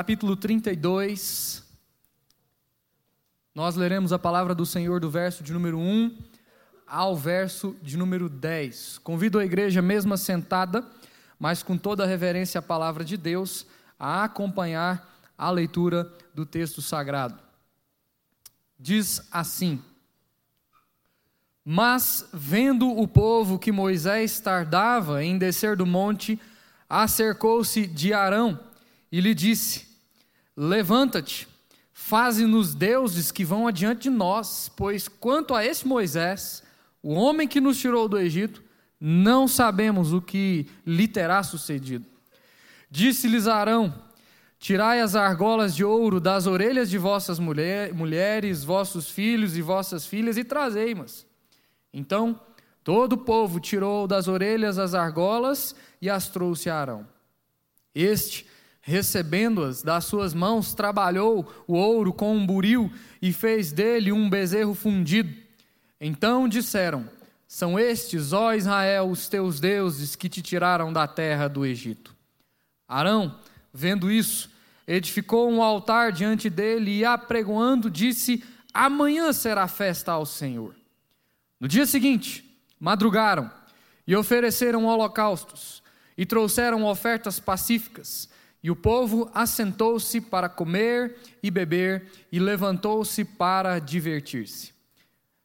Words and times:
capítulo 0.00 0.34
32. 0.34 1.62
Nós 3.54 3.76
leremos 3.76 4.14
a 4.14 4.18
palavra 4.18 4.54
do 4.54 4.64
Senhor 4.64 4.98
do 4.98 5.10
verso 5.10 5.44
de 5.44 5.52
número 5.52 5.78
1 5.78 6.16
ao 6.86 7.14
verso 7.14 7.76
de 7.82 7.98
número 7.98 8.26
10. 8.26 8.96
Convido 9.04 9.38
a 9.38 9.44
igreja, 9.44 9.82
mesmo 9.82 10.16
sentada, 10.16 10.82
mas 11.38 11.62
com 11.62 11.76
toda 11.76 12.02
a 12.02 12.06
reverência 12.06 12.60
à 12.60 12.62
palavra 12.62 13.04
de 13.04 13.18
Deus, 13.18 13.66
a 13.98 14.24
acompanhar 14.24 15.06
a 15.36 15.50
leitura 15.50 16.10
do 16.34 16.46
texto 16.46 16.80
sagrado. 16.80 17.38
Diz 18.78 19.28
assim: 19.30 19.82
Mas, 21.62 22.26
vendo 22.32 22.88
o 22.88 23.06
povo 23.06 23.58
que 23.58 23.70
Moisés 23.70 24.40
tardava 24.40 25.22
em 25.22 25.36
descer 25.36 25.76
do 25.76 25.84
monte, 25.84 26.40
acercou-se 26.88 27.86
de 27.86 28.14
Arão 28.14 28.58
e 29.12 29.20
lhe 29.20 29.34
disse: 29.34 29.89
Levanta-te, 30.62 31.48
faze-nos 31.90 32.74
deuses 32.74 33.32
que 33.32 33.46
vão 33.46 33.66
adiante 33.66 34.02
de 34.02 34.10
nós, 34.10 34.70
pois 34.76 35.08
quanto 35.08 35.54
a 35.54 35.64
esse 35.64 35.88
Moisés, 35.88 36.62
o 37.02 37.14
homem 37.14 37.48
que 37.48 37.62
nos 37.62 37.78
tirou 37.78 38.06
do 38.06 38.18
Egito, 38.18 38.62
não 39.00 39.48
sabemos 39.48 40.12
o 40.12 40.20
que 40.20 40.68
lhe 40.84 41.08
terá 41.08 41.42
sucedido. 41.42 42.04
Disse-lhes 42.90 43.46
Arão: 43.46 43.94
Tirai 44.58 45.00
as 45.00 45.16
argolas 45.16 45.74
de 45.74 45.82
ouro 45.82 46.20
das 46.20 46.46
orelhas 46.46 46.90
de 46.90 46.98
vossas 46.98 47.38
mulher, 47.38 47.94
mulheres, 47.94 48.62
vossos 48.62 49.08
filhos 49.08 49.56
e 49.56 49.62
vossas 49.62 50.04
filhas 50.04 50.36
e 50.36 50.44
trazei-mas. 50.44 51.26
Então 51.90 52.38
todo 52.84 53.14
o 53.14 53.18
povo 53.18 53.60
tirou 53.60 54.06
das 54.06 54.28
orelhas 54.28 54.78
as 54.78 54.92
argolas 54.92 55.74
e 56.02 56.10
as 56.10 56.28
trouxe 56.28 56.68
a 56.68 56.78
Arão. 56.78 57.08
Este 57.94 58.46
recebendo-as 58.90 59.82
das 59.82 60.04
suas 60.04 60.34
mãos, 60.34 60.74
trabalhou 60.74 61.48
o 61.66 61.74
ouro 61.74 62.12
com 62.12 62.36
um 62.36 62.44
buril 62.44 62.92
e 63.22 63.32
fez 63.32 63.70
dele 63.70 64.10
um 64.10 64.28
bezerro 64.28 64.74
fundido. 64.74 65.32
Então 66.00 66.48
disseram: 66.48 67.08
São 67.46 67.78
estes, 67.78 68.32
ó 68.32 68.52
Israel, 68.52 69.08
os 69.08 69.28
teus 69.28 69.60
deuses 69.60 70.16
que 70.16 70.28
te 70.28 70.42
tiraram 70.42 70.92
da 70.92 71.06
terra 71.06 71.48
do 71.48 71.64
Egito. 71.64 72.14
Arão, 72.88 73.38
vendo 73.72 74.10
isso, 74.10 74.50
edificou 74.86 75.48
um 75.48 75.62
altar 75.62 76.10
diante 76.10 76.50
dele 76.50 76.98
e, 76.98 77.04
apregoando, 77.04 77.88
disse: 77.88 78.42
Amanhã 78.74 79.32
será 79.32 79.68
festa 79.68 80.10
ao 80.10 80.26
Senhor. 80.26 80.74
No 81.60 81.68
dia 81.68 81.86
seguinte, 81.86 82.44
madrugaram 82.78 83.50
e 84.04 84.16
ofereceram 84.16 84.86
holocaustos 84.86 85.80
e 86.18 86.26
trouxeram 86.26 86.84
ofertas 86.84 87.38
pacíficas 87.38 88.28
e 88.62 88.70
o 88.70 88.76
povo 88.76 89.30
assentou-se 89.34 90.20
para 90.20 90.48
comer 90.48 91.16
e 91.42 91.50
beber 91.50 92.10
e 92.30 92.38
levantou-se 92.38 93.24
para 93.24 93.78
divertir-se. 93.78 94.72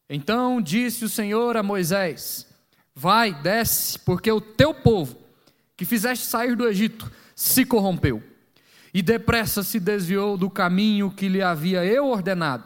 Então 0.08 0.60
disse 0.60 1.04
o 1.04 1.08
Senhor 1.08 1.56
a 1.56 1.62
Moisés: 1.62 2.46
Vai, 2.94 3.32
desce, 3.32 3.98
porque 3.98 4.30
o 4.30 4.40
teu 4.40 4.74
povo, 4.74 5.16
que 5.76 5.84
fizeste 5.84 6.26
sair 6.26 6.54
do 6.54 6.68
Egito, 6.68 7.10
se 7.34 7.64
corrompeu. 7.64 8.22
E 8.92 9.02
depressa 9.02 9.62
se 9.62 9.78
desviou 9.78 10.38
do 10.38 10.48
caminho 10.48 11.10
que 11.10 11.28
lhe 11.28 11.42
havia 11.42 11.84
eu 11.84 12.06
ordenado. 12.06 12.64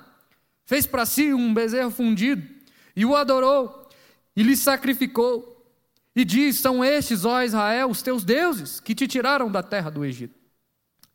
Fez 0.64 0.86
para 0.86 1.04
si 1.04 1.34
um 1.34 1.52
bezerro 1.52 1.90
fundido 1.90 2.46
e 2.94 3.04
o 3.04 3.16
adorou 3.16 3.88
e 4.36 4.42
lhe 4.42 4.56
sacrificou. 4.56 5.64
E 6.14 6.24
diz: 6.24 6.56
São 6.56 6.84
estes, 6.84 7.24
ó 7.24 7.42
Israel, 7.42 7.88
os 7.88 8.02
teus 8.02 8.24
deuses, 8.24 8.80
que 8.80 8.94
te 8.94 9.06
tiraram 9.06 9.50
da 9.50 9.62
terra 9.62 9.90
do 9.90 10.04
Egito. 10.04 10.39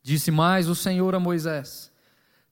Disse 0.05 0.29
mais 0.29 0.69
o 0.69 0.75
Senhor 0.75 1.15
a 1.15 1.19
Moisés: 1.19 1.91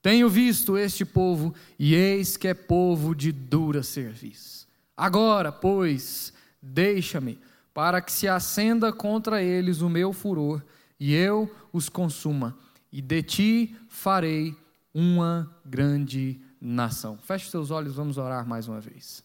Tenho 0.02 0.28
visto 0.28 0.76
este 0.76 1.04
povo, 1.04 1.54
e 1.78 1.94
eis 1.94 2.36
que 2.36 2.48
é 2.48 2.52
povo 2.52 3.14
de 3.14 3.30
dura 3.30 3.84
serviço. 3.84 4.66
Agora, 4.96 5.52
pois, 5.52 6.32
deixa-me, 6.60 7.38
para 7.72 8.00
que 8.00 8.10
se 8.10 8.26
acenda 8.26 8.92
contra 8.92 9.40
eles 9.40 9.82
o 9.82 9.88
meu 9.88 10.12
furor, 10.12 10.64
e 10.98 11.14
eu 11.14 11.48
os 11.72 11.88
consuma, 11.88 12.58
e 12.90 13.00
de 13.00 13.22
ti 13.22 13.76
farei 13.88 14.56
uma 14.92 15.48
grande 15.64 16.40
nação. 16.60 17.16
Feche 17.22 17.48
seus 17.48 17.70
olhos, 17.70 17.94
vamos 17.94 18.18
orar 18.18 18.44
mais 18.44 18.66
uma 18.66 18.80
vez. 18.80 19.22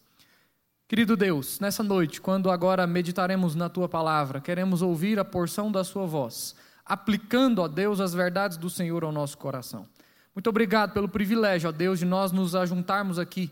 Querido 0.86 1.16
Deus, 1.16 1.58
nessa 1.58 1.82
noite, 1.82 2.20
quando 2.20 2.48
agora 2.48 2.86
meditaremos 2.86 3.56
na 3.56 3.68
tua 3.68 3.88
palavra, 3.88 4.40
queremos 4.40 4.82
ouvir 4.82 5.18
a 5.18 5.24
porção 5.24 5.72
da 5.72 5.82
sua 5.82 6.06
voz 6.06 6.54
aplicando, 6.90 7.60
ó 7.60 7.68
Deus, 7.68 8.00
as 8.00 8.12
verdades 8.12 8.56
do 8.56 8.68
Senhor 8.68 9.04
ao 9.04 9.12
nosso 9.12 9.38
coração. 9.38 9.86
Muito 10.34 10.50
obrigado 10.50 10.92
pelo 10.92 11.08
privilégio, 11.08 11.68
ó 11.68 11.72
Deus, 11.72 12.00
de 12.00 12.04
nós 12.04 12.32
nos 12.32 12.56
ajuntarmos 12.56 13.16
aqui, 13.16 13.48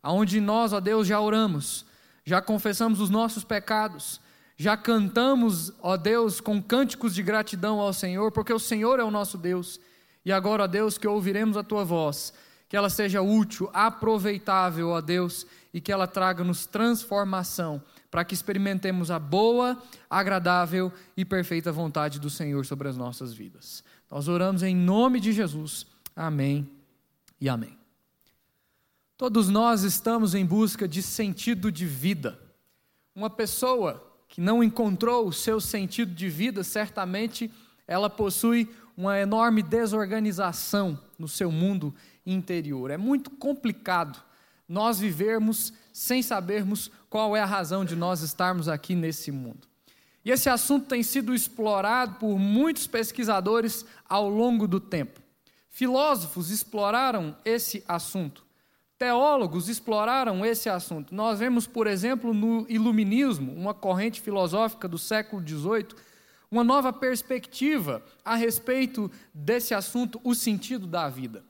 aonde 0.00 0.40
nós, 0.40 0.72
ó 0.72 0.78
Deus, 0.78 1.04
já 1.04 1.20
oramos, 1.20 1.84
já 2.24 2.40
confessamos 2.40 3.00
os 3.00 3.10
nossos 3.10 3.42
pecados, 3.42 4.20
já 4.56 4.76
cantamos, 4.76 5.72
ó 5.82 5.96
Deus, 5.96 6.40
com 6.40 6.62
cânticos 6.62 7.12
de 7.12 7.24
gratidão 7.24 7.80
ao 7.80 7.92
Senhor, 7.92 8.30
porque 8.30 8.52
o 8.52 8.58
Senhor 8.60 9.00
é 9.00 9.02
o 9.02 9.10
nosso 9.10 9.36
Deus. 9.36 9.80
E 10.24 10.30
agora, 10.30 10.62
ó 10.62 10.66
Deus, 10.68 10.96
que 10.96 11.08
ouviremos 11.08 11.56
a 11.56 11.64
tua 11.64 11.84
voz, 11.84 12.32
que 12.68 12.76
ela 12.76 12.88
seja 12.88 13.20
útil, 13.20 13.68
aproveitável, 13.74 14.90
ó 14.90 15.00
Deus, 15.00 15.44
e 15.74 15.80
que 15.80 15.90
ela 15.90 16.06
traga-nos 16.06 16.66
transformação 16.66 17.82
para 18.16 18.24
que 18.24 18.32
experimentemos 18.32 19.10
a 19.10 19.18
boa, 19.18 19.76
agradável 20.08 20.90
e 21.14 21.22
perfeita 21.22 21.70
vontade 21.70 22.18
do 22.18 22.30
Senhor 22.30 22.64
sobre 22.64 22.88
as 22.88 22.96
nossas 22.96 23.34
vidas. 23.34 23.84
Nós 24.10 24.26
oramos 24.26 24.62
em 24.62 24.74
nome 24.74 25.20
de 25.20 25.34
Jesus. 25.34 25.86
Amém 26.16 26.66
e 27.38 27.46
amém. 27.46 27.76
Todos 29.18 29.50
nós 29.50 29.82
estamos 29.82 30.34
em 30.34 30.46
busca 30.46 30.88
de 30.88 31.02
sentido 31.02 31.70
de 31.70 31.84
vida. 31.84 32.40
Uma 33.14 33.28
pessoa 33.28 34.02
que 34.30 34.40
não 34.40 34.64
encontrou 34.64 35.28
o 35.28 35.32
seu 35.32 35.60
sentido 35.60 36.14
de 36.14 36.30
vida, 36.30 36.64
certamente 36.64 37.52
ela 37.86 38.08
possui 38.08 38.66
uma 38.96 39.20
enorme 39.20 39.62
desorganização 39.62 40.98
no 41.18 41.28
seu 41.28 41.52
mundo 41.52 41.94
interior. 42.24 42.90
É 42.90 42.96
muito 42.96 43.28
complicado 43.28 44.24
nós 44.66 44.98
vivermos 44.98 45.70
sem 45.92 46.22
sabermos 46.22 46.90
qual 47.08 47.36
é 47.36 47.40
a 47.40 47.46
razão 47.46 47.84
de 47.84 47.96
nós 47.96 48.20
estarmos 48.20 48.68
aqui 48.68 48.94
nesse 48.94 49.30
mundo. 49.30 49.66
E 50.24 50.30
esse 50.30 50.48
assunto 50.48 50.88
tem 50.88 51.02
sido 51.02 51.32
explorado 51.32 52.16
por 52.16 52.38
muitos 52.38 52.86
pesquisadores 52.86 53.86
ao 54.08 54.28
longo 54.28 54.66
do 54.66 54.80
tempo. 54.80 55.20
Filósofos 55.68 56.50
exploraram 56.50 57.36
esse 57.44 57.84
assunto. 57.86 58.44
Teólogos 58.98 59.68
exploraram 59.68 60.44
esse 60.44 60.68
assunto. 60.68 61.14
Nós 61.14 61.38
vemos, 61.38 61.66
por 61.66 61.86
exemplo, 61.86 62.32
no 62.32 62.66
Iluminismo, 62.68 63.52
uma 63.52 63.74
corrente 63.74 64.20
filosófica 64.20 64.88
do 64.88 64.98
século 64.98 65.46
XVIII, 65.46 65.88
uma 66.50 66.64
nova 66.64 66.92
perspectiva 66.92 68.02
a 68.24 68.34
respeito 68.34 69.10
desse 69.34 69.74
assunto, 69.74 70.20
o 70.24 70.34
sentido 70.34 70.86
da 70.86 71.08
vida. 71.08 71.44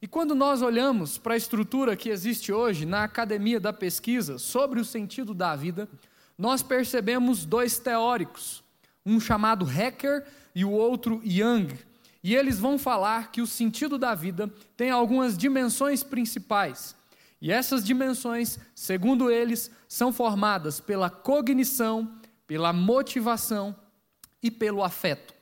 E 0.00 0.06
quando 0.06 0.34
nós 0.34 0.62
olhamos 0.62 1.18
para 1.18 1.34
a 1.34 1.36
estrutura 1.36 1.96
que 1.96 2.08
existe 2.08 2.52
hoje 2.52 2.86
na 2.86 3.02
academia 3.02 3.58
da 3.58 3.72
pesquisa 3.72 4.38
sobre 4.38 4.78
o 4.78 4.84
sentido 4.84 5.34
da 5.34 5.56
vida, 5.56 5.88
nós 6.36 6.62
percebemos 6.62 7.44
dois 7.44 7.78
teóricos, 7.80 8.62
um 9.04 9.18
chamado 9.18 9.64
Hacker 9.64 10.24
e 10.54 10.64
o 10.64 10.70
outro 10.70 11.20
Young. 11.24 11.76
E 12.22 12.34
eles 12.34 12.60
vão 12.60 12.78
falar 12.78 13.32
que 13.32 13.40
o 13.40 13.46
sentido 13.46 13.98
da 13.98 14.14
vida 14.14 14.48
tem 14.76 14.90
algumas 14.90 15.36
dimensões 15.36 16.04
principais. 16.04 16.94
E 17.40 17.50
essas 17.50 17.84
dimensões, 17.84 18.58
segundo 18.74 19.30
eles, 19.30 19.70
são 19.88 20.12
formadas 20.12 20.80
pela 20.80 21.10
cognição, 21.10 22.12
pela 22.46 22.72
motivação 22.72 23.74
e 24.40 24.50
pelo 24.50 24.84
afeto. 24.84 25.32
O 25.32 25.34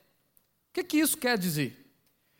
que, 0.73 0.83
que 0.83 0.97
isso 0.97 1.17
quer 1.17 1.37
dizer? 1.37 1.86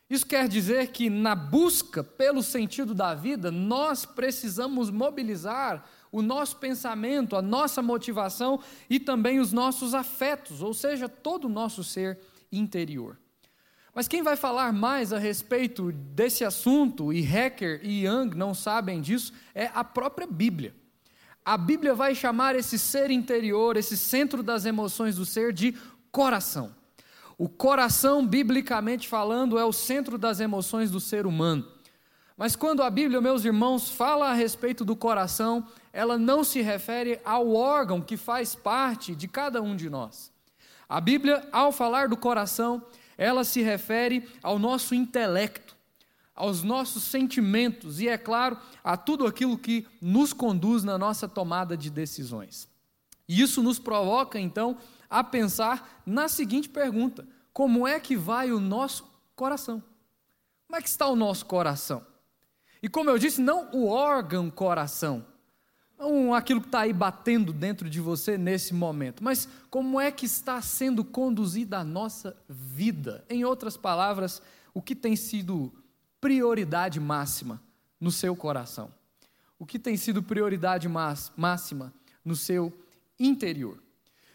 Isso 0.09 0.25
quer 0.25 0.47
dizer 0.47 0.88
que 0.88 1.09
na 1.09 1.35
busca 1.35 2.02
pelo 2.02 2.41
sentido 2.41 2.93
da 2.93 3.14
vida, 3.14 3.52
nós 3.52 4.05
precisamos 4.05 4.90
mobilizar 4.90 5.84
o 6.11 6.22
nosso 6.22 6.55
pensamento, 6.58 7.35
a 7.35 7.41
nossa 7.41 7.81
motivação 7.81 8.61
e 8.90 8.99
também 8.99 9.40
os 9.40 9.52
nossos 9.52 9.93
afetos, 9.93 10.61
ou 10.61 10.73
seja, 10.73 11.09
todo 11.09 11.46
o 11.46 11.49
nosso 11.49 11.84
ser 11.84 12.17
interior. 12.49 13.17
Mas 13.93 14.08
quem 14.08 14.22
vai 14.22 14.37
falar 14.37 14.72
mais 14.72 15.11
a 15.11 15.17
respeito 15.17 15.91
desse 15.91 16.46
assunto, 16.46 17.11
e 17.11 17.22
Hacker 17.22 17.81
e 17.84 18.05
Young 18.05 18.29
não 18.35 18.53
sabem 18.53 19.02
disso, 19.02 19.34
é 19.53 19.72
a 19.73 19.84
própria 19.84 20.28
Bíblia. 20.28 20.73
A 21.43 21.58
Bíblia 21.58 21.96
vai 21.96 22.14
chamar 22.14 22.55
esse 22.55 22.78
ser 22.78 23.09
interior, 23.09 23.76
esse 23.76 23.97
centro 23.97 24.43
das 24.43 24.66
emoções 24.66 25.16
do 25.16 25.26
ser, 25.26 25.52
de 25.52 25.76
coração. 26.11 26.77
O 27.37 27.47
coração, 27.47 28.25
biblicamente 28.25 29.07
falando, 29.07 29.59
é 29.59 29.63
o 29.63 29.72
centro 29.72 30.17
das 30.17 30.39
emoções 30.39 30.89
do 30.89 30.99
ser 30.99 31.28
humano. 31.28 31.67
Mas 32.35 32.55
quando 32.55 32.81
a 32.81 32.89
Bíblia, 32.89 33.22
meus 33.22 33.45
irmãos, 33.45 33.89
fala 33.89 34.29
a 34.29 34.34
respeito 34.34 34.84
do 34.84 34.95
coração, 34.95 35.67
ela 35.93 36.17
não 36.17 36.43
se 36.43 36.61
refere 36.61 37.19
ao 37.23 37.53
órgão 37.53 38.01
que 38.01 38.17
faz 38.17 38.55
parte 38.55 39.16
de 39.16 39.28
cada 39.28 39.61
um 39.61 39.75
de 39.75 39.89
nós. 39.89 40.31
A 40.89 41.01
Bíblia, 41.01 41.47
ao 41.51 41.72
falar 41.72 42.07
do 42.07 42.16
coração, 42.16 42.84
ela 43.17 43.43
se 43.43 43.61
refere 43.61 44.28
ao 44.41 44.57
nosso 44.57 44.95
intelecto, 44.95 45.75
aos 46.35 46.63
nossos 46.63 47.03
sentimentos 47.03 47.99
e, 47.99 48.07
é 48.07 48.17
claro, 48.17 48.57
a 48.83 48.95
tudo 48.95 49.25
aquilo 49.25 49.57
que 49.57 49.87
nos 49.99 50.33
conduz 50.33 50.83
na 50.83 50.97
nossa 50.97 51.28
tomada 51.28 51.75
de 51.75 51.90
decisões. 51.90 52.67
E 53.28 53.41
isso 53.41 53.61
nos 53.61 53.79
provoca, 53.79 54.40
então, 54.40 54.78
a 55.09 55.23
pensar 55.23 56.01
na 56.05 56.27
seguinte 56.27 56.69
pergunta: 56.69 57.27
como 57.53 57.87
é 57.87 57.99
que 57.99 58.15
vai 58.15 58.51
o 58.51 58.59
nosso 58.59 59.05
coração? 59.35 59.83
Como 60.67 60.77
é 60.77 60.81
que 60.81 60.89
está 60.89 61.07
o 61.07 61.15
nosso 61.15 61.45
coração? 61.45 62.05
E 62.81 62.89
como 62.89 63.09
eu 63.09 63.17
disse, 63.17 63.41
não 63.41 63.69
o 63.71 63.87
órgão 63.87 64.49
coração, 64.49 65.25
não 65.97 66.33
aquilo 66.33 66.61
que 66.61 66.67
está 66.67 66.81
aí 66.81 66.93
batendo 66.93 67.51
dentro 67.51 67.89
de 67.89 67.99
você 67.99 68.37
nesse 68.37 68.73
momento, 68.73 69.23
mas 69.23 69.47
como 69.69 69.99
é 69.99 70.11
que 70.11 70.25
está 70.25 70.61
sendo 70.61 71.03
conduzida 71.03 71.79
a 71.79 71.83
nossa 71.83 72.37
vida? 72.47 73.25
Em 73.29 73.43
outras 73.43 73.75
palavras, 73.75 74.41
o 74.73 74.81
que 74.81 74.95
tem 74.95 75.15
sido 75.15 75.73
prioridade 76.21 76.99
máxima 76.99 77.61
no 77.99 78.11
seu 78.11 78.35
coração? 78.35 78.93
O 79.57 79.65
que 79.65 79.79
tem 79.79 79.97
sido 79.97 80.21
prioridade 80.21 80.87
máxima 80.87 81.91
no 82.23 82.35
seu 82.35 82.71
interior? 83.19 83.81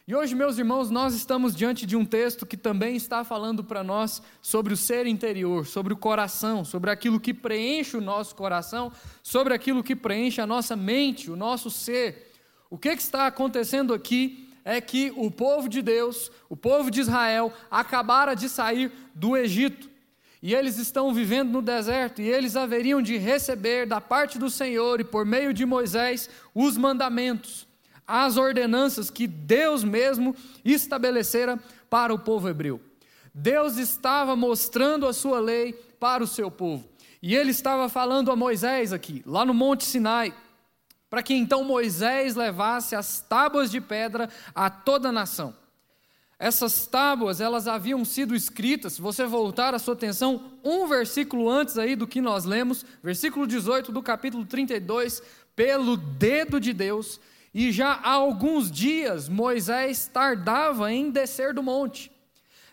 E 0.06 0.16
hoje, 0.16 0.34
meus 0.34 0.58
irmãos, 0.58 0.90
nós 0.90 1.14
estamos 1.14 1.54
diante 1.54 1.86
de 1.86 1.96
um 1.96 2.04
texto 2.04 2.44
que 2.44 2.56
também 2.56 2.96
está 2.96 3.22
falando 3.22 3.62
para 3.62 3.84
nós 3.84 4.20
sobre 4.40 4.74
o 4.74 4.76
ser 4.76 5.06
interior, 5.06 5.64
sobre 5.64 5.92
o 5.92 5.96
coração, 5.96 6.64
sobre 6.64 6.90
aquilo 6.90 7.20
que 7.20 7.32
preenche 7.32 7.96
o 7.96 8.00
nosso 8.00 8.34
coração, 8.34 8.90
sobre 9.22 9.54
aquilo 9.54 9.80
que 9.80 9.94
preenche 9.94 10.40
a 10.40 10.46
nossa 10.46 10.74
mente, 10.74 11.30
o 11.30 11.36
nosso 11.36 11.70
ser. 11.70 12.32
O 12.68 12.76
que, 12.76 12.96
que 12.96 13.02
está 13.02 13.28
acontecendo 13.28 13.94
aqui 13.94 14.48
é 14.64 14.80
que 14.80 15.12
o 15.16 15.30
povo 15.30 15.68
de 15.68 15.80
Deus, 15.80 16.32
o 16.48 16.56
povo 16.56 16.90
de 16.90 17.00
Israel, 17.00 17.52
acabara 17.70 18.34
de 18.34 18.48
sair 18.48 18.90
do 19.14 19.36
Egito. 19.36 19.88
E 20.42 20.52
eles 20.52 20.78
estão 20.78 21.14
vivendo 21.14 21.52
no 21.52 21.62
deserto, 21.62 22.20
e 22.20 22.28
eles 22.28 22.56
haveriam 22.56 23.00
de 23.00 23.16
receber 23.18 23.86
da 23.86 24.00
parte 24.00 24.36
do 24.36 24.50
Senhor 24.50 25.00
e 25.00 25.04
por 25.04 25.24
meio 25.24 25.54
de 25.54 25.64
Moisés 25.64 26.28
os 26.52 26.76
mandamentos 26.76 27.70
as 28.06 28.36
ordenanças 28.36 29.10
que 29.10 29.26
Deus 29.26 29.84
mesmo 29.84 30.34
estabelecera 30.64 31.58
para 31.88 32.12
o 32.12 32.18
povo 32.18 32.48
hebreu. 32.48 32.80
Deus 33.34 33.76
estava 33.76 34.36
mostrando 34.36 35.06
a 35.06 35.12
sua 35.12 35.40
lei 35.40 35.72
para 35.98 36.22
o 36.22 36.26
seu 36.26 36.50
povo. 36.50 36.88
E 37.22 37.36
ele 37.36 37.50
estava 37.52 37.88
falando 37.88 38.30
a 38.30 38.36
Moisés 38.36 38.92
aqui, 38.92 39.22
lá 39.24 39.44
no 39.44 39.54
Monte 39.54 39.84
Sinai, 39.84 40.34
para 41.08 41.22
que 41.22 41.34
então 41.34 41.62
Moisés 41.62 42.34
levasse 42.34 42.96
as 42.96 43.20
tábuas 43.20 43.70
de 43.70 43.80
pedra 43.80 44.28
a 44.54 44.68
toda 44.68 45.10
a 45.10 45.12
nação. 45.12 45.54
Essas 46.38 46.88
tábuas, 46.88 47.40
elas 47.40 47.68
haviam 47.68 48.04
sido 48.04 48.34
escritas, 48.34 48.94
se 48.94 49.00
você 49.00 49.24
voltar 49.24 49.74
a 49.74 49.78
sua 49.78 49.94
atenção 49.94 50.58
um 50.64 50.88
versículo 50.88 51.48
antes 51.48 51.78
aí 51.78 51.94
do 51.94 52.08
que 52.08 52.20
nós 52.20 52.44
lemos, 52.44 52.84
versículo 53.00 53.46
18 53.46 53.92
do 53.92 54.02
capítulo 54.02 54.44
32, 54.44 55.22
pelo 55.54 55.96
dedo 55.96 56.58
de 56.58 56.72
Deus, 56.72 57.20
e 57.54 57.70
já 57.70 57.92
há 58.02 58.12
alguns 58.12 58.70
dias 58.70 59.28
Moisés 59.28 60.06
tardava 60.06 60.92
em 60.92 61.10
descer 61.10 61.52
do 61.52 61.62
monte. 61.62 62.10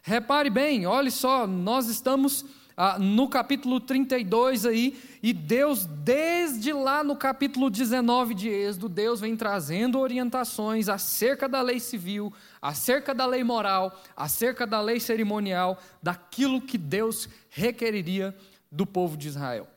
Repare 0.01 0.49
bem, 0.49 0.85
olhe 0.85 1.11
só, 1.11 1.45
nós 1.45 1.87
estamos 1.87 2.45
ah, 2.81 2.97
no 2.97 3.27
capítulo 3.27 3.81
32 3.81 4.65
aí, 4.65 4.97
e 5.21 5.33
Deus, 5.33 5.85
desde 5.85 6.71
lá 6.71 7.03
no 7.03 7.13
capítulo 7.13 7.69
19 7.69 8.33
de 8.33 8.47
Êxodo, 8.47 8.87
Deus 8.87 9.19
vem 9.19 9.35
trazendo 9.35 9.99
orientações 9.99 10.87
acerca 10.87 11.49
da 11.49 11.61
lei 11.61 11.77
civil, 11.77 12.31
acerca 12.61 13.13
da 13.13 13.25
lei 13.25 13.43
moral, 13.43 14.01
acerca 14.15 14.65
da 14.65 14.79
lei 14.79 14.97
cerimonial, 14.97 15.77
daquilo 16.01 16.61
que 16.61 16.77
Deus 16.77 17.27
requeriria 17.49 18.33
do 18.71 18.85
povo 18.85 19.17
de 19.17 19.27
Israel. 19.27 19.67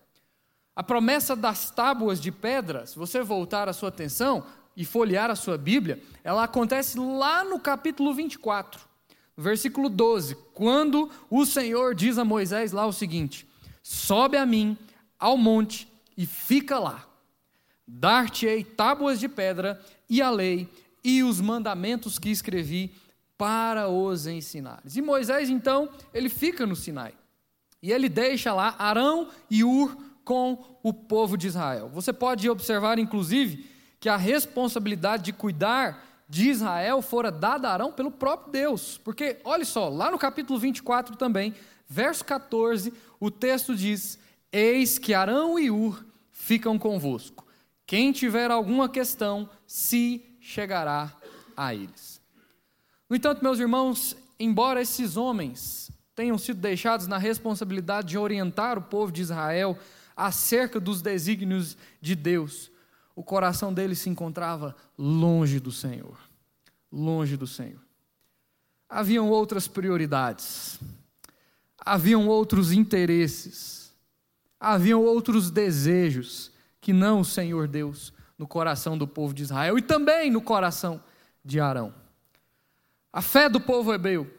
A 0.76 0.84
promessa 0.84 1.34
das 1.34 1.72
tábuas 1.72 2.20
de 2.20 2.30
pedra, 2.30 2.86
se 2.86 2.96
você 2.96 3.20
voltar 3.20 3.68
a 3.68 3.72
sua 3.72 3.88
atenção, 3.88 4.46
e 4.76 4.84
folhear 4.84 5.30
a 5.30 5.36
sua 5.36 5.58
Bíblia, 5.58 6.02
ela 6.24 6.44
acontece 6.44 6.98
lá 6.98 7.44
no 7.44 7.58
capítulo 7.58 8.14
24, 8.14 8.80
versículo 9.36 9.88
12, 9.88 10.36
quando 10.54 11.10
o 11.30 11.44
Senhor 11.44 11.94
diz 11.94 12.18
a 12.18 12.24
Moisés 12.24 12.72
lá 12.72 12.86
o 12.86 12.92
seguinte: 12.92 13.46
Sobe 13.82 14.36
a 14.36 14.46
mim 14.46 14.76
ao 15.18 15.36
monte 15.36 15.88
e 16.16 16.26
fica 16.26 16.78
lá. 16.78 17.06
Dar-te-ei 17.86 18.64
tábuas 18.64 19.20
de 19.20 19.28
pedra 19.28 19.80
e 20.08 20.22
a 20.22 20.30
lei 20.30 20.68
e 21.04 21.22
os 21.22 21.40
mandamentos 21.40 22.18
que 22.18 22.30
escrevi 22.30 22.94
para 23.36 23.88
os 23.88 24.26
ensinares. 24.26 24.96
E 24.96 25.02
Moisés, 25.02 25.50
então, 25.50 25.88
ele 26.14 26.28
fica 26.28 26.64
no 26.64 26.76
Sinai. 26.76 27.12
E 27.82 27.90
ele 27.90 28.08
deixa 28.08 28.52
lá 28.54 28.76
Arão 28.78 29.28
e 29.50 29.64
Ur 29.64 29.96
com 30.24 30.64
o 30.82 30.94
povo 30.94 31.36
de 31.36 31.48
Israel. 31.48 31.88
Você 31.88 32.12
pode 32.12 32.48
observar, 32.48 32.98
inclusive, 32.98 33.68
que 34.02 34.08
a 34.08 34.16
responsabilidade 34.16 35.22
de 35.22 35.32
cuidar 35.32 36.04
de 36.28 36.50
Israel 36.50 37.00
fora 37.00 37.30
dada 37.30 37.68
a 37.68 37.72
Arão 37.72 37.92
pelo 37.92 38.10
próprio 38.10 38.50
Deus. 38.50 38.98
Porque, 38.98 39.38
olha 39.44 39.64
só, 39.64 39.88
lá 39.88 40.10
no 40.10 40.18
capítulo 40.18 40.58
24 40.58 41.14
também, 41.14 41.54
verso 41.88 42.24
14, 42.24 42.92
o 43.20 43.30
texto 43.30 43.76
diz: 43.76 44.18
Eis 44.50 44.98
que 44.98 45.14
Arão 45.14 45.56
e 45.56 45.70
Ur 45.70 46.04
ficam 46.32 46.76
convosco. 46.80 47.46
Quem 47.86 48.10
tiver 48.10 48.50
alguma 48.50 48.88
questão, 48.88 49.48
se 49.68 50.20
chegará 50.40 51.12
a 51.56 51.72
eles. 51.72 52.20
No 53.08 53.14
entanto, 53.14 53.44
meus 53.44 53.60
irmãos, 53.60 54.16
embora 54.36 54.82
esses 54.82 55.16
homens 55.16 55.92
tenham 56.16 56.38
sido 56.38 56.60
deixados 56.60 57.06
na 57.06 57.18
responsabilidade 57.18 58.08
de 58.08 58.18
orientar 58.18 58.78
o 58.78 58.82
povo 58.82 59.12
de 59.12 59.22
Israel 59.22 59.78
acerca 60.16 60.80
dos 60.80 61.02
desígnios 61.02 61.76
de 62.00 62.16
Deus, 62.16 62.71
o 63.14 63.22
coração 63.22 63.72
dele 63.72 63.94
se 63.94 64.08
encontrava 64.08 64.74
longe 64.96 65.60
do 65.60 65.70
Senhor. 65.70 66.16
Longe 66.90 67.36
do 67.36 67.46
Senhor. 67.46 67.80
Haviam 68.88 69.30
outras 69.30 69.66
prioridades, 69.66 70.78
haviam 71.78 72.28
outros 72.28 72.72
interesses, 72.72 73.94
haviam 74.60 75.02
outros 75.02 75.50
desejos 75.50 76.52
que 76.80 76.92
não 76.92 77.20
o 77.20 77.24
Senhor 77.24 77.66
Deus 77.66 78.12
no 78.36 78.46
coração 78.46 78.98
do 78.98 79.06
povo 79.08 79.32
de 79.32 79.44
Israel 79.44 79.78
e 79.78 79.82
também 79.82 80.30
no 80.30 80.42
coração 80.42 81.02
de 81.42 81.58
Arão. 81.58 81.94
A 83.10 83.22
fé 83.22 83.48
do 83.48 83.60
povo 83.60 83.94
hebreu, 83.94 84.30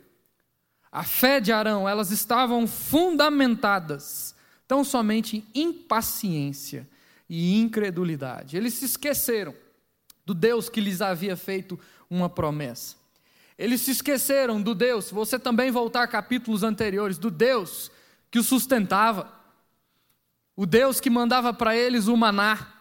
a 0.92 1.04
fé 1.04 1.40
de 1.40 1.52
Arão, 1.52 1.90
elas 1.90 2.12
estavam 2.12 2.68
fundamentadas 2.68 4.36
tão 4.68 4.84
somente 4.84 5.44
em 5.56 5.74
paciência 5.74 6.88
e 7.30 7.60
incredulidade. 7.60 8.58
Eles 8.58 8.74
se 8.76 8.86
esqueceram 8.86 9.54
do 10.26 10.34
Deus 10.34 10.70
que 10.70 10.82
lhes 10.82 11.02
havia 11.02 11.36
feito 11.36 11.80
uma 12.10 12.30
promessa. 12.30 12.96
Eles 13.58 13.82
se 13.82 13.92
esqueceram 13.92 14.62
do 14.62 14.74
Deus, 14.74 15.06
se 15.06 15.14
você 15.14 15.38
também 15.38 15.72
voltar 15.72 16.08
capítulos 16.08 16.64
anteriores, 16.64 17.18
do 17.18 17.30
Deus 17.30 17.92
que 18.32 18.40
os 18.40 18.48
sustentava, 18.48 19.32
o 20.56 20.66
Deus 20.66 21.00
que 21.00 21.10
mandava 21.10 21.54
para 21.54 21.76
eles 21.76 22.08
o 22.08 22.18
maná, 22.18 22.74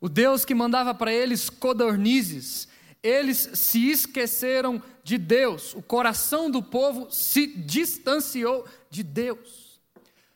o 0.00 0.08
Deus 0.08 0.44
que 0.44 0.54
mandava 0.54 0.94
para 0.94 1.12
eles 1.12 1.48
codornizes. 1.48 2.68
Eles 3.02 3.50
se 3.54 3.90
esqueceram 3.90 4.82
de 5.02 5.18
Deus, 5.18 5.74
o 5.74 5.82
coração 5.82 6.50
do 6.50 6.62
povo 6.62 7.08
se 7.10 7.46
distanciou 7.46 8.66
de 8.90 9.02
Deus. 9.02 9.80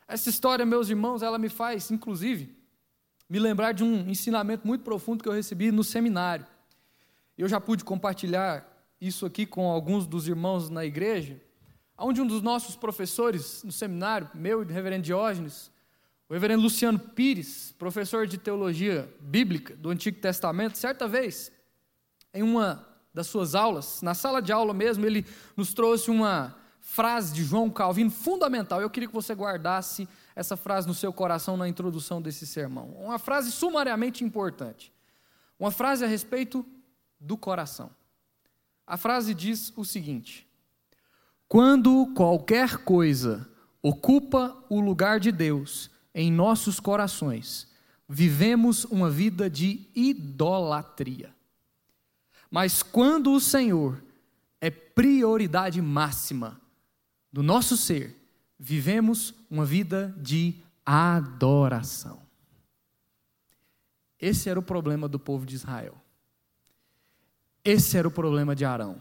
Essa 0.07 0.31
história, 0.31 0.65
meus 0.65 0.89
irmãos, 0.89 1.23
ela 1.23 1.39
me 1.39 1.49
faz, 1.49 1.91
inclusive, 1.91 2.58
me 3.29 3.39
lembrar 3.39 3.73
de 3.73 3.85
um 3.85 4.09
ensinamento 4.09 4.67
muito 4.67 4.83
profundo 4.83 5.23
que 5.23 5.29
eu 5.29 5.33
recebi 5.33 5.71
no 5.71 5.85
seminário. 5.85 6.47
Eu 7.37 7.49
já 7.49 7.61
pude 7.61 7.85
compartilhar 7.85 8.67
isso 9.01 9.27
aqui 9.27 9.45
com 9.45 9.71
alguns 9.71 10.07
dos 10.07 10.27
irmãos 10.27 10.71
na 10.71 10.85
igreja, 10.85 11.41
onde 11.97 12.21
um 12.21 12.27
dos 12.27 12.43
nossos 12.43 12.75
professores 12.75 13.63
no 13.63 13.71
seminário, 13.71 14.31
meu 14.35 14.63
e 14.63 14.65
do 14.65 14.73
reverendo 14.73 15.05
Diógenes, 15.05 15.71
o 16.29 16.33
reverendo 16.33 16.63
Luciano 16.63 16.99
Pires, 16.99 17.75
professor 17.79 18.27
de 18.27 18.39
teologia 18.39 19.09
bíblica 19.21 19.77
do 19.77 19.91
Antigo 19.91 20.21
Testamento, 20.21 20.77
certa 20.79 21.07
vez, 21.07 21.53
em 22.33 22.43
uma 22.43 22.87
das 23.15 23.27
suas 23.27 23.55
aulas, 23.55 24.03
na 24.03 24.15
sala 24.15 24.41
de 24.41 24.53
aula 24.53 24.75
mesmo, 24.75 25.05
ele 25.05 25.25
nos 25.57 25.73
trouxe 25.73 26.11
uma 26.11 26.57
frase 26.81 27.35
de 27.35 27.45
João 27.45 27.69
Calvino 27.71 28.11
fundamental. 28.11 28.81
Eu 28.81 28.91
queria 28.91 29.09
que 29.09 29.15
você 29.15 29.35
guardasse 29.35 30.09
essa 30.39 30.57
frase 30.57 30.87
no 30.87 30.95
seu 30.95 31.13
coração 31.13 31.57
na 31.57 31.69
introdução 31.69 32.23
desse 32.23 32.47
sermão. 32.47 32.91
Uma 32.91 33.19
frase 33.19 33.51
sumariamente 33.51 34.23
importante. 34.23 34.93
Uma 35.59 35.73
frase 35.73 36.05
a 36.05 36.07
respeito 36.07 36.65
do 37.19 37.37
coração. 37.37 37.91
A 38.87 38.97
frase 38.97 39.35
diz 39.35 39.73
o 39.77 39.85
seguinte: 39.85 40.47
Quando 41.49 42.07
qualquer 42.15 42.85
coisa 42.85 43.49
ocupa 43.83 44.57
o 44.69 44.79
lugar 44.79 45.19
de 45.19 45.33
Deus 45.33 45.91
em 46.15 46.31
nossos 46.31 46.79
corações, 46.79 47.67
vivemos 48.09 48.85
uma 48.85 49.11
vida 49.11 49.51
de 49.51 49.89
idolatria. 49.93 51.35
Mas 52.49 52.81
quando 52.81 53.33
o 53.33 53.41
Senhor 53.41 54.01
é 54.61 54.71
prioridade 54.71 55.83
máxima, 55.83 56.61
do 57.33 57.43
nosso 57.43 57.77
ser, 57.77 58.18
vivemos 58.59 59.35
uma 59.51 59.65
vida 59.65 60.15
de 60.19 60.57
adoração. 60.85 62.21
Esse 64.19 64.49
era 64.49 64.59
o 64.59 64.63
problema 64.63 65.09
do 65.09 65.19
povo 65.19 65.47
de 65.47 65.55
Israel. 65.55 65.95
Esse 67.65 67.97
era 67.97 68.09
o 68.09 68.11
problema 68.11 68.57
de 68.57 68.65
Arão. 68.65 69.01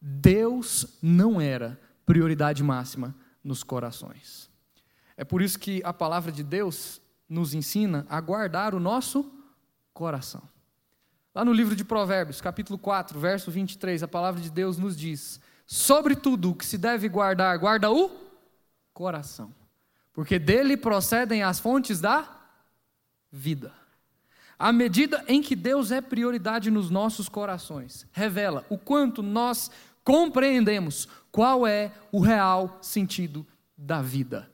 Deus 0.00 0.98
não 1.02 1.40
era 1.40 1.78
prioridade 2.04 2.62
máxima 2.62 3.14
nos 3.44 3.62
corações. 3.62 4.50
É 5.16 5.24
por 5.24 5.42
isso 5.42 5.58
que 5.58 5.82
a 5.84 5.92
palavra 5.92 6.32
de 6.32 6.42
Deus 6.42 7.00
nos 7.28 7.54
ensina 7.54 8.06
a 8.08 8.20
guardar 8.20 8.74
o 8.74 8.80
nosso 8.80 9.30
coração. 9.92 10.42
Lá 11.34 11.44
no 11.44 11.52
livro 11.52 11.76
de 11.76 11.84
Provérbios, 11.84 12.40
capítulo 12.40 12.78
4, 12.78 13.18
verso 13.20 13.50
23, 13.50 14.02
a 14.02 14.08
palavra 14.08 14.40
de 14.40 14.50
Deus 14.50 14.78
nos 14.78 14.96
diz: 14.96 15.40
Sobre 15.66 16.16
tudo 16.16 16.50
o 16.50 16.54
que 16.54 16.64
se 16.64 16.78
deve 16.78 17.08
guardar, 17.08 17.58
guarda 17.58 17.90
o 17.90 18.27
coração, 18.98 19.54
porque 20.12 20.40
dele 20.40 20.76
procedem 20.76 21.44
as 21.44 21.60
fontes 21.60 22.00
da 22.00 22.28
vida. 23.30 23.72
À 24.58 24.72
medida 24.72 25.24
em 25.28 25.40
que 25.40 25.54
Deus 25.54 25.92
é 25.92 26.00
prioridade 26.00 26.68
nos 26.68 26.90
nossos 26.90 27.28
corações, 27.28 28.08
revela 28.10 28.66
o 28.68 28.76
quanto 28.76 29.22
nós 29.22 29.70
compreendemos 30.02 31.06
qual 31.30 31.64
é 31.64 31.92
o 32.10 32.18
real 32.18 32.76
sentido 32.82 33.46
da 33.76 34.02
vida. 34.02 34.50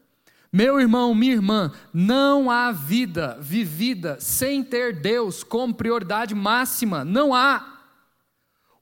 Meu 0.52 0.78
irmão, 0.78 1.14
minha 1.14 1.32
irmã, 1.32 1.72
não 1.90 2.50
há 2.50 2.70
vida 2.70 3.38
vivida 3.40 4.20
sem 4.20 4.62
ter 4.62 5.00
Deus 5.00 5.42
como 5.42 5.72
prioridade 5.72 6.34
máxima. 6.34 7.02
Não 7.02 7.32
há. 7.32 7.80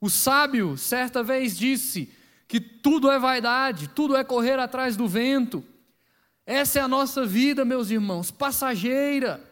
O 0.01 0.11
sábio, 0.11 0.77
certa 0.77 1.23
vez, 1.23 1.57
disse 1.57 2.13
que 2.53 2.61
tudo 2.61 3.11
é 3.11 3.19
vaidade, 3.19 3.89
tudo 3.89 4.15
é 4.15 4.23
correr 4.23 4.59
atrás 4.59 4.95
do 4.95 5.09
vento. 5.09 5.65
Essa 6.45 6.81
é 6.81 6.83
a 6.83 6.87
nossa 6.87 7.25
vida, 7.25 7.65
meus 7.65 7.91
irmãos, 7.91 8.31
passageira. 8.31 9.43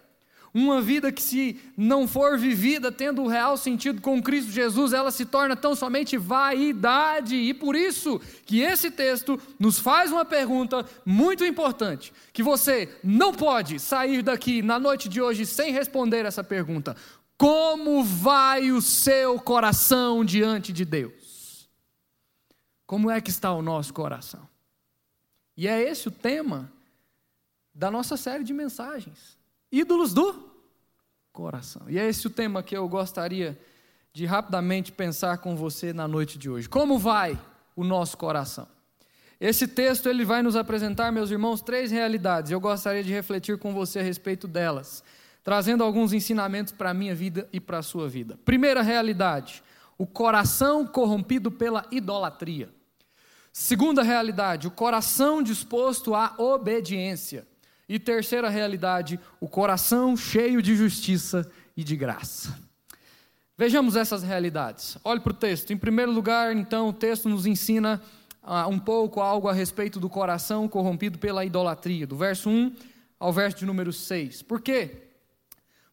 Uma 0.53 0.83
vida 0.83 1.11
que, 1.11 1.23
se 1.23 1.59
não 1.79 2.07
for 2.07 2.37
vivida 2.37 2.93
tendo 2.93 3.23
o 3.23 3.27
real 3.27 3.57
sentido 3.57 4.03
com 4.03 4.23
Cristo 4.23 4.51
Jesus, 4.53 4.93
ela 4.93 5.11
se 5.11 5.25
torna 5.25 5.57
tão 5.57 5.75
somente 5.75 6.19
vaidade. 6.19 7.37
E 7.37 7.55
por 7.55 7.75
isso 7.75 8.21
que 8.45 8.61
esse 8.61 8.91
texto 8.91 9.41
nos 9.59 9.79
faz 9.79 10.13
uma 10.13 10.27
pergunta 10.27 10.85
muito 11.03 11.43
importante, 11.43 12.13
que 12.35 12.43
você 12.43 12.87
não 13.03 13.33
pode 13.33 13.79
sair 13.79 14.21
daqui 14.21 14.61
na 14.61 14.79
noite 14.79 15.09
de 15.09 15.23
hoje 15.23 15.47
sem 15.47 15.73
responder 15.73 16.27
essa 16.27 16.45
pergunta: 16.45 16.95
Como 17.39 18.05
vai 18.05 18.71
o 18.71 18.83
seu 18.83 19.41
coração 19.41 20.23
diante 20.23 20.71
de 20.71 20.85
Deus? 20.85 21.20
Como 22.91 23.09
é 23.09 23.21
que 23.21 23.31
está 23.31 23.53
o 23.53 23.63
nosso 23.63 23.95
coração? 23.95 24.49
E 25.57 25.69
é 25.69 25.81
esse 25.81 26.09
o 26.09 26.11
tema 26.11 26.73
da 27.73 27.89
nossa 27.89 28.17
série 28.17 28.43
de 28.43 28.53
mensagens 28.53 29.39
ídolos 29.71 30.13
do 30.13 30.51
coração. 31.33 31.83
E 31.89 32.01
é 32.01 32.09
esse 32.09 32.27
o 32.27 32.31
tema 32.31 32.65
que 32.65 32.77
eu 32.77 32.89
gostaria 32.89 33.57
de 34.13 34.27
rapidamente 34.27 34.91
pensar 34.91 35.39
com 35.39 35.55
você 35.55 35.93
na 35.93 36.09
noite 36.09 36.37
de 36.37 36.51
hoje. 36.51 36.69
Como 36.69 36.99
vai 36.99 37.41
o 37.77 37.85
nosso 37.85 38.19
coração? 38.19 38.67
Esse 39.41 39.69
texto 39.69 40.09
ele 40.09 40.25
vai 40.25 40.43
nos 40.43 40.57
apresentar, 40.57 41.13
meus 41.13 41.31
irmãos, 41.31 41.63
três 41.63 41.93
realidades. 41.93 42.51
Eu 42.51 42.59
gostaria 42.59 43.05
de 43.05 43.13
refletir 43.13 43.57
com 43.57 43.73
você 43.73 44.01
a 44.01 44.03
respeito 44.03 44.49
delas, 44.49 45.05
trazendo 45.45 45.85
alguns 45.85 46.13
ensinamentos 46.13 46.73
para 46.73 46.91
a 46.91 46.95
minha 46.95 47.15
vida 47.15 47.49
e 47.53 47.61
para 47.61 47.79
a 47.79 47.83
sua 47.83 48.09
vida. 48.09 48.37
Primeira 48.45 48.83
realidade: 48.83 49.63
o 49.97 50.09
coração 50.09 50.85
corrompido 50.85 51.53
pela 51.53 51.87
idolatria. 51.93 52.80
Segunda 53.61 54.03
realidade: 54.03 54.67
o 54.67 54.71
coração 54.71 55.43
disposto 55.43 56.15
à 56.15 56.35
obediência. 56.39 57.47
E 57.87 57.99
terceira 57.99 58.49
realidade, 58.49 59.21
o 59.39 59.47
coração 59.47 60.17
cheio 60.17 60.63
de 60.63 60.75
justiça 60.75 61.47
e 61.77 61.85
de 61.85 61.95
graça. 61.95 62.59
Vejamos 63.59 63.97
essas 63.97 64.23
realidades. 64.23 64.97
Olhe 65.05 65.21
para 65.21 65.33
o 65.33 65.37
texto. 65.37 65.75
Em 65.75 65.77
primeiro 65.77 66.11
lugar, 66.11 66.57
então, 66.57 66.89
o 66.89 66.93
texto 66.93 67.29
nos 67.29 67.45
ensina 67.45 68.01
uh, 68.43 68.67
um 68.67 68.79
pouco 68.79 69.21
algo 69.21 69.47
a 69.47 69.53
respeito 69.53 70.01
do 70.01 70.09
coração 70.09 70.67
corrompido 70.67 71.19
pela 71.19 71.45
idolatria, 71.45 72.07
do 72.07 72.17
verso 72.17 72.49
1 72.49 72.75
ao 73.19 73.31
verso 73.31 73.59
de 73.59 73.67
número 73.67 73.93
6. 73.93 74.41
Por 74.41 74.63
quê? 74.63 75.11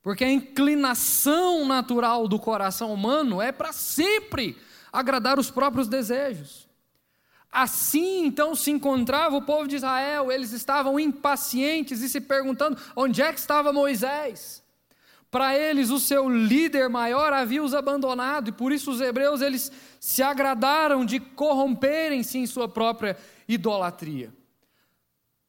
Porque 0.02 0.24
a 0.24 0.32
inclinação 0.32 1.68
natural 1.68 2.30
do 2.30 2.40
coração 2.40 2.94
humano 2.94 3.42
é 3.42 3.52
para 3.52 3.74
sempre 3.74 4.56
agradar 4.90 5.38
os 5.38 5.52
próprios 5.52 5.90
desejos. 5.90 6.67
Assim 7.52 8.26
então 8.26 8.56
se 8.56 8.70
encontrava 8.70 9.36
o 9.36 9.42
povo 9.42 9.68
de 9.68 9.78
Israel, 9.78 10.32
eles 10.32 10.52
estavam 10.52 11.00
impacientes 11.00 12.02
e 12.02 12.10
se 12.10 12.22
perguntando 12.22 12.78
onde 12.96 13.22
é 13.22 13.32
que 13.32 13.40
estava 13.40 13.74
Moisés. 13.74 14.64
Para 15.30 15.58
eles, 15.58 15.90
o 15.90 16.00
seu 16.00 16.30
líder 16.30 16.90
maior 16.90 17.34
havia 17.34 17.62
os 17.62 17.74
abandonado, 17.74 18.50
e 18.50 18.54
por 18.54 18.72
isso 18.72 18.92
os 18.92 19.02
hebreus 19.02 19.42
eles 19.42 19.72
se 20.00 20.24
agradaram 20.24 21.04
de 21.06 21.20
corromperem-se 21.20 22.38
em 22.38 22.46
sua 22.46 22.68
própria 22.68 23.18
idolatria. 23.48 24.34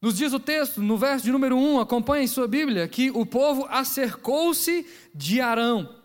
Nos 0.01 0.17
diz 0.17 0.33
o 0.33 0.39
texto, 0.39 0.81
no 0.81 0.97
verso 0.97 1.25
de 1.25 1.31
número 1.31 1.57
1, 1.57 1.79
acompanhe 1.79 2.27
sua 2.27 2.47
Bíblia, 2.47 2.87
que 2.87 3.09
o 3.11 3.25
povo 3.25 3.65
acercou-se 3.69 4.85
de 5.13 5.39
Arão. 5.41 5.95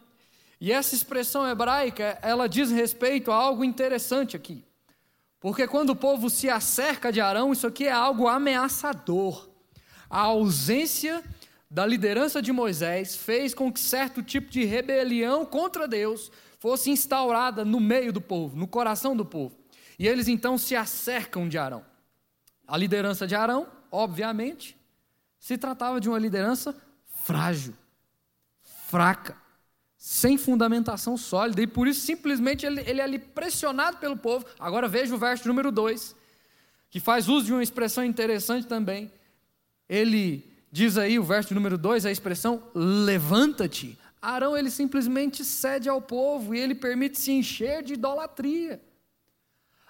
E 0.60 0.72
essa 0.72 0.94
expressão 0.94 1.46
hebraica, 1.48 2.18
ela 2.22 2.48
diz 2.48 2.70
respeito 2.70 3.30
a 3.30 3.36
algo 3.36 3.64
interessante 3.64 4.36
aqui. 4.36 4.64
Porque 5.44 5.68
quando 5.68 5.90
o 5.90 5.94
povo 5.94 6.30
se 6.30 6.48
acerca 6.48 7.12
de 7.12 7.20
Arão, 7.20 7.52
isso 7.52 7.66
aqui 7.66 7.84
é 7.84 7.92
algo 7.92 8.28
ameaçador. 8.28 9.46
A 10.08 10.20
ausência 10.20 11.22
da 11.70 11.84
liderança 11.84 12.40
de 12.40 12.50
Moisés 12.50 13.14
fez 13.14 13.52
com 13.52 13.70
que 13.70 13.78
certo 13.78 14.22
tipo 14.22 14.50
de 14.50 14.64
rebelião 14.64 15.44
contra 15.44 15.86
Deus 15.86 16.32
fosse 16.58 16.88
instaurada 16.90 17.62
no 17.62 17.78
meio 17.78 18.10
do 18.10 18.22
povo, 18.22 18.56
no 18.56 18.66
coração 18.66 19.14
do 19.14 19.22
povo. 19.22 19.54
E 19.98 20.08
eles 20.08 20.28
então 20.28 20.56
se 20.56 20.74
acercam 20.74 21.46
de 21.46 21.58
Arão. 21.58 21.84
A 22.66 22.78
liderança 22.78 23.26
de 23.26 23.34
Arão, 23.34 23.68
obviamente, 23.92 24.74
se 25.38 25.58
tratava 25.58 26.00
de 26.00 26.08
uma 26.08 26.18
liderança 26.18 26.74
frágil, 27.22 27.74
fraca 28.62 29.43
sem 30.04 30.36
fundamentação 30.36 31.16
sólida, 31.16 31.62
e 31.62 31.66
por 31.66 31.88
isso 31.88 32.04
simplesmente 32.04 32.66
ele, 32.66 32.82
ele 32.82 33.00
é 33.00 33.04
ali 33.04 33.18
pressionado 33.18 33.96
pelo 33.96 34.18
povo. 34.18 34.44
Agora 34.60 34.86
veja 34.86 35.14
o 35.14 35.18
verso 35.18 35.48
número 35.48 35.72
2, 35.72 36.14
que 36.90 37.00
faz 37.00 37.26
uso 37.26 37.46
de 37.46 37.54
uma 37.54 37.62
expressão 37.62 38.04
interessante 38.04 38.66
também. 38.66 39.10
Ele 39.88 40.46
diz 40.70 40.98
aí, 40.98 41.18
o 41.18 41.24
verso 41.24 41.54
número 41.54 41.78
2, 41.78 42.04
a 42.04 42.10
expressão 42.10 42.62
levanta-te. 42.74 43.98
Arão 44.20 44.54
ele 44.54 44.70
simplesmente 44.70 45.42
cede 45.42 45.88
ao 45.88 46.02
povo 46.02 46.54
e 46.54 46.60
ele 46.60 46.74
permite 46.74 47.18
se 47.18 47.32
encher 47.32 47.82
de 47.82 47.94
idolatria. 47.94 48.82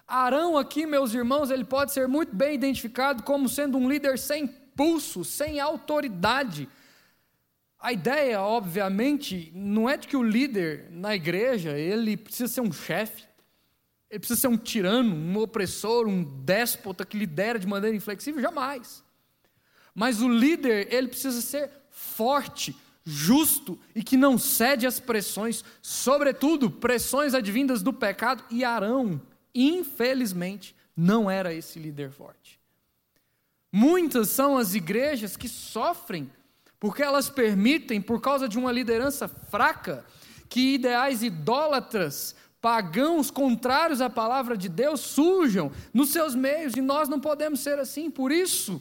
Arão 0.07 0.57
aqui, 0.57 0.85
meus 0.85 1.13
irmãos, 1.13 1.51
ele 1.51 1.65
pode 1.65 1.91
ser 1.91 2.07
muito 2.07 2.33
bem 2.33 2.55
identificado 2.55 3.21
como 3.21 3.49
sendo 3.49 3.77
um 3.77 3.89
líder 3.89 4.17
sem 4.17 4.47
pulso, 4.47 5.25
sem 5.25 5.59
autoridade, 5.59 6.69
a 7.85 7.93
ideia, 7.93 8.41
obviamente, 8.41 9.51
não 9.53 9.87
é 9.87 9.95
de 9.95 10.07
que 10.07 10.17
o 10.17 10.23
líder 10.23 10.87
na 10.89 11.15
igreja, 11.15 11.77
ele 11.77 12.17
precisa 12.17 12.51
ser 12.51 12.61
um 12.61 12.71
chefe, 12.71 13.25
ele 14.09 14.17
precisa 14.17 14.41
ser 14.41 14.47
um 14.47 14.57
tirano, 14.57 15.13
um 15.15 15.37
opressor, 15.37 16.07
um 16.07 16.23
déspota 16.23 17.05
que 17.05 17.15
lidera 17.15 17.59
de 17.59 17.67
maneira 17.67 17.95
inflexível, 17.95 18.41
jamais. 18.41 19.03
Mas 19.93 20.19
o 20.19 20.27
líder, 20.27 20.91
ele 20.91 21.09
precisa 21.09 21.39
ser 21.41 21.69
forte, 21.91 22.75
justo 23.03 23.77
e 23.93 24.01
que 24.01 24.17
não 24.17 24.35
cede 24.35 24.87
às 24.87 24.99
pressões, 24.99 25.63
sobretudo 25.79 26.71
pressões 26.71 27.35
advindas 27.35 27.83
do 27.83 27.93
pecado, 27.93 28.43
e 28.49 28.63
Arão, 28.63 29.21
infelizmente, 29.53 30.75
não 30.97 31.29
era 31.29 31.53
esse 31.53 31.77
líder 31.77 32.09
forte. 32.09 32.59
Muitas 33.71 34.29
são 34.29 34.57
as 34.57 34.73
igrejas 34.73 35.37
que 35.37 35.47
sofrem 35.47 36.31
porque 36.85 37.01
elas 37.01 37.31
permitem, 37.31 37.99
por 37.99 38.21
causa 38.21 38.47
de 38.47 38.59
uma 38.59 38.71
liderança 38.71 39.27
fraca, 39.27 40.05
que 40.47 40.75
ideais 40.75 41.23
idólatras, 41.23 42.35
pagãos 42.61 43.31
contrários 43.31 44.01
à 44.01 44.07
palavra 44.07 44.55
de 44.55 44.69
Deus 44.69 44.99
surjam 44.99 45.71
nos 45.91 46.11
seus 46.11 46.35
meios, 46.35 46.75
e 46.75 46.81
nós 46.81 47.09
não 47.09 47.19
podemos 47.19 47.61
ser 47.61 47.79
assim. 47.79 48.11
Por 48.11 48.31
isso, 48.31 48.79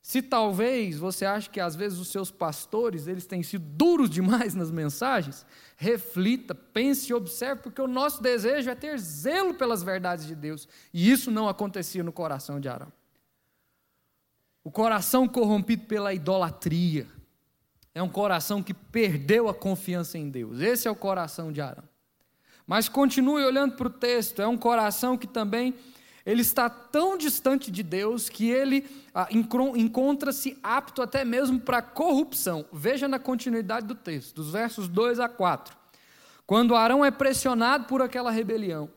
se 0.00 0.22
talvez 0.22 0.96
você 0.96 1.24
ache 1.24 1.50
que 1.50 1.58
às 1.58 1.74
vezes 1.74 1.98
os 1.98 2.06
seus 2.06 2.30
pastores, 2.30 3.08
eles 3.08 3.26
têm 3.26 3.42
sido 3.42 3.64
duros 3.66 4.08
demais 4.08 4.54
nas 4.54 4.70
mensagens, 4.70 5.44
reflita, 5.76 6.54
pense 6.54 7.10
e 7.10 7.14
observe, 7.14 7.62
porque 7.62 7.82
o 7.82 7.88
nosso 7.88 8.22
desejo 8.22 8.70
é 8.70 8.76
ter 8.76 8.96
zelo 8.96 9.54
pelas 9.54 9.82
verdades 9.82 10.24
de 10.24 10.36
Deus, 10.36 10.68
e 10.92 11.10
isso 11.10 11.32
não 11.32 11.48
acontecia 11.48 12.04
no 12.04 12.12
coração 12.12 12.60
de 12.60 12.68
Arão. 12.68 12.92
O 14.62 14.70
coração 14.70 15.26
corrompido 15.26 15.84
pela 15.86 16.14
idolatria, 16.14 17.08
é 17.94 18.02
um 18.02 18.08
coração 18.08 18.62
que 18.62 18.74
perdeu 18.74 19.48
a 19.48 19.54
confiança 19.54 20.18
em 20.18 20.28
Deus. 20.28 20.60
Esse 20.60 20.88
é 20.88 20.90
o 20.90 20.96
coração 20.96 21.52
de 21.52 21.60
Arão. 21.60 21.84
Mas 22.66 22.88
continue 22.88 23.44
olhando 23.44 23.76
para 23.76 23.86
o 23.86 23.90
texto, 23.90 24.42
é 24.42 24.48
um 24.48 24.56
coração 24.56 25.16
que 25.16 25.26
também 25.26 25.74
ele 26.26 26.40
está 26.40 26.70
tão 26.70 27.18
distante 27.18 27.70
de 27.70 27.82
Deus 27.82 28.30
que 28.30 28.50
ele 28.50 28.86
ah, 29.14 29.28
encontra-se 29.30 30.58
apto 30.62 31.02
até 31.02 31.24
mesmo 31.24 31.60
para 31.60 31.82
corrupção. 31.82 32.64
Veja 32.72 33.06
na 33.06 33.18
continuidade 33.18 33.86
do 33.86 33.94
texto, 33.94 34.34
dos 34.34 34.50
versos 34.50 34.88
2 34.88 35.20
a 35.20 35.28
4. 35.28 35.76
Quando 36.46 36.74
Arão 36.74 37.04
é 37.04 37.10
pressionado 37.10 37.84
por 37.84 38.00
aquela 38.00 38.30
rebelião, 38.30 38.90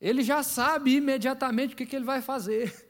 ele 0.00 0.22
já 0.22 0.42
sabe 0.42 0.96
imediatamente 0.96 1.74
o 1.74 1.76
que, 1.76 1.86
que 1.86 1.96
ele 1.96 2.04
vai 2.04 2.22
fazer. 2.22 2.87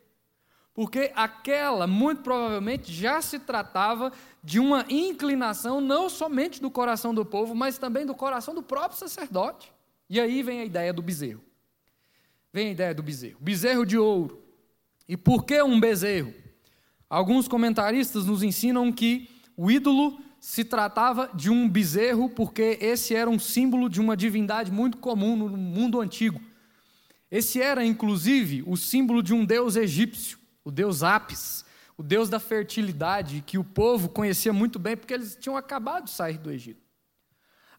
Porque 0.79 1.11
aquela, 1.17 1.89
muito 1.89 2.23
provavelmente, 2.23 2.93
já 2.93 3.21
se 3.21 3.41
tratava 3.41 4.13
de 4.45 4.61
uma 4.61 4.87
inclinação 4.89 5.81
não 5.81 6.09
somente 6.09 6.63
do 6.63 6.71
coração 6.71 7.13
do 7.13 7.25
povo, 7.25 7.53
mas 7.53 7.79
também 7.79 8.07
do 8.07 8.15
coração 8.15 8.55
do 8.55 8.63
próprio 8.63 8.97
sacerdote. 8.97 9.73
E 10.09 10.21
aí 10.21 10.41
vem 10.41 10.61
a 10.61 10.65
ideia 10.65 10.93
do 10.93 11.03
bezerro. 11.03 11.43
Vem 12.53 12.69
a 12.69 12.71
ideia 12.71 12.95
do 12.95 13.03
bezerro. 13.03 13.39
Bezerro 13.41 13.85
de 13.85 13.99
ouro. 13.99 14.41
E 15.09 15.17
por 15.17 15.45
que 15.45 15.61
um 15.61 15.81
bezerro? 15.81 16.33
Alguns 17.11 17.49
comentaristas 17.49 18.27
nos 18.27 18.45
ensinam 18.45 18.93
que 18.93 19.29
o 19.57 19.73
ídolo 19.73 20.21
se 20.39 20.63
tratava 20.63 21.29
de 21.35 21.51
um 21.51 21.69
bezerro 21.69 22.29
porque 22.29 22.79
esse 22.81 23.17
era 23.17 23.29
um 23.29 23.41
símbolo 23.41 23.91
de 23.91 24.01
uma 24.01 24.17
divindade 24.17 24.71
muito 24.71 24.99
comum 24.99 25.35
no 25.35 25.49
mundo 25.57 26.01
antigo. 26.01 26.41
Esse 27.29 27.61
era, 27.61 27.85
inclusive, 27.85 28.63
o 28.65 28.77
símbolo 28.77 29.25
de 29.25 29.35
um 29.35 29.45
deus 29.45 29.75
egípcio, 29.75 30.38
o 30.69 30.71
deus 30.71 31.03
Apis, 31.03 31.65
o 31.97 32.03
deus 32.03 32.29
da 32.29 32.39
fertilidade, 32.39 33.43
que 33.47 33.57
o 33.57 33.65
povo 33.65 34.11
conhecia 34.11 34.53
muito 34.53 34.79
bem 34.79 34.99
porque 34.99 35.15
eles 35.15 35.35
tinham 35.35 35.57
acabado 35.57 36.05
de 36.05 36.11
sair 36.11 36.37
do 36.37 36.51
Egito. 36.51 36.87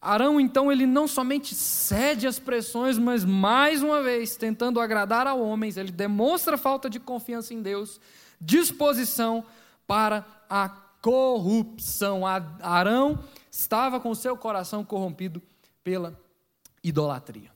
Arão, 0.00 0.40
então, 0.40 0.72
ele 0.72 0.86
não 0.86 1.06
somente 1.06 1.54
cede 1.54 2.26
às 2.26 2.40
pressões, 2.40 2.98
mas 2.98 3.24
mais 3.24 3.80
uma 3.80 4.02
vez, 4.02 4.34
tentando 4.34 4.80
agradar 4.80 5.28
a 5.28 5.34
homens, 5.34 5.76
ele 5.76 5.92
demonstra 5.92 6.58
falta 6.58 6.90
de 6.90 6.98
confiança 6.98 7.54
em 7.54 7.62
Deus, 7.62 8.00
disposição 8.40 9.44
para 9.86 10.26
a 10.48 10.68
corrupção. 11.00 12.22
Arão 12.26 13.22
estava 13.52 14.00
com 14.00 14.12
seu 14.16 14.36
coração 14.36 14.84
corrompido 14.84 15.40
pela 15.84 16.18
idolatria. 16.82 17.52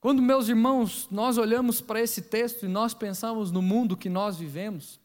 Quando, 0.00 0.22
meus 0.22 0.48
irmãos, 0.48 1.08
nós 1.10 1.36
olhamos 1.36 1.80
para 1.80 2.00
esse 2.00 2.22
texto 2.22 2.64
e 2.64 2.68
nós 2.68 2.94
pensamos 2.94 3.50
no 3.50 3.60
mundo 3.60 3.96
que 3.96 4.08
nós 4.08 4.38
vivemos, 4.38 4.98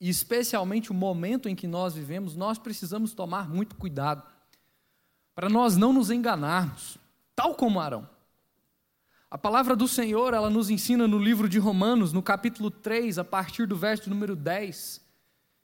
e 0.00 0.08
especialmente 0.08 0.90
o 0.90 0.94
momento 0.94 1.48
em 1.48 1.54
que 1.54 1.66
nós 1.66 1.94
vivemos, 1.94 2.34
nós 2.34 2.58
precisamos 2.58 3.12
tomar 3.12 3.48
muito 3.48 3.76
cuidado 3.76 4.22
para 5.34 5.48
nós 5.48 5.76
não 5.76 5.92
nos 5.92 6.10
enganarmos, 6.10 6.96
tal 7.34 7.54
como 7.54 7.80
Arão. 7.80 8.08
A 9.28 9.36
palavra 9.36 9.74
do 9.74 9.88
Senhor, 9.88 10.32
ela 10.32 10.48
nos 10.48 10.70
ensina 10.70 11.08
no 11.08 11.18
livro 11.18 11.48
de 11.48 11.58
Romanos, 11.58 12.12
no 12.12 12.22
capítulo 12.22 12.70
3, 12.70 13.18
a 13.18 13.24
partir 13.24 13.66
do 13.66 13.76
verso 13.76 14.08
número 14.08 14.36
10, 14.36 15.00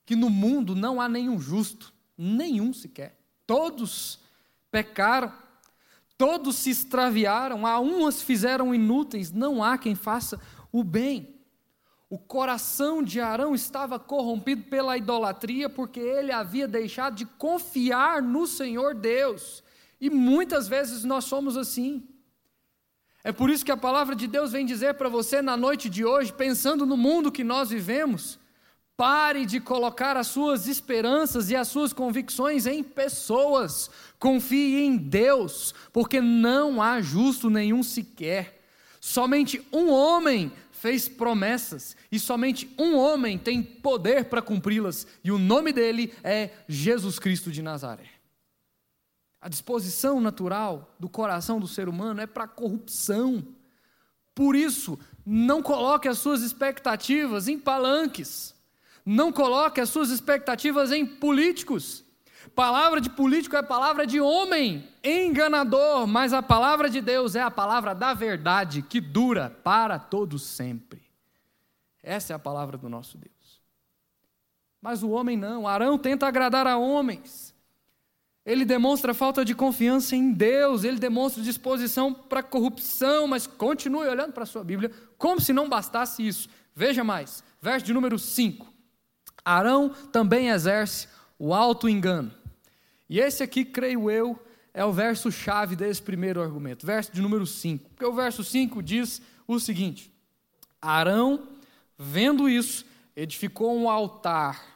que 0.05 0.17
no 0.17 0.29
mundo 0.29 0.75
não 0.75 1.01
há 1.01 1.09
nenhum 1.09 1.39
justo, 1.39 1.95
nenhum 2.19 2.73
sequer. 2.73 3.17
Todos 3.47 4.19
pecaram 4.73 5.33
Todos 6.21 6.57
se 6.57 6.69
extraviaram, 6.69 7.67
a 7.67 7.81
fizeram 8.21 8.75
inúteis, 8.75 9.33
não 9.33 9.65
há 9.65 9.79
quem 9.79 9.95
faça 9.95 10.39
o 10.71 10.85
bem. 10.85 11.41
O 12.11 12.19
coração 12.19 13.03
de 13.03 13.23
Arão 13.23 13.55
estava 13.55 13.99
corrompido 13.99 14.65
pela 14.65 14.99
idolatria, 14.99 15.71
porque 15.71 15.99
ele 15.99 16.31
havia 16.31 16.69
deixado 16.69 17.15
de 17.15 17.25
confiar 17.25 18.21
no 18.21 18.47
Senhor 18.47 18.95
Deus. 18.95 19.65
E 19.99 20.11
muitas 20.11 20.69
vezes 20.69 21.05
nós 21.05 21.25
somos 21.25 21.57
assim. 21.57 22.07
É 23.25 23.33
por 23.33 23.49
isso 23.49 23.65
que 23.65 23.73
a 23.73 23.77
palavra 23.79 24.15
de 24.15 24.27
Deus 24.27 24.53
vem 24.53 24.67
dizer 24.67 24.97
para 24.97 25.09
você 25.09 25.41
na 25.41 25.57
noite 25.57 25.89
de 25.89 26.05
hoje, 26.05 26.35
pensando 26.35 26.85
no 26.85 26.99
mundo 26.99 27.33
que 27.33 27.43
nós 27.43 27.71
vivemos, 27.71 28.39
Pare 29.01 29.47
de 29.47 29.61
colocar 29.61 30.15
as 30.15 30.27
suas 30.27 30.67
esperanças 30.67 31.49
e 31.49 31.57
as 31.57 31.69
suas 31.69 31.91
convicções 31.91 32.67
em 32.67 32.83
pessoas. 32.83 33.91
Confie 34.19 34.79
em 34.79 34.95
Deus, 34.95 35.75
porque 35.91 36.21
não 36.21 36.83
há 36.83 37.01
justo 37.01 37.49
nenhum 37.49 37.83
sequer. 37.83 38.63
Somente 39.01 39.67
um 39.73 39.89
homem 39.89 40.53
fez 40.71 41.09
promessas 41.09 41.97
e 42.13 42.21
somente 42.21 42.71
um 42.79 42.95
homem 42.95 43.39
tem 43.39 43.63
poder 43.63 44.27
para 44.27 44.43
cumpri-las, 44.43 45.07
e 45.25 45.33
o 45.33 45.39
nome 45.39 45.73
dele 45.73 46.13
é 46.23 46.51
Jesus 46.69 47.19
Cristo 47.19 47.51
de 47.51 47.63
Nazaré. 47.63 48.11
A 49.41 49.49
disposição 49.49 50.21
natural 50.21 50.95
do 51.01 51.09
coração 51.09 51.59
do 51.59 51.67
ser 51.67 51.89
humano 51.89 52.21
é 52.21 52.27
para 52.27 52.47
corrupção. 52.47 53.43
Por 54.35 54.55
isso, 54.55 54.99
não 55.25 55.63
coloque 55.63 56.07
as 56.07 56.19
suas 56.19 56.43
expectativas 56.43 57.49
em 57.49 57.59
palanques. 57.59 58.60
Não 59.05 59.33
coloque 59.33 59.81
as 59.81 59.89
suas 59.89 60.11
expectativas 60.11 60.93
em 60.93 61.05
políticos. 61.05 62.05
Palavra 62.55 63.01
de 63.01 63.09
político 63.09 63.57
é 63.57 63.63
palavra 63.63 64.07
de 64.07 64.21
homem, 64.21 64.89
enganador, 65.05 66.07
mas 66.07 66.33
a 66.33 66.43
palavra 66.43 66.91
de 66.91 67.01
Deus 67.01 67.35
é 67.35 67.43
a 67.43 67.51
palavra 67.51 67.95
da 67.95 68.13
verdade, 68.13 68.83
que 68.83 69.01
dura 69.01 69.51
para 69.63 69.99
todos 69.99 70.43
sempre. 70.43 71.03
Essa 72.03 72.33
é 72.33 72.37
a 72.37 72.39
palavra 72.39 72.77
do 72.77 72.89
nosso 72.89 73.19
Deus. 73.19 73.61
Mas 74.81 75.03
o 75.03 75.11
homem 75.11 75.37
não. 75.37 75.69
Arão 75.69 75.99
tenta 75.99 76.27
agradar 76.27 76.67
a 76.67 76.79
homens. 76.79 77.55
Ele 78.45 78.65
demonstra 78.65 79.13
falta 79.13 79.45
de 79.45 79.55
confiança 79.55 80.17
em 80.17 80.33
Deus, 80.33 80.83
ele 80.83 80.99
demonstra 80.99 81.43
disposição 81.43 82.13
para 82.13 82.43
corrupção, 82.43 83.27
mas 83.27 83.47
continue 83.47 84.09
olhando 84.09 84.33
para 84.33 84.45
a 84.45 84.47
sua 84.47 84.65
Bíblia, 84.65 84.91
como 85.19 85.41
se 85.41 85.53
não 85.53 85.69
bastasse 85.69 86.27
isso. 86.27 86.49
Veja 86.75 87.05
mais, 87.05 87.45
verso 87.61 87.85
de 87.85 87.93
número 87.93 88.19
5. 88.19 88.70
Arão 89.45 89.91
também 90.13 90.49
exerce 90.49 91.09
o 91.39 91.55
alto 91.55 91.89
engano. 91.89 92.33
E 93.09 93.19
esse 93.19 93.43
aqui, 93.43 93.65
creio 93.65 94.11
eu, 94.11 94.39
é 94.73 94.85
o 94.85 94.93
verso 94.93 95.33
chave 95.33 95.75
desse 95.75 96.01
primeiro 96.01 96.41
argumento, 96.41 96.87
verso 96.87 97.13
de 97.13 97.21
número 97.21 97.47
5. 97.47 97.91
Porque 97.91 98.05
o 98.05 98.13
verso 98.13 98.45
5 98.45 98.83
diz 98.83 99.21
o 99.47 99.59
seguinte: 99.59 100.13
Arão, 100.81 101.49
vendo 101.99 102.49
isso, 102.49 102.85
edificou 103.17 103.77
um 103.77 103.91
altar 103.91 104.71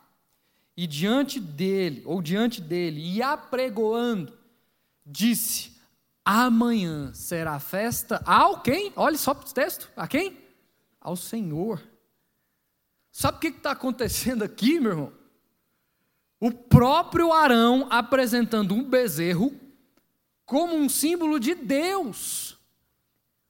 e 0.76 0.86
diante 0.86 1.38
dele, 1.38 2.02
ou 2.04 2.20
diante 2.20 2.60
dele, 2.60 3.00
e 3.00 3.22
apregoando, 3.22 4.32
disse: 5.06 5.72
Amanhã 6.24 7.12
será 7.14 7.60
festa 7.60 8.20
ao 8.26 8.60
quem? 8.60 8.92
Olha 8.96 9.16
só 9.16 9.32
para 9.32 9.48
o 9.48 9.52
texto, 9.52 9.90
a 9.96 10.08
quem? 10.08 10.36
Ao 11.00 11.14
Senhor. 11.14 11.80
Sabe 13.16 13.36
o 13.36 13.40
que 13.40 13.46
está 13.46 13.70
acontecendo 13.70 14.42
aqui, 14.42 14.80
meu 14.80 14.90
irmão? 14.90 15.12
O 16.40 16.50
próprio 16.50 17.32
Arão 17.32 17.86
apresentando 17.88 18.74
um 18.74 18.82
bezerro 18.82 19.54
como 20.44 20.74
um 20.74 20.88
símbolo 20.88 21.38
de 21.38 21.54
Deus. 21.54 22.58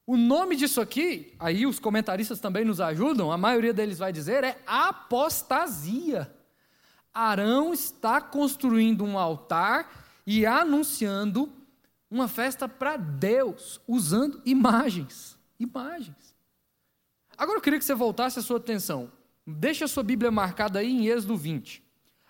O 0.07 0.18
nome 0.18 0.55
disso 0.55 0.83
aqui, 0.83 1.35
aí 1.38 1.64
os 1.64 1.79
comentaristas 1.79 2.40
também 2.40 2.62
nos 2.62 2.79
ajudam, 2.79 3.33
a 3.33 3.38
maioria 3.38 3.72
deles 3.72 3.96
vai 3.96 4.12
dizer, 4.12 4.44
é 4.44 4.61
apostasia. 4.66 6.31
Arão 7.14 7.72
está 7.72 8.20
construindo 8.20 9.03
um 9.03 9.18
altar 9.18 10.05
e 10.27 10.44
anunciando 10.44 11.50
uma 12.11 12.29
festa 12.29 12.68
para 12.68 12.98
Deus, 12.98 13.81
usando 13.88 14.42
imagens. 14.44 15.38
Imagens. 15.59 16.37
Agora 17.35 17.57
eu 17.57 17.62
queria 17.62 17.79
que 17.79 17.85
você 17.87 17.94
voltasse 17.94 18.38
a 18.38 18.42
sua 18.42 18.59
atenção 18.59 19.11
Deixe 19.46 19.85
a 19.85 19.88
sua 19.88 20.02
Bíblia 20.02 20.30
marcada 20.30 20.78
aí 20.78 20.90
em 20.90 21.07
Êxodo 21.07 21.37
20. 21.37 21.83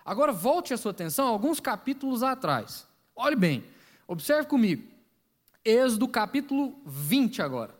Agora 0.03 0.31
volte 0.31 0.73
a 0.73 0.77
sua 0.77 0.91
atenção 0.91 1.27
a 1.27 1.29
alguns 1.29 1.59
capítulos 1.59 2.21
atrás. 2.21 2.87
Olhe 3.15 3.35
bem, 3.35 3.63
observe 4.07 4.47
comigo. 4.47 4.83
Êxodo 5.63 6.07
capítulo 6.07 6.79
20 6.85 7.41
agora. 7.41 7.73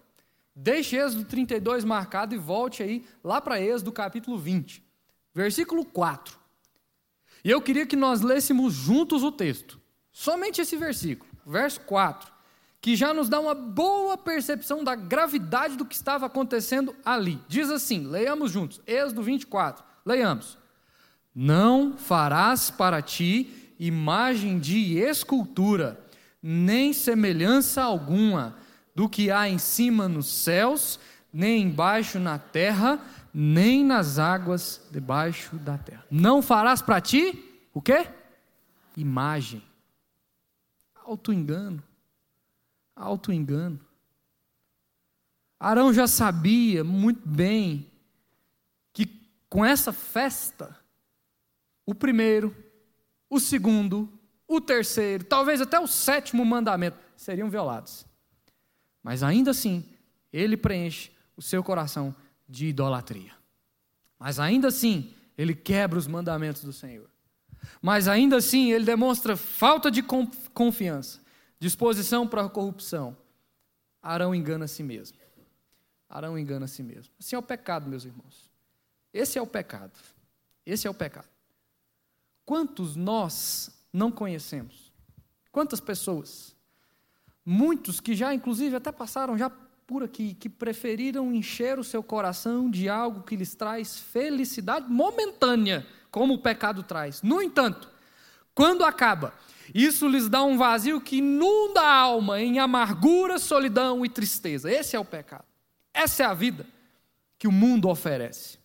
Deixe 0.56 0.96
Êxodo 0.96 1.26
32 1.26 1.84
marcado 1.84 2.34
e 2.34 2.38
volte 2.38 2.82
aí 2.82 3.06
lá 3.24 3.42
para 3.42 3.62
Êxodo 3.62 3.92
capítulo 3.92 4.38
20, 4.38 4.82
versículo 5.34 5.84
4. 5.84 6.38
E 7.44 7.52
eu 7.52 7.62
queria 7.62 7.86
que 7.86 7.96
nós 7.96 8.22
lêssemos 8.22 8.74
juntos 8.74 9.22
o 9.22 9.32
texto. 9.32 9.80
Somente 10.12 10.62
esse 10.62 10.78
versículo, 10.78 11.30
verso 11.46 11.82
4 11.82 12.35
que 12.86 12.96
já 12.96 13.16
nos 13.16 13.28
dá 13.28 13.40
uma 13.40 13.56
boa 13.56 14.16
percepção 14.16 14.84
da 14.84 14.94
gravidade 14.94 15.76
do 15.76 15.88
que 15.88 15.96
estava 15.96 16.28
acontecendo 16.28 16.96
ali. 17.04 17.42
Diz 17.48 17.72
assim: 17.72 18.06
leiamos 18.06 18.52
juntos, 18.52 18.80
Êxodo 18.86 19.24
24, 19.24 19.84
leiamos. 20.06 20.56
Não 21.34 21.98
farás 21.98 22.70
para 22.70 23.02
ti 23.02 23.74
imagem 23.80 24.60
de 24.60 25.00
escultura, 25.00 26.00
nem 26.44 26.94
semelhança 26.94 27.82
alguma 27.82 28.56
do 28.94 29.10
que 29.10 29.32
há 29.32 29.50
em 29.50 29.58
cima 29.58 30.08
nos 30.08 30.28
céus, 30.28 31.00
nem 31.34 31.64
embaixo 31.64 32.20
na 32.20 32.38
terra, 32.38 33.00
nem 33.34 33.84
nas 33.84 34.20
águas 34.20 34.88
debaixo 34.92 35.56
da 35.56 35.76
terra. 35.76 36.06
Não 36.12 36.40
farás 36.40 36.84
para 36.84 37.02
ti 37.02 37.68
o 37.74 37.82
quê? 37.82 38.06
Imagem. 38.96 39.64
Auto 41.04 41.34
engano 41.34 41.82
auto-engano. 42.96 43.80
Arão 45.60 45.94
já 45.94 46.08
sabia 46.08 46.84
muito 46.84 47.28
bem 47.28 47.92
que 48.94 49.06
com 49.50 49.66
essa 49.66 49.92
festa, 49.92 50.78
o 51.86 51.94
primeiro, 51.94 52.56
o 53.30 53.40
segundo, 53.40 54.10
o 54.48 54.62
terceiro, 54.62 55.24
talvez 55.24 55.62
até 55.62 55.80
o 55.80 55.88
sétimo 55.88 56.46
mandamento 56.46 56.98
seriam 57.16 57.50
violados. 57.50 58.06
Mas 59.02 59.24
ainda 59.24 59.52
assim, 59.52 59.86
ele 60.32 60.58
preenche 60.58 61.12
o 61.36 61.42
seu 61.42 61.64
coração 61.64 62.16
de 62.48 62.68
idolatria. 62.68 63.34
Mas 64.20 64.40
ainda 64.40 64.70
assim, 64.70 65.14
ele 65.38 65.54
quebra 65.54 65.98
os 65.98 66.08
mandamentos 66.08 66.64
do 66.64 66.74
Senhor. 66.74 67.10
Mas 67.82 68.08
ainda 68.08 68.38
assim, 68.38 68.72
ele 68.72 68.86
demonstra 68.86 69.36
falta 69.36 69.90
de 69.90 70.04
confiança, 70.54 71.20
disposição 71.66 72.28
para 72.28 72.46
a 72.46 72.50
corrupção. 72.50 73.18
Arão 74.00 74.36
engana 74.36 74.66
a 74.66 74.68
si 74.68 74.84
mesmo. 74.84 75.18
Arão 76.08 76.38
engana 76.38 76.66
a 76.66 76.68
si 76.68 76.84
mesmo. 76.84 77.12
Assim 77.20 77.36
é 77.36 77.40
o 77.40 77.42
pecado, 77.42 77.90
meus 77.90 78.06
irmãos. 78.06 78.52
Esse 79.12 79.40
é 79.40 79.42
o 79.42 79.48
pecado. 79.48 79.94
Esse 80.64 80.86
é 80.86 80.90
o 80.90 80.94
pecado. 80.94 81.28
Quantos 82.46 82.96
nós 82.96 83.72
não 83.92 84.12
conhecemos? 84.12 84.94
Quantas 85.52 85.80
pessoas? 85.80 86.56
Muitos 87.44 88.00
que 88.00 88.16
já, 88.16 88.32
inclusive, 88.32 88.76
até 88.76 88.92
passaram 88.92 89.36
já 89.36 89.50
por 89.88 90.04
aqui, 90.04 90.36
que 90.36 90.48
preferiram 90.50 91.34
encher 91.34 91.80
o 91.80 91.84
seu 91.84 92.04
coração 92.04 92.70
de 92.70 92.88
algo 92.88 93.24
que 93.24 93.36
lhes 93.36 93.56
traz 93.56 93.98
felicidade 93.98 94.88
momentânea, 94.88 95.86
como 96.12 96.36
o 96.36 96.42
pecado 96.42 96.84
traz. 96.84 97.24
No 97.24 97.42
entanto, 97.42 97.90
quando 98.54 98.84
acaba, 98.84 99.34
isso 99.74 100.08
lhes 100.08 100.30
dá 100.30 100.44
um 100.44 100.58
vazio 100.58 101.02
que 101.02 101.18
inunda 101.18 101.82
a 101.82 101.94
alma 101.94 102.42
em 102.42 102.60
amargura, 102.60 103.40
solidão 103.40 104.06
e 104.06 104.10
tristeza. 104.10 104.72
Esse 104.72 104.96
é 104.96 105.00
o 105.00 105.06
pecado. 105.06 105.46
Essa 105.94 106.24
é 106.24 106.26
a 106.26 106.34
vida 106.34 106.66
que 107.38 107.48
o 107.48 107.52
mundo 107.52 107.90
oferece. 107.90 108.60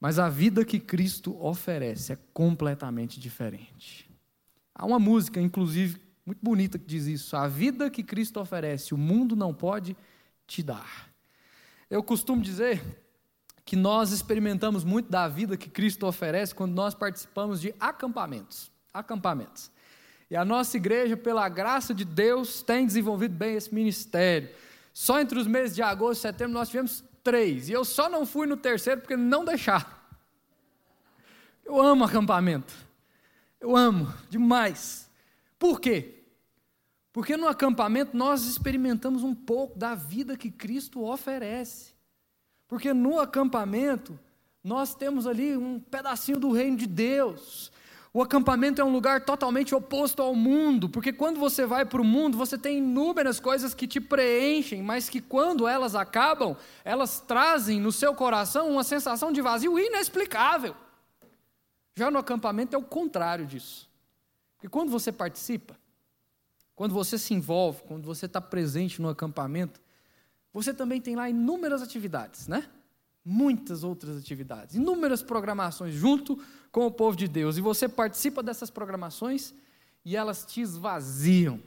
Mas 0.00 0.18
a 0.18 0.28
vida 0.28 0.64
que 0.64 0.78
Cristo 0.78 1.36
oferece 1.42 2.12
é 2.12 2.18
completamente 2.32 3.18
diferente. 3.18 4.10
Há 4.74 4.84
uma 4.84 4.98
música, 4.98 5.40
inclusive, 5.40 6.00
muito 6.24 6.40
bonita 6.42 6.78
que 6.78 6.84
diz 6.84 7.06
isso. 7.06 7.36
A 7.36 7.48
vida 7.48 7.88
que 7.88 8.02
Cristo 8.02 8.40
oferece, 8.40 8.92
o 8.92 8.98
mundo 8.98 9.34
não 9.34 9.54
pode 9.54 9.96
te 10.46 10.62
dar. 10.62 11.08
Eu 11.88 12.02
costumo 12.02 12.42
dizer 12.42 12.82
que 13.64 13.74
nós 13.74 14.12
experimentamos 14.12 14.84
muito 14.84 15.10
da 15.10 15.26
vida 15.28 15.56
que 15.56 15.70
Cristo 15.70 16.06
oferece 16.06 16.54
quando 16.54 16.74
nós 16.74 16.94
participamos 16.94 17.60
de 17.60 17.74
acampamentos. 17.80 18.70
Acampamentos. 18.92 19.70
E 20.30 20.36
a 20.36 20.44
nossa 20.44 20.76
igreja, 20.76 21.16
pela 21.16 21.48
graça 21.48 21.94
de 21.94 22.04
Deus, 22.04 22.62
tem 22.62 22.84
desenvolvido 22.86 23.34
bem 23.34 23.54
esse 23.54 23.72
ministério. 23.72 24.50
Só 24.92 25.20
entre 25.20 25.38
os 25.38 25.46
meses 25.46 25.74
de 25.76 25.82
agosto 25.82 26.20
e 26.20 26.22
setembro 26.22 26.54
nós 26.54 26.68
tivemos 26.68 27.04
três. 27.22 27.68
E 27.68 27.72
eu 27.72 27.84
só 27.84 28.08
não 28.08 28.26
fui 28.26 28.46
no 28.46 28.56
terceiro 28.56 29.00
porque 29.00 29.16
não 29.16 29.44
deixaram. 29.44 29.86
Eu 31.64 31.80
amo 31.80 32.04
acampamento. 32.04 32.72
Eu 33.60 33.76
amo 33.76 34.12
demais. 34.28 35.10
Por 35.58 35.80
quê? 35.80 36.22
Porque 37.12 37.36
no 37.36 37.48
acampamento 37.48 38.16
nós 38.16 38.46
experimentamos 38.46 39.22
um 39.22 39.34
pouco 39.34 39.78
da 39.78 39.94
vida 39.94 40.36
que 40.36 40.50
Cristo 40.50 41.02
oferece. 41.04 41.94
Porque 42.68 42.92
no 42.92 43.18
acampamento 43.18 44.18
nós 44.62 44.94
temos 44.94 45.26
ali 45.26 45.56
um 45.56 45.80
pedacinho 45.80 46.38
do 46.38 46.52
reino 46.52 46.76
de 46.76 46.86
Deus. 46.86 47.72
O 48.16 48.22
acampamento 48.22 48.80
é 48.80 48.84
um 48.84 48.90
lugar 48.90 49.26
totalmente 49.26 49.74
oposto 49.74 50.22
ao 50.22 50.34
mundo, 50.34 50.88
porque 50.88 51.12
quando 51.12 51.38
você 51.38 51.66
vai 51.66 51.84
para 51.84 52.00
o 52.00 52.04
mundo, 52.04 52.38
você 52.38 52.56
tem 52.56 52.78
inúmeras 52.78 53.38
coisas 53.38 53.74
que 53.74 53.86
te 53.86 54.00
preenchem, 54.00 54.82
mas 54.82 55.06
que 55.10 55.20
quando 55.20 55.68
elas 55.68 55.94
acabam, 55.94 56.56
elas 56.82 57.20
trazem 57.20 57.78
no 57.78 57.92
seu 57.92 58.14
coração 58.14 58.70
uma 58.70 58.82
sensação 58.84 59.30
de 59.30 59.42
vazio 59.42 59.78
inexplicável. 59.78 60.74
Já 61.94 62.10
no 62.10 62.16
acampamento 62.16 62.74
é 62.74 62.78
o 62.78 62.82
contrário 62.82 63.44
disso. 63.44 63.86
Porque 64.56 64.70
quando 64.70 64.88
você 64.88 65.12
participa, 65.12 65.76
quando 66.74 66.94
você 66.94 67.18
se 67.18 67.34
envolve, 67.34 67.82
quando 67.82 68.06
você 68.06 68.24
está 68.24 68.40
presente 68.40 69.02
no 69.02 69.10
acampamento, 69.10 69.78
você 70.54 70.72
também 70.72 71.02
tem 71.02 71.16
lá 71.16 71.28
inúmeras 71.28 71.82
atividades, 71.82 72.48
né? 72.48 72.66
Muitas 73.22 73.84
outras 73.84 74.16
atividades, 74.16 74.74
inúmeras 74.74 75.22
programações 75.22 75.92
junto 75.92 76.42
com 76.76 76.84
o 76.84 76.90
povo 76.90 77.16
de 77.16 77.26
Deus. 77.26 77.56
E 77.56 77.62
você 77.62 77.88
participa 77.88 78.42
dessas 78.42 78.68
programações 78.68 79.54
e 80.04 80.14
elas 80.14 80.44
te 80.44 80.60
esvaziam. 80.60 81.58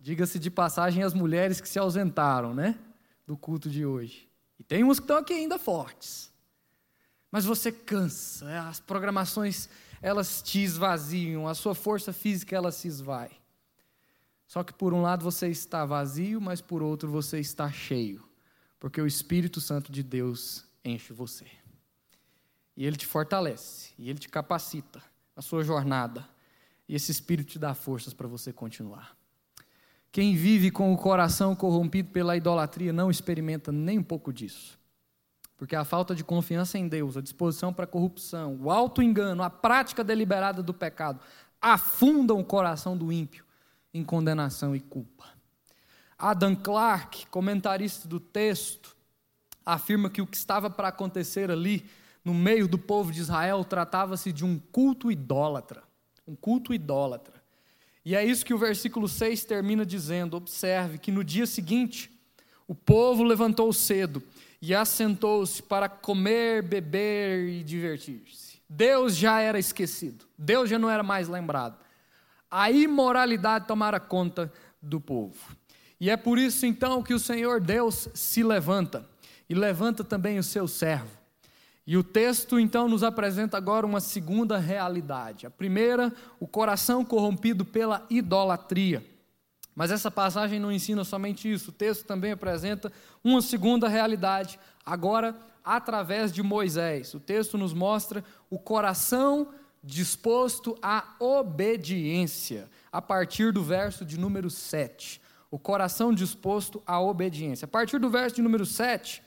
Diga-se 0.00 0.36
de 0.36 0.50
passagem 0.50 1.04
as 1.04 1.14
mulheres 1.14 1.60
que 1.60 1.68
se 1.68 1.78
ausentaram, 1.78 2.52
né? 2.52 2.76
Do 3.24 3.36
culto 3.36 3.70
de 3.70 3.86
hoje. 3.86 4.28
E 4.58 4.64
tem 4.64 4.82
uns 4.82 4.98
que 4.98 5.04
estão 5.04 5.18
aqui 5.18 5.32
ainda 5.32 5.60
fortes. 5.60 6.32
Mas 7.30 7.44
você 7.44 7.70
cansa, 7.70 8.46
né? 8.46 8.58
as 8.58 8.80
programações 8.80 9.68
elas 10.02 10.42
te 10.42 10.58
esvaziam, 10.58 11.46
a 11.46 11.54
sua 11.54 11.72
força 11.76 12.12
física 12.12 12.56
ela 12.56 12.72
se 12.72 12.88
esvai. 12.88 13.30
Só 14.44 14.64
que 14.64 14.72
por 14.72 14.92
um 14.92 15.02
lado 15.02 15.22
você 15.22 15.46
está 15.46 15.84
vazio, 15.84 16.40
mas 16.40 16.60
por 16.60 16.82
outro 16.82 17.08
você 17.08 17.38
está 17.38 17.70
cheio, 17.70 18.28
porque 18.80 19.00
o 19.00 19.06
Espírito 19.06 19.60
Santo 19.60 19.92
de 19.92 20.02
Deus 20.02 20.64
enche 20.84 21.12
você. 21.12 21.46
E 22.78 22.86
ele 22.86 22.96
te 22.96 23.06
fortalece, 23.06 23.90
e 23.98 24.08
ele 24.08 24.20
te 24.20 24.28
capacita 24.28 25.02
na 25.34 25.42
sua 25.42 25.64
jornada, 25.64 26.24
e 26.88 26.94
esse 26.94 27.10
Espírito 27.10 27.50
te 27.50 27.58
dá 27.58 27.74
forças 27.74 28.14
para 28.14 28.28
você 28.28 28.52
continuar. 28.52 29.16
Quem 30.12 30.36
vive 30.36 30.70
com 30.70 30.92
o 30.92 30.96
coração 30.96 31.56
corrompido 31.56 32.10
pela 32.10 32.36
idolatria 32.36 32.92
não 32.92 33.10
experimenta 33.10 33.72
nem 33.72 33.98
um 33.98 34.02
pouco 34.04 34.32
disso. 34.32 34.78
Porque 35.56 35.74
a 35.74 35.84
falta 35.84 36.14
de 36.14 36.22
confiança 36.22 36.78
em 36.78 36.86
Deus, 36.86 37.16
a 37.16 37.20
disposição 37.20 37.74
para 37.74 37.82
a 37.82 37.88
corrupção, 37.88 38.56
o 38.60 38.70
auto-engano, 38.70 39.42
a 39.42 39.50
prática 39.50 40.04
deliberada 40.04 40.62
do 40.62 40.72
pecado 40.72 41.18
afundam 41.60 42.38
o 42.38 42.44
coração 42.44 42.96
do 42.96 43.10
ímpio 43.10 43.44
em 43.92 44.04
condenação 44.04 44.76
e 44.76 44.78
culpa. 44.78 45.24
Adam 46.16 46.54
Clarke, 46.54 47.26
comentarista 47.26 48.06
do 48.06 48.20
texto, 48.20 48.96
afirma 49.66 50.08
que 50.08 50.22
o 50.22 50.26
que 50.28 50.36
estava 50.36 50.70
para 50.70 50.86
acontecer 50.86 51.50
ali, 51.50 51.84
no 52.28 52.34
meio 52.34 52.68
do 52.68 52.78
povo 52.78 53.10
de 53.10 53.20
Israel, 53.20 53.64
tratava-se 53.64 54.32
de 54.32 54.44
um 54.44 54.58
culto 54.58 55.10
idólatra. 55.10 55.82
Um 56.26 56.36
culto 56.36 56.72
idólatra. 56.72 57.34
E 58.04 58.14
é 58.14 58.24
isso 58.24 58.44
que 58.44 58.54
o 58.54 58.58
versículo 58.58 59.08
6 59.08 59.44
termina 59.44 59.84
dizendo. 59.84 60.36
Observe 60.36 60.98
que 60.98 61.10
no 61.10 61.24
dia 61.24 61.46
seguinte, 61.46 62.10
o 62.66 62.74
povo 62.74 63.22
levantou 63.22 63.72
cedo 63.72 64.22
e 64.60 64.74
assentou-se 64.74 65.62
para 65.62 65.88
comer, 65.88 66.62
beber 66.62 67.48
e 67.48 67.62
divertir-se. 67.62 68.60
Deus 68.68 69.16
já 69.16 69.40
era 69.40 69.58
esquecido, 69.58 70.26
Deus 70.36 70.68
já 70.68 70.78
não 70.78 70.90
era 70.90 71.02
mais 71.02 71.28
lembrado 71.28 71.78
a 72.50 72.70
imoralidade 72.70 73.66
tomara 73.66 74.00
conta 74.00 74.52
do 74.80 75.00
povo. 75.00 75.56
E 76.00 76.10
é 76.10 76.16
por 76.16 76.38
isso 76.38 76.64
então 76.64 77.02
que 77.02 77.12
o 77.12 77.18
Senhor 77.18 77.60
Deus 77.60 78.08
se 78.14 78.42
levanta 78.42 79.06
e 79.48 79.54
levanta 79.54 80.04
também 80.04 80.38
o 80.38 80.42
seu 80.42 80.68
servo. 80.68 81.17
E 81.88 81.96
o 81.96 82.04
texto 82.04 82.60
então 82.60 82.86
nos 82.86 83.02
apresenta 83.02 83.56
agora 83.56 83.86
uma 83.86 83.98
segunda 83.98 84.58
realidade. 84.58 85.46
A 85.46 85.50
primeira, 85.50 86.12
o 86.38 86.46
coração 86.46 87.02
corrompido 87.02 87.64
pela 87.64 88.04
idolatria. 88.10 89.02
Mas 89.74 89.90
essa 89.90 90.10
passagem 90.10 90.60
não 90.60 90.70
ensina 90.70 91.02
somente 91.02 91.50
isso, 91.50 91.70
o 91.70 91.72
texto 91.72 92.04
também 92.04 92.32
apresenta 92.32 92.92
uma 93.24 93.40
segunda 93.40 93.88
realidade, 93.88 94.60
agora 94.84 95.34
através 95.64 96.30
de 96.30 96.42
Moisés. 96.42 97.14
O 97.14 97.20
texto 97.20 97.56
nos 97.56 97.72
mostra 97.72 98.22
o 98.50 98.58
coração 98.58 99.48
disposto 99.82 100.76
à 100.82 101.14
obediência, 101.18 102.68
a 102.92 103.00
partir 103.00 103.50
do 103.50 103.62
verso 103.62 104.04
de 104.04 104.20
número 104.20 104.50
7. 104.50 105.22
O 105.50 105.58
coração 105.58 106.12
disposto 106.12 106.82
à 106.86 107.00
obediência. 107.00 107.64
A 107.64 107.68
partir 107.68 107.98
do 107.98 108.10
verso 108.10 108.36
de 108.36 108.42
número 108.42 108.66
7, 108.66 109.22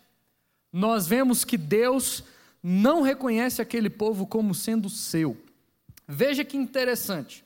nós 0.72 1.08
vemos 1.08 1.44
que 1.44 1.58
Deus 1.58 2.24
não 2.62 3.02
reconhece 3.02 3.62
aquele 3.62 3.90
povo 3.90 4.28
como 4.28 4.54
sendo 4.54 4.90
seu. 4.90 5.38
Veja 6.08 6.44
que 6.44 6.58
interessante. 6.58 7.44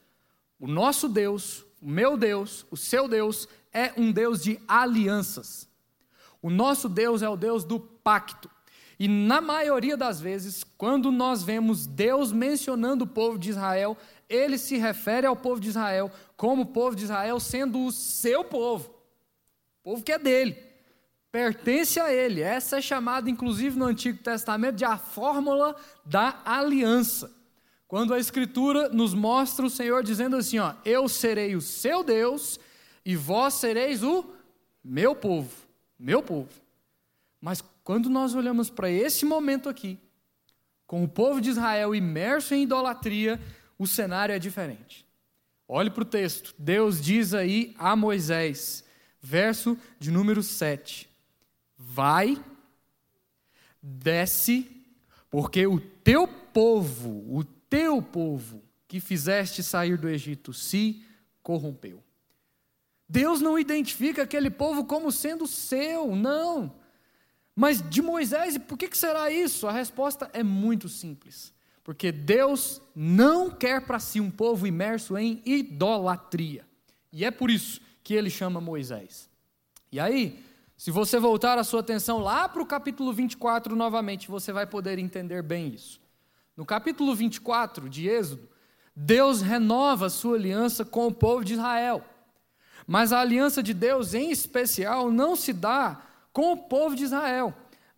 O 0.60 0.68
nosso 0.68 1.08
Deus, 1.08 1.64
o 1.82 1.88
meu 1.88 2.18
Deus, 2.18 2.66
o 2.72 2.78
seu 2.78 3.08
Deus, 3.08 3.48
é 3.72 3.94
um 3.98 4.12
Deus 4.12 4.42
de 4.42 4.60
alianças. 4.68 5.68
O 6.42 6.50
nosso 6.50 6.88
Deus 6.88 7.22
é 7.22 7.30
o 7.30 7.36
Deus 7.36 7.64
do 7.64 7.80
pacto. 7.80 8.50
E 8.98 9.08
na 9.08 9.42
maioria 9.42 9.98
das 9.98 10.22
vezes, 10.22 10.64
quando 10.78 11.12
nós 11.12 11.44
vemos 11.44 11.86
Deus 11.86 12.32
mencionando 12.32 13.04
o 13.04 13.08
povo 13.08 13.38
de 13.38 13.50
Israel, 13.50 13.98
ele 14.30 14.58
se 14.58 14.78
refere 14.78 15.28
ao 15.28 15.36
povo 15.36 15.60
de 15.60 15.70
Israel 15.70 16.10
como 16.38 16.64
o 16.64 16.68
povo 16.68 16.96
de 16.96 17.04
Israel 17.04 17.40
sendo 17.40 17.86
o 17.86 17.92
seu 17.92 18.44
povo, 18.44 18.90
o 19.84 19.92
povo 19.92 20.04
que 20.04 20.12
é 20.12 20.20
dele, 20.20 20.58
pertence 21.36 22.00
a 22.00 22.14
ele. 22.14 22.42
Essa 22.42 22.78
é 22.78 22.82
chamada, 22.82 23.30
inclusive 23.30 23.78
no 23.78 23.84
Antigo 23.84 24.20
Testamento, 24.20 24.78
de 24.78 24.86
a 24.86 24.98
fórmula 24.98 25.76
da 26.06 26.42
aliança. 26.46 27.30
Quando 27.90 28.14
a 28.14 28.20
Escritura 28.20 28.88
nos 28.88 29.14
mostra 29.14 29.66
o 29.66 29.70
Senhor 29.70 30.02
dizendo 30.02 30.38
assim: 30.38 30.60
ó, 30.60 30.76
Eu 30.86 31.10
serei 31.10 31.54
o 31.54 31.60
seu 31.60 32.06
Deus 32.06 32.58
e 33.06 33.18
vós 33.18 33.56
sereis 33.56 34.02
o 34.02 34.24
meu 34.82 35.14
povo, 35.14 35.52
meu 36.00 36.24
povo. 36.24 36.48
Mas 37.42 37.62
quando 37.84 38.10
nós 38.10 38.34
olhamos 38.34 38.70
para 38.70 38.90
esse 38.90 39.26
momento 39.26 39.68
aqui, 39.68 40.00
com 40.88 41.04
o 41.04 41.10
povo 41.10 41.42
de 41.42 41.50
Israel 41.50 41.94
imerso 41.94 42.56
em 42.56 42.64
idolatria, 42.64 43.42
o 43.78 43.86
cenário 43.86 44.34
é 44.34 44.40
diferente. 44.40 45.06
Olhe 45.68 45.90
para 45.90 46.04
o 46.04 46.06
texto. 46.06 46.56
Deus 46.58 47.02
diz 47.02 47.34
aí 47.34 47.76
a 47.78 47.94
Moisés, 47.94 48.86
verso 49.22 49.78
de 50.00 50.12
número 50.12 50.42
7. 50.42 51.14
Vai, 51.96 52.38
desce, 53.82 54.70
porque 55.30 55.66
o 55.66 55.80
teu 55.80 56.28
povo, 56.28 57.26
o 57.34 57.42
teu 57.42 58.02
povo 58.02 58.62
que 58.86 59.00
fizeste 59.00 59.64
sair 59.64 59.98
do 59.98 60.10
Egito 60.10 60.52
se 60.52 61.06
corrompeu. 61.42 62.04
Deus 63.08 63.40
não 63.40 63.58
identifica 63.58 64.24
aquele 64.24 64.50
povo 64.50 64.84
como 64.84 65.10
sendo 65.10 65.48
seu, 65.48 66.14
não. 66.18 66.76
Mas 67.56 67.82
de 67.82 68.02
Moisés, 68.02 68.58
por 68.58 68.78
que 68.78 68.94
será 68.98 69.32
isso? 69.32 69.66
A 69.66 69.72
resposta 69.72 70.30
é 70.34 70.44
muito 70.44 70.90
simples. 70.90 71.54
Porque 71.82 72.12
Deus 72.12 72.82
não 72.94 73.50
quer 73.50 73.86
para 73.86 74.00
si 74.02 74.20
um 74.20 74.30
povo 74.30 74.68
imerso 74.68 75.18
em 75.18 75.42
idolatria. 75.46 76.68
E 77.10 77.24
é 77.24 77.32
por 77.32 77.50
isso 77.50 77.80
que 78.04 78.14
ele 78.14 78.30
chama 78.30 78.60
Moisés. 78.60 79.30
E 79.94 79.98
aí, 79.98 80.44
se 80.78 80.92
você 80.92 81.20
voltar 81.20 81.58
a 81.58 81.64
sua 81.64 81.80
atenção 81.80 82.20
lá 82.20 82.48
para 82.50 82.62
o 82.62 82.66
capítulo 82.66 83.14
24 83.14 83.76
novamente, 83.76 84.30
você 84.30 84.52
vai 84.52 84.66
poder 84.66 85.00
entender 85.00 85.42
bem 85.42 85.70
isso. 85.70 86.02
No 86.56 86.66
capítulo 86.66 87.16
24 87.16 87.90
de 87.90 88.08
Êxodo, 88.08 88.50
Deus 88.96 89.42
renova 89.42 90.08
a 90.08 90.10
sua 90.10 90.36
aliança 90.36 90.86
com 90.86 91.08
o 91.08 91.14
povo 91.14 91.44
de 91.44 91.54
Israel. 91.54 92.04
Mas 92.88 93.12
a 93.12 93.20
aliança 93.20 93.64
de 93.64 93.74
Deus, 93.74 94.14
em 94.14 94.32
especial, 94.32 95.12
não 95.12 95.36
se 95.36 95.52
dá 95.52 96.02
com 96.32 96.54
o 96.54 96.58
povo 96.58 96.96
de 96.96 97.04
Israel 97.04 97.54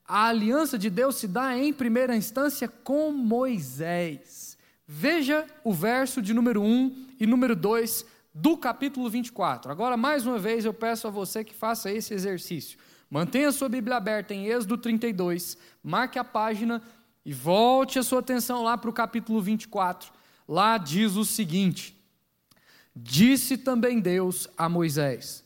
a 0.08 0.28
aliança 0.28 0.78
de 0.78 0.90
Deus 0.90 1.18
se 1.18 1.28
dá 1.28 1.58
em 1.58 1.74
primeira 1.74 2.16
instância 2.16 2.68
com 2.68 3.12
Moisés. 3.12 4.58
Veja 4.88 5.46
o 5.66 5.74
verso 5.74 6.22
de 6.22 6.34
número 6.34 6.62
1 6.62 7.08
e 7.20 7.28
número 7.28 7.56
2 7.56 8.06
do 8.40 8.56
capítulo 8.56 9.10
24. 9.10 9.72
Agora, 9.72 9.98
mais 9.98 10.26
uma 10.28 10.38
vez, 10.38 10.64
eu 10.64 10.74
peço 10.74 11.08
a 11.08 11.12
você 11.12 11.44
que 11.44 11.56
faça 11.56 11.92
esse 11.92 12.14
exercício. 12.14 12.78
Mantenha 13.10 13.52
sua 13.52 13.68
Bíblia 13.68 13.98
aberta 13.98 14.34
em 14.34 14.46
Êxodo 14.46 14.78
32, 14.78 15.58
marque 15.84 16.20
a 16.20 16.24
página 16.24 16.82
e 17.26 17.34
volte 17.34 17.98
a 17.98 18.04
sua 18.04 18.20
atenção 18.20 18.64
lá 18.64 18.78
para 18.78 18.90
o 18.90 18.94
capítulo 18.94 19.42
24. 19.42 20.12
Lá 20.48 20.78
diz 20.78 21.16
o 21.16 21.26
seguinte: 21.26 21.98
Disse 22.96 23.58
também 23.58 24.00
Deus 24.00 24.48
a 24.56 24.70
Moisés: 24.70 25.44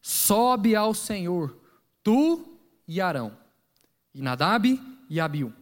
Sobe 0.00 0.76
ao 0.76 0.94
Senhor, 0.94 1.56
tu 2.04 2.56
e 2.86 3.00
Arão 3.00 3.36
e 4.14 4.22
Nadab 4.22 4.80
e 5.08 5.20
Abiú, 5.20 5.52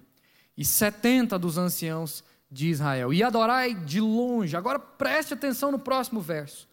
e 0.56 0.64
setenta 0.64 1.38
dos 1.38 1.56
anciãos 1.56 2.22
de 2.50 2.68
Israel, 2.68 3.12
e 3.12 3.22
adorai 3.22 3.74
de 3.74 4.00
longe. 4.00 4.56
Agora 4.56 4.78
preste 4.78 5.34
atenção 5.34 5.70
no 5.70 5.78
próximo 5.78 6.20
verso. 6.20 6.68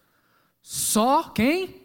Só 0.60 1.24
quem? 1.24 1.82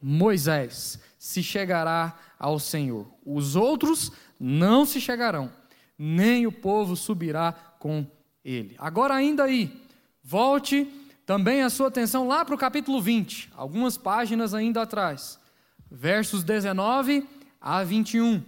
Moisés 0.00 1.00
se 1.18 1.42
chegará 1.42 2.16
ao 2.38 2.58
Senhor. 2.58 3.06
Os 3.24 3.56
outros 3.56 4.12
não 4.38 4.84
se 4.84 5.00
chegarão, 5.00 5.50
nem 5.98 6.46
o 6.46 6.52
povo 6.52 6.94
subirá 6.94 7.52
com 7.78 8.06
ele. 8.44 8.76
Agora, 8.78 9.14
ainda 9.14 9.44
aí, 9.44 9.82
volte 10.22 10.86
também 11.26 11.62
a 11.62 11.70
sua 11.70 11.88
atenção 11.88 12.28
lá 12.28 12.44
para 12.44 12.54
o 12.54 12.58
capítulo 12.58 13.00
20, 13.00 13.50
algumas 13.56 13.96
páginas 13.96 14.52
ainda 14.52 14.82
atrás, 14.82 15.38
versos 15.90 16.44
19 16.44 17.26
a 17.60 17.82
21. 17.82 18.42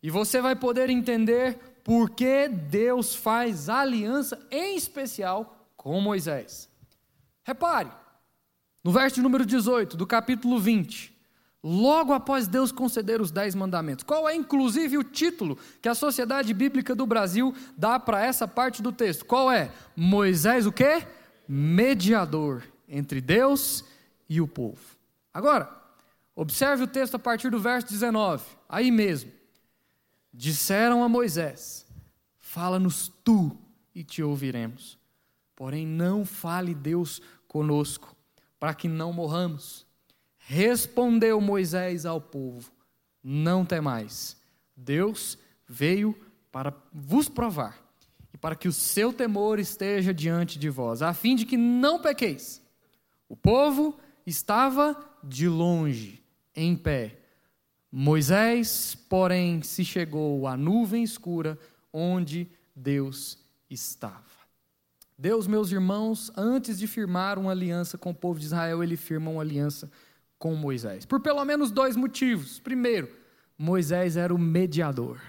E 0.00 0.10
você 0.10 0.40
vai 0.40 0.54
poder 0.54 0.88
entender 0.88 1.58
por 1.88 2.10
que 2.10 2.48
Deus 2.48 3.14
faz 3.14 3.70
aliança, 3.70 4.38
em 4.50 4.76
especial 4.76 5.66
com 5.74 5.98
Moisés. 6.02 6.68
Repare, 7.42 7.90
no 8.84 8.92
verso 8.92 9.22
número 9.22 9.46
18 9.46 9.96
do 9.96 10.06
capítulo 10.06 10.60
20, 10.60 11.16
logo 11.64 12.12
após 12.12 12.46
Deus 12.46 12.70
conceder 12.70 13.22
os 13.22 13.30
dez 13.30 13.54
mandamentos, 13.54 14.04
qual 14.04 14.28
é 14.28 14.34
inclusive 14.34 14.98
o 14.98 15.02
título 15.02 15.56
que 15.80 15.88
a 15.88 15.94
Sociedade 15.94 16.52
Bíblica 16.52 16.94
do 16.94 17.06
Brasil 17.06 17.54
dá 17.74 17.98
para 17.98 18.22
essa 18.22 18.46
parte 18.46 18.82
do 18.82 18.92
texto? 18.92 19.24
Qual 19.24 19.50
é? 19.50 19.72
Moisés 19.96 20.66
o 20.66 20.72
quê? 20.72 21.06
Mediador 21.48 22.64
entre 22.86 23.18
Deus 23.18 23.82
e 24.28 24.42
o 24.42 24.46
povo. 24.46 24.98
Agora, 25.32 25.74
observe 26.36 26.82
o 26.82 26.86
texto 26.86 27.14
a 27.14 27.18
partir 27.18 27.48
do 27.48 27.58
verso 27.58 27.88
19, 27.88 28.44
aí 28.68 28.90
mesmo. 28.90 29.37
Disseram 30.38 31.02
a 31.02 31.08
Moisés: 31.08 31.84
Fala-nos 32.38 33.08
tu 33.24 33.58
e 33.92 34.04
te 34.04 34.22
ouviremos. 34.22 34.96
Porém, 35.56 35.84
não 35.84 36.24
fale 36.24 36.76
Deus 36.76 37.20
conosco, 37.48 38.14
para 38.56 38.72
que 38.72 38.86
não 38.86 39.12
morramos. 39.12 39.84
Respondeu 40.38 41.40
Moisés 41.40 42.06
ao 42.06 42.20
povo: 42.20 42.70
Não 43.20 43.64
temais. 43.64 44.40
Deus 44.76 45.36
veio 45.66 46.16
para 46.52 46.72
vos 46.92 47.28
provar 47.28 47.76
e 48.32 48.38
para 48.38 48.54
que 48.54 48.68
o 48.68 48.72
seu 48.72 49.12
temor 49.12 49.58
esteja 49.58 50.14
diante 50.14 50.56
de 50.56 50.70
vós, 50.70 51.02
a 51.02 51.12
fim 51.12 51.34
de 51.34 51.44
que 51.44 51.56
não 51.56 52.00
pequeis. 52.00 52.62
O 53.28 53.36
povo 53.36 53.98
estava 54.24 54.96
de 55.20 55.48
longe, 55.48 56.22
em 56.54 56.76
pé, 56.76 57.17
Moisés, 57.90 58.94
porém, 59.08 59.62
se 59.62 59.84
chegou 59.84 60.46
à 60.46 60.56
nuvem 60.56 61.02
escura 61.02 61.58
onde 61.92 62.48
Deus 62.74 63.38
estava. 63.70 64.28
Deus, 65.18 65.46
meus 65.46 65.72
irmãos, 65.72 66.30
antes 66.36 66.78
de 66.78 66.86
firmar 66.86 67.38
uma 67.38 67.50
aliança 67.50 67.98
com 67.98 68.10
o 68.10 68.14
povo 68.14 68.38
de 68.38 68.46
Israel, 68.46 68.84
ele 68.84 68.96
firma 68.96 69.30
uma 69.30 69.40
aliança 69.40 69.90
com 70.38 70.54
Moisés. 70.54 71.04
Por 71.04 71.20
pelo 71.20 71.44
menos 71.44 71.72
dois 71.72 71.96
motivos. 71.96 72.60
Primeiro, 72.60 73.10
Moisés 73.58 74.16
era 74.16 74.32
o 74.32 74.38
mediador. 74.38 75.20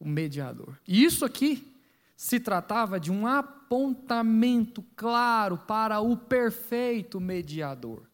O 0.00 0.08
mediador. 0.08 0.76
E 0.86 1.04
isso 1.04 1.24
aqui 1.24 1.72
se 2.16 2.40
tratava 2.40 2.98
de 2.98 3.12
um 3.12 3.28
apontamento 3.28 4.84
claro 4.96 5.58
para 5.58 6.00
o 6.00 6.16
perfeito 6.16 7.20
mediador. 7.20 8.07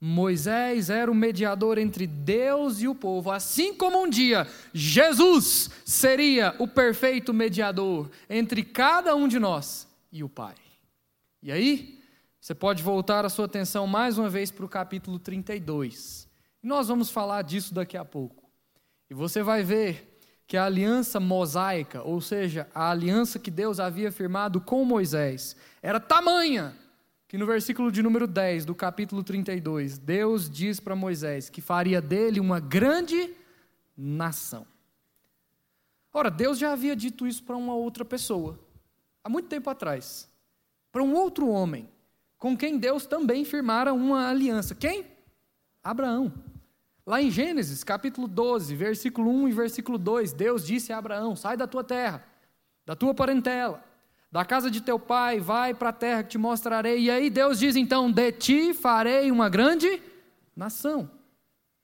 Moisés 0.00 0.90
era 0.90 1.10
o 1.10 1.14
mediador 1.14 1.78
entre 1.78 2.06
Deus 2.06 2.80
e 2.80 2.88
o 2.88 2.94
povo, 2.94 3.30
assim 3.30 3.74
como 3.74 4.02
um 4.02 4.08
dia 4.08 4.46
Jesus 4.72 5.70
seria 5.84 6.54
o 6.58 6.68
perfeito 6.68 7.32
mediador 7.32 8.10
entre 8.28 8.62
cada 8.62 9.16
um 9.16 9.26
de 9.26 9.38
nós 9.38 9.88
e 10.12 10.22
o 10.22 10.28
Pai. 10.28 10.54
E 11.42 11.50
aí, 11.50 11.98
você 12.40 12.54
pode 12.54 12.82
voltar 12.82 13.24
a 13.24 13.28
sua 13.28 13.46
atenção 13.46 13.86
mais 13.86 14.18
uma 14.18 14.28
vez 14.28 14.50
para 14.50 14.64
o 14.64 14.68
capítulo 14.68 15.18
32. 15.18 16.28
E 16.62 16.66
nós 16.66 16.88
vamos 16.88 17.10
falar 17.10 17.42
disso 17.42 17.72
daqui 17.72 17.96
a 17.96 18.04
pouco. 18.04 18.50
E 19.08 19.14
você 19.14 19.42
vai 19.42 19.62
ver 19.62 20.18
que 20.46 20.56
a 20.56 20.64
aliança 20.64 21.18
mosaica, 21.18 22.02
ou 22.02 22.20
seja, 22.20 22.68
a 22.74 22.90
aliança 22.90 23.38
que 23.38 23.50
Deus 23.50 23.80
havia 23.80 24.12
firmado 24.12 24.60
com 24.60 24.84
Moisés, 24.84 25.56
era 25.82 25.98
tamanha 25.98 26.76
que 27.28 27.36
no 27.36 27.46
versículo 27.46 27.90
de 27.90 28.02
número 28.02 28.26
10 28.26 28.64
do 28.64 28.74
capítulo 28.74 29.22
32, 29.22 29.98
Deus 29.98 30.48
diz 30.48 30.78
para 30.78 30.94
Moisés 30.94 31.50
que 31.50 31.60
faria 31.60 32.00
dele 32.00 32.38
uma 32.38 32.60
grande 32.60 33.34
nação. 33.96 34.66
Ora, 36.12 36.30
Deus 36.30 36.58
já 36.58 36.72
havia 36.72 36.94
dito 36.94 37.26
isso 37.26 37.42
para 37.42 37.56
uma 37.56 37.74
outra 37.74 38.04
pessoa, 38.04 38.58
há 39.24 39.28
muito 39.28 39.48
tempo 39.48 39.68
atrás, 39.68 40.30
para 40.92 41.02
um 41.02 41.14
outro 41.14 41.48
homem, 41.48 41.88
com 42.38 42.56
quem 42.56 42.78
Deus 42.78 43.06
também 43.06 43.44
firmara 43.44 43.92
uma 43.92 44.28
aliança. 44.28 44.74
Quem? 44.74 45.06
Abraão. 45.82 46.32
Lá 47.04 47.20
em 47.20 47.30
Gênesis, 47.30 47.84
capítulo 47.84 48.26
12, 48.26 48.74
versículo 48.74 49.30
1 49.30 49.48
e 49.48 49.52
versículo 49.52 49.98
2, 49.98 50.32
Deus 50.32 50.64
disse 50.64 50.92
a 50.92 50.98
Abraão: 50.98 51.36
Sai 51.36 51.56
da 51.56 51.66
tua 51.66 51.84
terra, 51.84 52.24
da 52.84 52.96
tua 52.96 53.14
parentela 53.14 53.85
da 54.30 54.44
casa 54.44 54.70
de 54.70 54.80
teu 54.80 54.98
pai, 54.98 55.40
vai 55.40 55.72
para 55.72 55.90
a 55.90 55.92
terra 55.92 56.22
que 56.22 56.30
te 56.30 56.38
mostrarei. 56.38 57.00
E 57.00 57.10
aí 57.10 57.30
Deus 57.30 57.58
diz 57.58 57.76
então: 57.76 58.10
De 58.10 58.32
ti 58.32 58.74
farei 58.74 59.30
uma 59.30 59.48
grande 59.48 60.02
nação. 60.54 61.10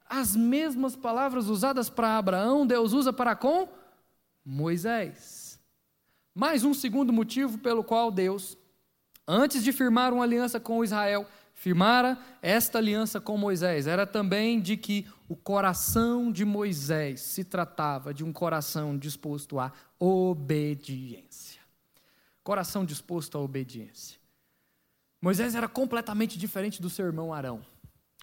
As 0.07 0.37
mesmas 0.37 0.95
palavras 0.95 1.49
usadas 1.49 1.89
para 1.89 2.19
Abraão, 2.19 2.67
Deus 2.67 2.93
usa 2.93 3.13
para 3.13 3.35
com 3.35 3.69
Moisés. 4.45 5.59
Mais 6.35 6.65
um 6.65 6.75
segundo 6.75 7.13
motivo 7.13 7.59
pelo 7.59 7.85
qual 7.85 8.11
Deus, 8.11 8.59
antes 9.27 9.63
de 9.63 9.73
firmar 9.73 10.13
uma 10.13 10.25
aliança 10.25 10.59
com 10.59 10.85
Israel, 10.85 11.27
firmara 11.55 12.19
esta 12.43 12.79
aliança 12.79 13.21
com 13.21 13.37
Moisés, 13.39 13.87
era 13.87 14.07
também 14.07 14.61
de 14.61 14.77
que 14.77 15.07
o 15.29 15.37
coração 15.37 16.31
de 16.31 16.45
Moisés 16.45 17.21
se 17.21 17.45
tratava 17.45 18.13
de 18.13 18.25
um 18.25 18.33
coração 18.33 18.99
disposto 18.99 19.59
à 19.59 19.73
obediência 19.99 21.62
coração 22.43 22.85
disposto 22.85 23.39
à 23.39 23.41
obediência. 23.41 24.19
Moisés 25.21 25.55
era 25.55 25.69
completamente 25.69 26.39
diferente 26.39 26.83
do 26.83 26.91
seu 26.91 27.07
irmão 27.07 27.33
Arão. 27.33 27.65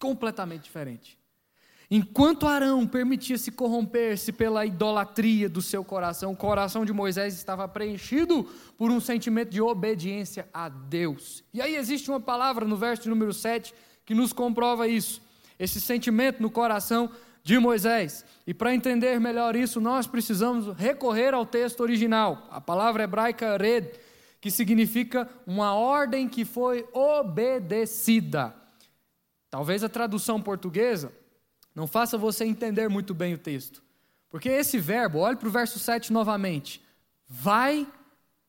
Completamente 0.01 0.63
diferente. 0.63 1.19
Enquanto 1.91 2.45
Arão 2.45 2.85
permitia-se 2.85 3.51
corromper-se 3.51 4.31
pela 4.31 4.63
idolatria 4.63 5.49
do 5.49 5.61
seu 5.61 5.83
coração, 5.83 6.33
o 6.33 6.37
coração 6.37 6.85
de 6.85 6.93
Moisés 6.93 7.33
estava 7.33 7.67
preenchido 7.67 8.43
por 8.77 8.91
um 8.91 8.99
sentimento 8.99 9.49
de 9.49 9.59
obediência 9.59 10.47
a 10.53 10.69
Deus. 10.69 11.43
E 11.51 11.59
aí 11.59 11.75
existe 11.75 12.11
uma 12.11 12.19
palavra 12.19 12.63
no 12.63 12.77
verso 12.77 13.09
número 13.09 13.33
7 13.33 13.73
que 14.05 14.13
nos 14.13 14.31
comprova 14.31 14.87
isso, 14.87 15.19
esse 15.57 15.81
sentimento 15.81 16.43
no 16.43 16.51
coração 16.51 17.09
de 17.43 17.57
Moisés. 17.57 18.23
E 18.45 18.53
para 18.53 18.75
entender 18.75 19.19
melhor 19.19 19.55
isso, 19.55 19.81
nós 19.81 20.05
precisamos 20.05 20.75
recorrer 20.77 21.33
ao 21.33 21.45
texto 21.45 21.79
original, 21.79 22.47
a 22.51 22.61
palavra 22.61 23.03
hebraica 23.03 23.57
red, 23.57 23.89
que 24.41 24.49
significa 24.49 25.29
uma 25.45 25.73
ordem 25.73 26.27
que 26.27 26.45
foi 26.45 26.87
obedecida. 26.93 28.55
Talvez 29.49 29.83
a 29.83 29.89
tradução 29.89 30.41
portuguesa 30.41 31.11
não 31.75 31.87
faça 31.87 32.17
você 32.17 32.45
entender 32.45 32.87
muito 32.87 33.13
bem 33.13 33.33
o 33.33 33.37
texto. 33.37 33.83
Porque 34.29 34.49
esse 34.49 34.77
verbo, 34.77 35.19
olhe 35.19 35.37
para 35.37 35.47
o 35.47 35.51
verso 35.51 35.79
7 35.79 36.13
novamente. 36.13 36.81
Vai, 37.27 37.87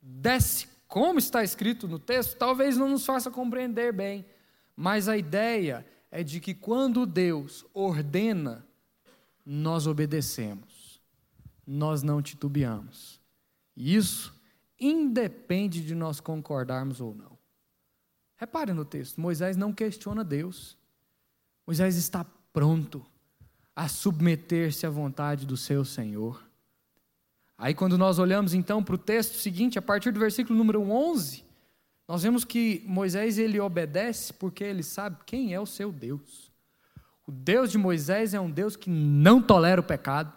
desce. 0.01 0.69
Como 0.87 1.19
está 1.19 1.43
escrito 1.43 1.87
no 1.87 1.99
texto, 1.99 2.37
talvez 2.37 2.77
não 2.77 2.89
nos 2.89 3.07
faça 3.07 3.31
compreender 3.31 3.93
bem. 3.93 4.27
Mas 4.77 5.09
a 5.09 5.17
ideia 5.17 5.87
é 6.11 6.23
de 6.23 6.41
que 6.41 6.55
quando 6.55 7.07
Deus 7.07 7.65
ordena, 7.73 8.67
nós 9.47 9.87
obedecemos. 9.87 11.01
Nós 11.67 12.03
não 12.03 12.21
titubeamos. 12.21 13.21
E 13.77 13.95
isso 13.95 14.35
independe 14.81 15.85
de 15.85 15.95
nós 15.95 16.21
concordarmos 16.21 17.01
ou 17.01 17.15
não. 17.15 17.39
Repare 18.37 18.73
no 18.73 18.85
texto: 18.85 19.21
Moisés 19.21 19.57
não 19.57 19.73
questiona 19.73 20.25
Deus. 20.25 20.79
Moisés 21.67 21.97
está 21.97 22.25
pronto 22.53 23.05
a 23.77 23.87
submeter-se 23.87 24.87
à 24.87 24.91
vontade 24.91 25.47
do 25.47 25.57
seu 25.57 25.85
Senhor. 25.85 26.43
Aí, 27.57 27.75
quando 27.75 27.99
nós 27.99 28.19
olhamos 28.19 28.55
então 28.55 28.83
para 28.83 28.95
o 28.95 28.99
texto 28.99 29.35
seguinte, 29.35 29.79
a 29.79 29.83
partir 29.83 30.11
do 30.11 30.19
versículo 30.19 30.59
número 30.59 30.81
11, 30.81 31.45
nós 32.09 32.23
vemos 32.23 32.45
que 32.45 32.83
Moisés 32.87 33.39
ele 33.39 33.61
obedece 33.61 34.33
porque 34.33 34.65
ele 34.65 34.83
sabe 34.83 35.19
quem 35.27 35.53
é 35.53 35.61
o 35.61 35.67
seu 35.67 35.93
Deus. 35.93 36.51
O 37.27 37.31
Deus 37.31 37.71
de 37.71 37.79
Moisés 37.79 38.35
é 38.35 38.41
um 38.41 38.51
Deus 38.51 38.75
que 38.75 38.89
não 38.89 39.43
tolera 39.43 39.81
o 39.81 39.85
pecado, 39.85 40.33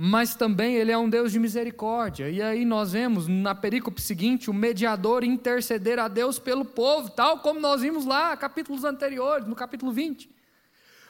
mas 0.00 0.36
também 0.36 0.76
ele 0.76 0.92
é 0.92 0.96
um 0.96 1.10
Deus 1.10 1.32
de 1.32 1.40
misericórdia. 1.40 2.30
E 2.30 2.40
aí 2.40 2.64
nós 2.64 2.92
vemos 2.92 3.26
na 3.26 3.52
perícope 3.52 4.00
seguinte 4.00 4.48
o 4.48 4.54
mediador 4.54 5.24
interceder 5.24 5.98
a 5.98 6.06
Deus 6.06 6.38
pelo 6.38 6.64
povo, 6.64 7.10
tal 7.10 7.40
como 7.40 7.58
nós 7.58 7.80
vimos 7.80 8.04
lá, 8.04 8.36
capítulos 8.36 8.84
anteriores, 8.84 9.48
no 9.48 9.56
capítulo 9.56 9.90
20. 9.90 10.30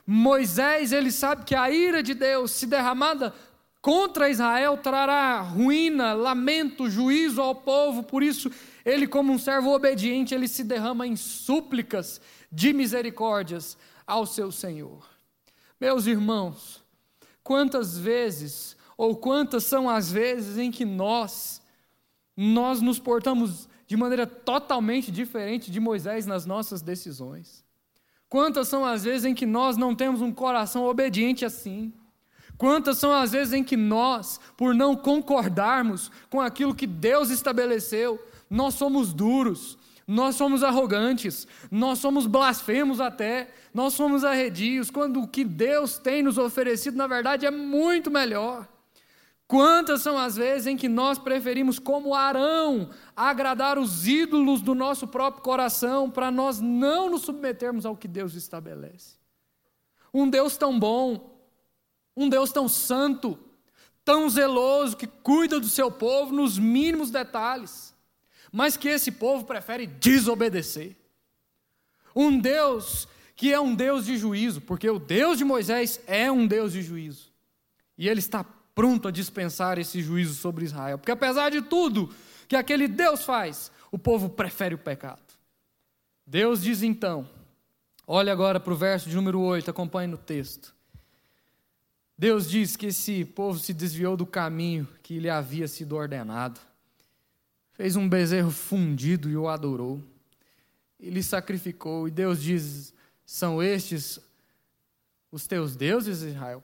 Moisés, 0.07 0.91
ele 0.91 1.13
sabe 1.13 1.45
que 1.45 1.55
a 1.55 1.71
ira 1.71 2.03
de 2.03 2.15
Deus, 2.15 2.53
se 2.53 2.65
derramada 2.67 3.35
contra 3.83 4.31
Israel, 4.31 4.79
trará 4.79 5.39
ruína, 5.43 6.15
lamento, 6.15 6.89
juízo 6.89 7.43
ao 7.43 7.57
povo, 7.57 8.03
por 8.03 8.23
isso 8.23 8.51
ele, 8.87 9.07
como 9.07 9.35
um 9.35 9.39
servo 9.39 9.71
obediente, 9.71 10.35
ele 10.35 10.49
se 10.49 10.65
derrama 10.65 11.07
em 11.07 11.15
súplicas 11.15 12.23
de 12.51 12.73
misericórdias 12.73 13.77
ao 14.07 14.25
seu 14.25 14.51
Senhor. 14.51 15.07
Meus 15.79 16.07
irmãos, 16.07 16.83
quantas 17.45 17.99
vezes, 17.99 18.78
ou 18.99 19.15
quantas 19.15 19.63
são 19.63 19.89
as 19.89 20.11
vezes 20.11 20.59
em 20.59 20.73
que 20.73 20.85
nós, 20.85 21.63
nós 22.37 22.83
nos 22.83 22.99
portamos 22.99 23.69
de 23.87 23.97
maneira 23.97 24.27
totalmente 24.27 25.13
diferente 25.13 25.71
de 25.71 25.79
Moisés 25.79 26.27
nas 26.27 26.45
nossas 26.45 26.83
decisões. 26.83 27.65
Quantas 28.29 28.67
são 28.67 28.85
as 28.85 29.05
vezes 29.05 29.25
em 29.25 29.35
que 29.35 29.47
nós 29.47 29.77
não 29.77 29.95
temos 29.95 30.21
um 30.21 30.33
coração 30.33 30.85
obediente 30.85 31.45
assim? 31.45 31.93
Quantas 32.59 32.99
são 32.99 33.13
as 33.13 33.31
vezes 33.31 33.55
em 33.55 33.63
que 33.63 33.77
nós, 33.77 34.41
por 34.57 34.75
não 34.75 34.97
concordarmos 34.97 36.11
com 36.29 36.41
aquilo 36.41 36.75
que 36.75 36.87
Deus 36.87 37.31
estabeleceu, 37.31 38.21
nós 38.51 38.75
somos 38.75 39.13
duros, 39.13 39.79
nós 40.07 40.35
somos 40.35 40.65
arrogantes, 40.65 41.47
nós 41.71 42.01
somos 42.01 42.27
blasfemos 42.27 43.01
até, 43.01 43.49
nós 43.73 43.95
somos 43.95 44.25
arredios, 44.25 44.91
quando 44.91 45.23
o 45.23 45.29
que 45.29 45.45
Deus 45.45 45.99
tem 45.99 46.21
nos 46.21 46.37
oferecido, 46.37 46.97
na 46.97 47.07
verdade, 47.07 47.47
é 47.47 47.51
muito 47.51 48.11
melhor. 48.11 48.67
Quantas 49.49 50.03
são 50.03 50.19
as 50.19 50.37
vezes 50.37 50.67
em 50.67 50.77
que 50.77 50.91
nós 50.91 51.19
preferimos, 51.19 51.79
como 51.79 52.15
Arão, 52.15 52.91
agradar 53.17 53.79
os 53.79 54.07
ídolos 54.07 54.61
do 54.61 54.75
nosso 54.75 55.09
próprio 55.09 55.43
coração 55.43 56.11
para 56.11 56.31
nós 56.31 56.61
não 56.61 57.09
nos 57.09 57.23
submetermos 57.23 57.87
ao 57.87 57.97
que 57.97 58.07
Deus 58.07 58.35
estabelece? 58.35 59.17
Um 60.13 60.29
Deus 60.29 60.59
tão 60.59 60.79
bom, 60.79 61.43
um 62.15 62.29
Deus 62.29 62.53
tão 62.53 62.69
santo, 62.69 63.39
tão 64.05 64.29
zeloso, 64.29 64.99
que 64.99 65.07
cuida 65.07 65.59
do 65.59 65.69
seu 65.69 65.91
povo 65.91 66.35
nos 66.35 66.59
mínimos 66.59 67.11
detalhes, 67.11 67.95
mas 68.53 68.77
que 68.77 68.89
esse 68.89 69.11
povo 69.11 69.47
prefere 69.47 69.87
desobedecer. 69.87 70.95
Um 72.15 72.39
Deus 72.39 73.09
que 73.35 73.51
é 73.51 73.59
um 73.59 73.75
Deus 73.75 74.05
de 74.05 74.19
juízo, 74.19 74.61
porque 74.61 74.91
o 74.91 74.99
Deus 74.99 75.39
de 75.39 75.45
Moisés 75.45 76.01
é 76.07 76.31
um 76.31 76.47
Deus 76.47 76.73
de 76.73 76.83
juízo, 76.83 77.33
e 77.97 78.11
ele 78.11 78.19
está 78.19 78.45
pronto 78.79 79.09
a 79.09 79.11
dispensar 79.11 79.77
esse 79.77 80.01
juízo 80.01 80.37
sobre 80.37 80.65
Israel. 80.65 80.99
Porque 80.99 81.11
apesar 81.11 81.51
de 81.51 81.61
tudo 81.61 82.15
que 82.47 82.55
aquele 82.55 82.87
Deus 82.87 83.25
faz, 83.25 83.73
o 83.91 83.99
povo 83.99 84.29
prefere 84.29 84.73
o 84.73 84.79
pecado. 84.79 85.21
Deus 86.25 86.63
diz 86.63 86.85
então, 86.85 87.29
olhe 88.07 88.31
agora 88.31 88.61
para 88.61 88.73
o 88.73 88.77
verso 88.77 89.09
de 89.09 89.17
número 89.17 89.41
8, 89.41 89.69
acompanhe 89.69 90.07
no 90.07 90.17
texto. 90.17 90.73
Deus 92.17 92.49
diz 92.49 92.77
que 92.77 92.87
esse 92.87 93.25
povo 93.25 93.59
se 93.59 93.75
desviou 93.75 94.17
do 94.17 94.25
caminho 94.25 94.87
que 95.03 95.19
lhe 95.19 95.29
havia 95.29 95.67
sido 95.67 95.97
ordenado. 95.97 96.61
Fez 97.73 97.97
um 97.97 98.09
bezerro 98.09 98.53
fundido 98.53 99.29
e 99.29 99.37
o 99.37 99.49
adorou. 99.49 100.01
Ele 101.01 101.21
sacrificou. 101.21 102.07
E 102.07 102.13
Deus 102.13 102.41
diz: 102.41 102.95
São 103.27 103.61
estes 103.61 104.21
os 105.33 105.49
teus 105.49 105.75
deuses, 105.75 106.23
Israel? 106.23 106.63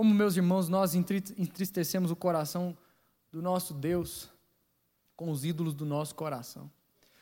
Como, 0.00 0.14
meus 0.14 0.34
irmãos, 0.34 0.66
nós 0.66 0.94
entristecemos 0.94 2.10
o 2.10 2.16
coração 2.16 2.74
do 3.30 3.42
nosso 3.42 3.74
Deus 3.74 4.30
com 5.14 5.30
os 5.30 5.44
ídolos 5.44 5.74
do 5.74 5.84
nosso 5.84 6.14
coração. 6.14 6.70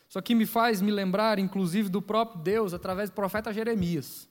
Isso 0.09 0.17
aqui 0.17 0.33
me 0.33 0.47
faz 0.47 0.81
me 0.81 0.93
lembrar, 0.93 1.41
inclusive, 1.41 1.89
do 1.89 2.01
próprio 2.01 2.41
Deus 2.41 2.73
através 2.73 3.11
do 3.11 3.15
profeta 3.15 3.53
Jeremias. 3.53 4.29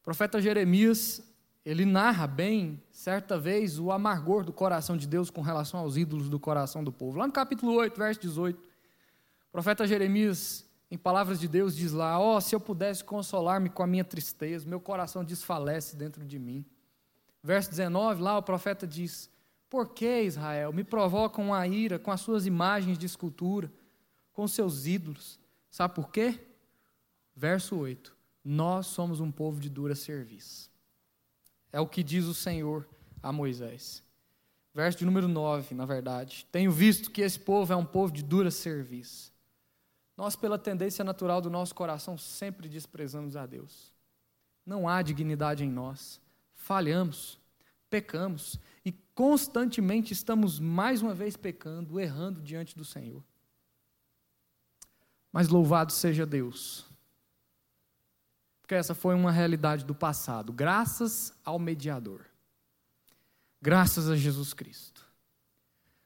O 0.00 0.02
profeta 0.02 0.40
Jeremias, 0.40 1.22
ele 1.62 1.84
narra 1.84 2.26
bem, 2.26 2.82
certa 2.90 3.38
vez, 3.38 3.78
o 3.78 3.92
amargor 3.92 4.44
do 4.44 4.52
coração 4.54 4.96
de 4.96 5.06
Deus 5.06 5.28
com 5.28 5.42
relação 5.42 5.78
aos 5.78 5.98
ídolos 5.98 6.30
do 6.30 6.40
coração 6.40 6.82
do 6.82 6.90
povo. 6.90 7.18
Lá 7.18 7.26
no 7.26 7.34
capítulo 7.34 7.74
8, 7.74 7.98
verso 7.98 8.20
18, 8.22 8.58
o 8.58 9.52
profeta 9.52 9.86
Jeremias, 9.86 10.64
em 10.90 10.96
palavras 10.96 11.38
de 11.38 11.48
Deus, 11.48 11.76
diz 11.76 11.92
lá: 11.92 12.18
Ó, 12.18 12.38
oh, 12.38 12.40
se 12.40 12.54
eu 12.54 12.60
pudesse 12.60 13.04
consolar-me 13.04 13.68
com 13.68 13.82
a 13.82 13.86
minha 13.86 14.04
tristeza, 14.04 14.66
meu 14.66 14.80
coração 14.80 15.22
desfalece 15.22 15.96
dentro 15.96 16.24
de 16.24 16.38
mim. 16.38 16.64
Verso 17.42 17.70
19, 17.70 18.22
lá 18.22 18.38
o 18.38 18.42
profeta 18.42 18.86
diz: 18.86 19.28
Por 19.68 19.88
que, 19.88 20.22
Israel, 20.22 20.72
me 20.72 20.84
provocam 20.84 21.52
a 21.52 21.66
ira 21.66 21.98
com 21.98 22.10
as 22.12 22.20
suas 22.20 22.46
imagens 22.46 22.96
de 22.96 23.06
escultura, 23.06 23.70
com 24.32 24.46
seus 24.46 24.86
ídolos? 24.86 25.40
Sabe 25.70 25.94
por 25.94 26.10
quê? 26.10 26.38
Verso 27.34 27.76
8: 27.76 28.16
Nós 28.44 28.86
somos 28.86 29.18
um 29.18 29.32
povo 29.32 29.58
de 29.58 29.68
dura 29.68 29.94
serviço. 29.94 30.70
É 31.72 31.80
o 31.80 31.86
que 31.86 32.02
diz 32.02 32.26
o 32.26 32.34
Senhor 32.34 32.88
a 33.20 33.32
Moisés. 33.32 34.04
Verso 34.74 34.98
de 34.98 35.04
número 35.04 35.26
9, 35.26 35.74
na 35.74 35.84
verdade. 35.84 36.46
Tenho 36.52 36.70
visto 36.70 37.10
que 37.10 37.22
esse 37.22 37.38
povo 37.38 37.72
é 37.72 37.76
um 37.76 37.84
povo 37.84 38.12
de 38.12 38.22
dura 38.22 38.50
serviço. 38.50 39.32
Nós, 40.16 40.36
pela 40.36 40.58
tendência 40.58 41.04
natural 41.04 41.40
do 41.40 41.50
nosso 41.50 41.74
coração, 41.74 42.16
sempre 42.16 42.68
desprezamos 42.68 43.36
a 43.36 43.46
Deus. 43.46 43.92
Não 44.64 44.88
há 44.88 45.02
dignidade 45.02 45.64
em 45.64 45.70
nós 45.70 46.21
falhamos, 46.62 47.40
pecamos 47.90 48.58
e 48.84 48.92
constantemente 49.14 50.12
estamos 50.12 50.60
mais 50.60 51.02
uma 51.02 51.12
vez 51.12 51.36
pecando, 51.36 51.98
errando 51.98 52.40
diante 52.40 52.76
do 52.76 52.84
Senhor. 52.84 53.22
Mas 55.32 55.48
louvado 55.48 55.92
seja 55.92 56.24
Deus, 56.24 56.86
porque 58.60 58.74
essa 58.74 58.94
foi 58.94 59.14
uma 59.14 59.32
realidade 59.32 59.84
do 59.84 59.94
passado, 59.94 60.52
graças 60.52 61.34
ao 61.44 61.58
mediador, 61.58 62.24
graças 63.60 64.08
a 64.08 64.16
Jesus 64.16 64.54
Cristo. 64.54 65.04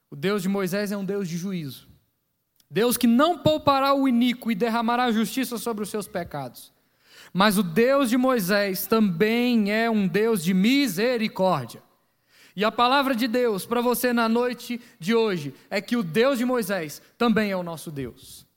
O 0.09 0.15
Deus 0.15 0.41
de 0.41 0.49
Moisés 0.49 0.91
é 0.91 0.97
um 0.97 1.05
Deus 1.05 1.29
de 1.29 1.37
juízo, 1.37 1.87
Deus 2.69 2.97
que 2.97 3.05
não 3.07 3.37
poupará 3.37 3.93
o 3.93 4.07
iníquo 4.07 4.51
e 4.51 4.55
derramará 4.55 5.11
justiça 5.11 5.57
sobre 5.57 5.83
os 5.83 5.89
seus 5.89 6.07
pecados. 6.07 6.73
Mas 7.33 7.57
o 7.57 7.63
Deus 7.63 8.09
de 8.09 8.17
Moisés 8.17 8.87
também 8.87 9.71
é 9.71 9.89
um 9.89 10.07
Deus 10.07 10.43
de 10.43 10.53
misericórdia. 10.53 11.81
E 12.55 12.65
a 12.65 12.71
palavra 12.71 13.13
de 13.15 13.27
Deus 13.27 13.65
para 13.65 13.81
você 13.81 14.11
na 14.11 14.27
noite 14.27 14.81
de 14.99 15.13
hoje 15.13 15.53
é 15.69 15.79
que 15.79 15.95
o 15.95 16.01
Deus 16.03 16.39
de 16.39 16.45
Moisés 16.45 17.01
também 17.17 17.51
é 17.51 17.55
o 17.55 17.61
nosso 17.63 17.91
Deus. 17.91 18.47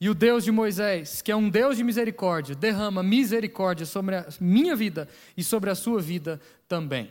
E 0.00 0.08
o 0.08 0.14
Deus 0.14 0.44
de 0.44 0.52
Moisés, 0.52 1.22
que 1.22 1.32
é 1.32 1.36
um 1.36 1.48
Deus 1.50 1.76
de 1.76 1.82
misericórdia, 1.82 2.54
derrama 2.54 3.02
misericórdia 3.02 3.84
sobre 3.84 4.14
a 4.14 4.28
minha 4.40 4.76
vida 4.76 5.08
e 5.36 5.42
sobre 5.42 5.70
a 5.70 5.74
sua 5.74 6.00
vida 6.00 6.40
também. 6.68 7.10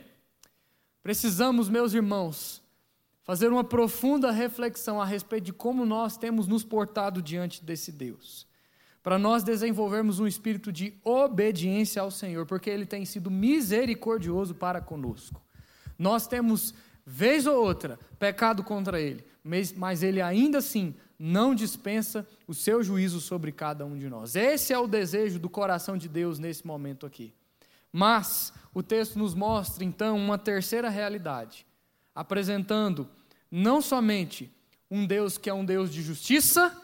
Precisamos, 1.02 1.68
meus 1.68 1.92
irmãos, 1.92 2.62
fazer 3.24 3.48
uma 3.48 3.62
profunda 3.62 4.30
reflexão 4.30 5.02
a 5.02 5.04
respeito 5.04 5.44
de 5.44 5.52
como 5.52 5.84
nós 5.84 6.16
temos 6.16 6.46
nos 6.46 6.64
portado 6.64 7.20
diante 7.20 7.62
desse 7.62 7.92
Deus. 7.92 8.47
Para 9.02 9.18
nós 9.18 9.42
desenvolvermos 9.42 10.18
um 10.18 10.26
espírito 10.26 10.72
de 10.72 10.94
obediência 11.04 12.02
ao 12.02 12.10
Senhor, 12.10 12.46
porque 12.46 12.68
Ele 12.68 12.84
tem 12.84 13.04
sido 13.04 13.30
misericordioso 13.30 14.54
para 14.54 14.80
conosco. 14.80 15.40
Nós 15.98 16.26
temos, 16.26 16.74
vez 17.06 17.46
ou 17.46 17.64
outra, 17.64 17.98
pecado 18.18 18.62
contra 18.62 19.00
Ele, 19.00 19.24
mas 19.76 20.02
Ele 20.02 20.20
ainda 20.20 20.58
assim 20.58 20.94
não 21.18 21.54
dispensa 21.54 22.26
o 22.46 22.54
seu 22.54 22.82
juízo 22.82 23.20
sobre 23.20 23.50
cada 23.50 23.84
um 23.84 23.98
de 23.98 24.08
nós. 24.08 24.36
Esse 24.36 24.72
é 24.72 24.78
o 24.78 24.86
desejo 24.86 25.38
do 25.38 25.48
coração 25.48 25.96
de 25.96 26.08
Deus 26.08 26.38
nesse 26.38 26.66
momento 26.66 27.04
aqui. 27.04 27.32
Mas 27.92 28.52
o 28.72 28.82
texto 28.82 29.18
nos 29.18 29.34
mostra 29.34 29.84
então 29.84 30.16
uma 30.16 30.38
terceira 30.38 30.88
realidade, 30.88 31.66
apresentando 32.14 33.08
não 33.50 33.80
somente 33.80 34.52
um 34.90 35.06
Deus 35.06 35.36
que 35.36 35.50
é 35.50 35.54
um 35.54 35.64
Deus 35.64 35.92
de 35.92 36.02
justiça, 36.02 36.74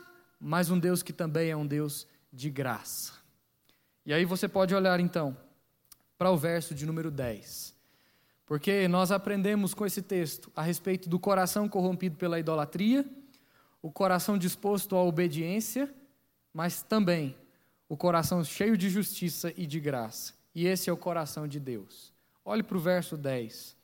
mas 0.47 0.70
um 0.70 0.78
Deus 0.78 1.03
que 1.03 1.12
também 1.12 1.51
é 1.51 1.57
um 1.57 1.66
Deus 1.66 2.07
de 2.30 2.51
graça. 2.51 3.14
E 4.05 4.12
aí 4.12 4.26
você 4.26 4.47
pode 4.47 4.74
olhar 4.74 5.01
então 5.01 5.34
para 6.18 6.30
o 6.30 6.36
verso 6.36 6.74
de 6.74 6.84
número 6.84 7.11
10. 7.11 7.74
Porque 8.45 8.86
nós 8.86 9.11
aprendemos 9.11 9.72
com 9.72 9.86
esse 9.86 10.03
texto 10.03 10.53
a 10.55 10.61
respeito 10.61 11.09
do 11.09 11.18
coração 11.18 11.66
corrompido 11.66 12.16
pela 12.16 12.38
idolatria, 12.38 13.07
o 13.80 13.90
coração 13.90 14.36
disposto 14.36 14.95
à 14.95 15.03
obediência, 15.03 15.92
mas 16.53 16.82
também 16.82 17.34
o 17.88 17.97
coração 17.97 18.45
cheio 18.45 18.76
de 18.76 18.90
justiça 18.90 19.51
e 19.57 19.66
de 19.66 19.80
graça. 19.80 20.34
E 20.55 20.66
esse 20.66 20.90
é 20.90 20.92
o 20.92 20.97
coração 20.97 21.49
de 21.49 21.59
Deus. 21.59 22.12
Olhe 22.45 22.62
para 22.62 22.76
o 22.76 22.80
verso 22.80 23.16
10. 23.16 23.74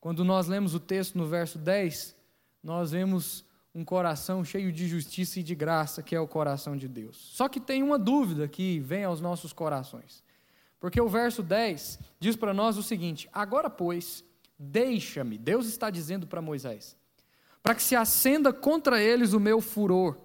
Quando 0.00 0.24
nós 0.24 0.48
lemos 0.48 0.74
o 0.74 0.80
texto 0.80 1.16
no 1.16 1.28
verso 1.28 1.56
10, 1.56 2.16
nós 2.64 2.90
vemos 2.90 3.44
um 3.74 3.84
coração 3.84 4.44
cheio 4.44 4.72
de 4.72 4.88
justiça 4.88 5.40
e 5.40 5.42
de 5.42 5.54
graça, 5.54 6.02
que 6.02 6.14
é 6.14 6.20
o 6.20 6.26
coração 6.26 6.76
de 6.76 6.88
Deus. 6.88 7.16
Só 7.16 7.48
que 7.48 7.60
tem 7.60 7.82
uma 7.82 7.98
dúvida 7.98 8.48
que 8.48 8.80
vem 8.80 9.04
aos 9.04 9.20
nossos 9.20 9.52
corações. 9.52 10.22
Porque 10.80 11.00
o 11.00 11.08
verso 11.08 11.42
10 11.42 11.98
diz 12.18 12.34
para 12.34 12.54
nós 12.54 12.76
o 12.76 12.82
seguinte: 12.82 13.28
Agora, 13.32 13.70
pois, 13.70 14.24
deixa-me, 14.58 15.38
Deus 15.38 15.66
está 15.66 15.90
dizendo 15.90 16.26
para 16.26 16.42
Moisés, 16.42 16.96
para 17.62 17.74
que 17.74 17.82
se 17.82 17.94
acenda 17.94 18.52
contra 18.52 19.00
eles 19.00 19.32
o 19.32 19.40
meu 19.40 19.60
furor, 19.60 20.16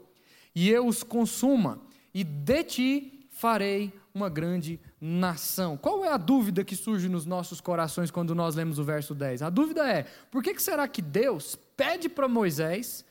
e 0.55 0.69
eu 0.69 0.87
os 0.87 1.03
consuma, 1.03 1.81
e 2.13 2.23
de 2.23 2.63
ti 2.63 3.27
farei 3.29 3.93
uma 4.13 4.29
grande 4.29 4.79
nação. 4.99 5.75
Qual 5.75 6.03
é 6.05 6.07
a 6.07 6.17
dúvida 6.17 6.63
que 6.63 6.75
surge 6.75 7.09
nos 7.09 7.25
nossos 7.25 7.59
corações 7.59 8.09
quando 8.09 8.33
nós 8.33 8.55
lemos 8.55 8.79
o 8.79 8.83
verso 8.83 9.13
10? 9.13 9.41
A 9.43 9.49
dúvida 9.49 9.87
é: 9.87 10.03
por 10.31 10.41
que 10.41 10.57
será 10.59 10.87
que 10.87 11.01
Deus 11.01 11.55
pede 11.77 12.09
para 12.09 12.27
Moisés 12.27 13.04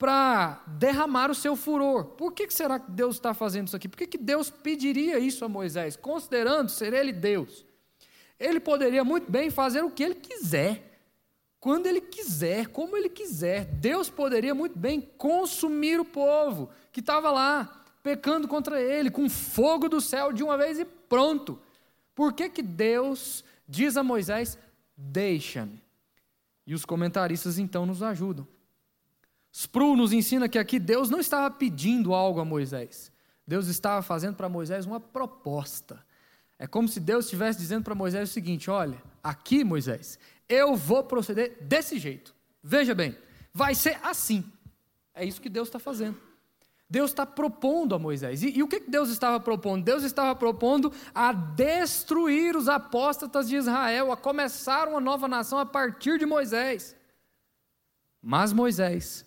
para 0.00 0.62
derramar 0.66 1.30
o 1.30 1.34
seu 1.34 1.54
furor? 1.54 2.06
Por 2.16 2.32
que 2.32 2.50
será 2.50 2.80
que 2.80 2.90
Deus 2.90 3.16
está 3.16 3.34
fazendo 3.34 3.66
isso 3.66 3.76
aqui? 3.76 3.86
Por 3.86 3.98
que, 3.98 4.06
que 4.06 4.16
Deus 4.16 4.48
pediria 4.48 5.18
isso 5.18 5.44
a 5.44 5.48
Moisés, 5.48 5.94
considerando 5.94 6.70
ser 6.70 6.94
ele 6.94 7.12
Deus? 7.12 7.66
Ele 8.38 8.58
poderia 8.58 9.04
muito 9.04 9.30
bem 9.30 9.50
fazer 9.50 9.84
o 9.84 9.90
que 9.90 10.02
ele 10.02 10.14
quiser, 10.14 11.02
quando 11.60 11.84
ele 11.84 12.00
quiser, 12.00 12.68
como 12.68 12.96
ele 12.96 13.10
quiser. 13.10 13.66
Deus 13.66 14.08
poderia 14.08 14.54
muito 14.54 14.78
bem 14.78 15.02
consumir 15.02 16.00
o 16.00 16.04
povo 16.06 16.70
que 16.90 17.00
estava 17.00 17.30
lá 17.30 17.84
pecando 18.02 18.48
contra 18.48 18.80
ele, 18.80 19.10
com 19.10 19.28
fogo 19.28 19.86
do 19.86 20.00
céu 20.00 20.32
de 20.32 20.42
uma 20.42 20.56
vez 20.56 20.78
e 20.78 20.86
pronto. 20.86 21.60
Por 22.14 22.32
que, 22.32 22.48
que 22.48 22.62
Deus 22.62 23.44
diz 23.68 23.98
a 23.98 24.02
Moisés: 24.02 24.56
Deixa-me? 24.96 25.78
E 26.66 26.72
os 26.72 26.86
comentaristas 26.86 27.58
então 27.58 27.84
nos 27.84 28.02
ajudam. 28.02 28.48
Spru 29.52 29.96
nos 29.96 30.12
ensina 30.12 30.48
que 30.48 30.58
aqui 30.58 30.78
Deus 30.78 31.10
não 31.10 31.18
estava 31.18 31.50
pedindo 31.50 32.14
algo 32.14 32.40
a 32.40 32.44
Moisés. 32.44 33.12
Deus 33.46 33.66
estava 33.66 34.00
fazendo 34.02 34.36
para 34.36 34.48
Moisés 34.48 34.86
uma 34.86 35.00
proposta. 35.00 36.04
É 36.58 36.66
como 36.66 36.86
se 36.86 37.00
Deus 37.00 37.24
estivesse 37.24 37.58
dizendo 37.58 37.84
para 37.84 37.94
Moisés 37.94 38.30
o 38.30 38.32
seguinte: 38.32 38.70
olha, 38.70 39.02
aqui, 39.22 39.64
Moisés, 39.64 40.18
eu 40.48 40.76
vou 40.76 41.02
proceder 41.02 41.58
desse 41.62 41.98
jeito. 41.98 42.34
Veja 42.62 42.94
bem, 42.94 43.16
vai 43.52 43.74
ser 43.74 43.98
assim. 44.02 44.44
É 45.14 45.24
isso 45.24 45.40
que 45.40 45.48
Deus 45.48 45.68
está 45.68 45.78
fazendo. 45.78 46.20
Deus 46.88 47.12
está 47.12 47.24
propondo 47.24 47.94
a 47.94 47.98
Moisés. 47.98 48.42
E, 48.42 48.58
e, 48.58 48.62
o 48.64 48.68
que 48.68 48.80
Deus 48.80 49.10
estava 49.10 49.38
propondo? 49.38 49.84
Deus 49.84 50.02
estava 50.02 50.34
propondo 50.34 50.92
a 51.14 51.32
destruir 51.32 52.56
os 52.56 52.68
apóstatas 52.68 53.48
de 53.48 53.54
Israel, 53.54 54.10
a 54.10 54.16
começar 54.16 54.88
uma 54.88 55.00
nova 55.00 55.28
nação 55.28 55.58
a 55.58 55.64
partir 55.64 56.18
de 56.18 56.26
Moisés. 56.26 56.96
Mas 58.20 58.52
Moisés, 58.52 59.24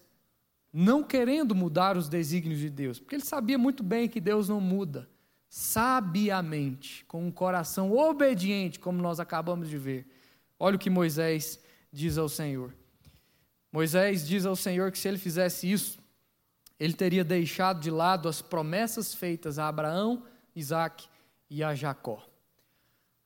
não 0.73 1.03
querendo 1.03 1.53
mudar 1.53 1.95
os 1.95 2.09
desígnios 2.09 2.59
de 2.59 2.69
Deus, 2.69 2.99
porque 2.99 3.15
ele 3.15 3.23
sabia 3.23 3.57
muito 3.57 3.83
bem 3.83 4.09
que 4.09 4.19
Deus 4.19 4.49
não 4.49 4.59
muda, 4.59 5.07
sabiamente, 5.47 7.05
com 7.05 7.27
um 7.27 7.31
coração 7.31 7.91
obediente, 7.95 8.79
como 8.79 8.99
nós 8.99 9.19
acabamos 9.19 9.69
de 9.69 9.77
ver. 9.77 10.07
Olha 10.59 10.75
o 10.75 10.79
que 10.79 10.89
Moisés 10.89 11.59
diz 11.91 12.17
ao 12.17 12.27
Senhor. 12.27 12.73
Moisés 13.71 14.27
diz 14.27 14.45
ao 14.45 14.55
Senhor 14.55 14.91
que 14.91 14.97
se 14.97 15.07
ele 15.07 15.17
fizesse 15.19 15.71
isso, 15.71 15.99
ele 16.79 16.93
teria 16.93 17.23
deixado 17.23 17.79
de 17.79 17.91
lado 17.91 18.27
as 18.27 18.41
promessas 18.41 19.13
feitas 19.13 19.59
a 19.59 19.67
Abraão, 19.67 20.23
Isaac 20.55 21.07
e 21.49 21.63
a 21.63 21.73
Jacó. 21.75 22.27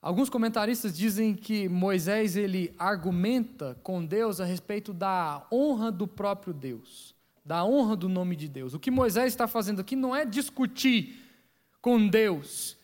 Alguns 0.02 0.30
comentaristas 0.30 0.96
dizem 0.96 1.34
que 1.34 1.68
Moisés 1.68 2.36
ele 2.36 2.74
argumenta 2.78 3.78
com 3.82 4.06
Deus 4.06 4.40
a 4.40 4.46
respeito 4.46 4.94
da 4.94 5.46
honra 5.52 5.92
do 5.92 6.08
próprio 6.08 6.54
Deus, 6.54 7.16
da 7.48 7.64
honra 7.64 7.96
do 7.96 8.10
nome 8.10 8.36
de 8.36 8.50
Deus. 8.50 8.74
O 8.74 8.80
que 8.80 8.92
Moisés 8.92 9.32
está 9.32 9.48
fazendo 9.48 9.80
aqui 9.80 9.96
não 9.96 10.14
é 10.14 10.26
discutir 10.26 11.24
com 11.82 12.06
Deus, 12.06 12.76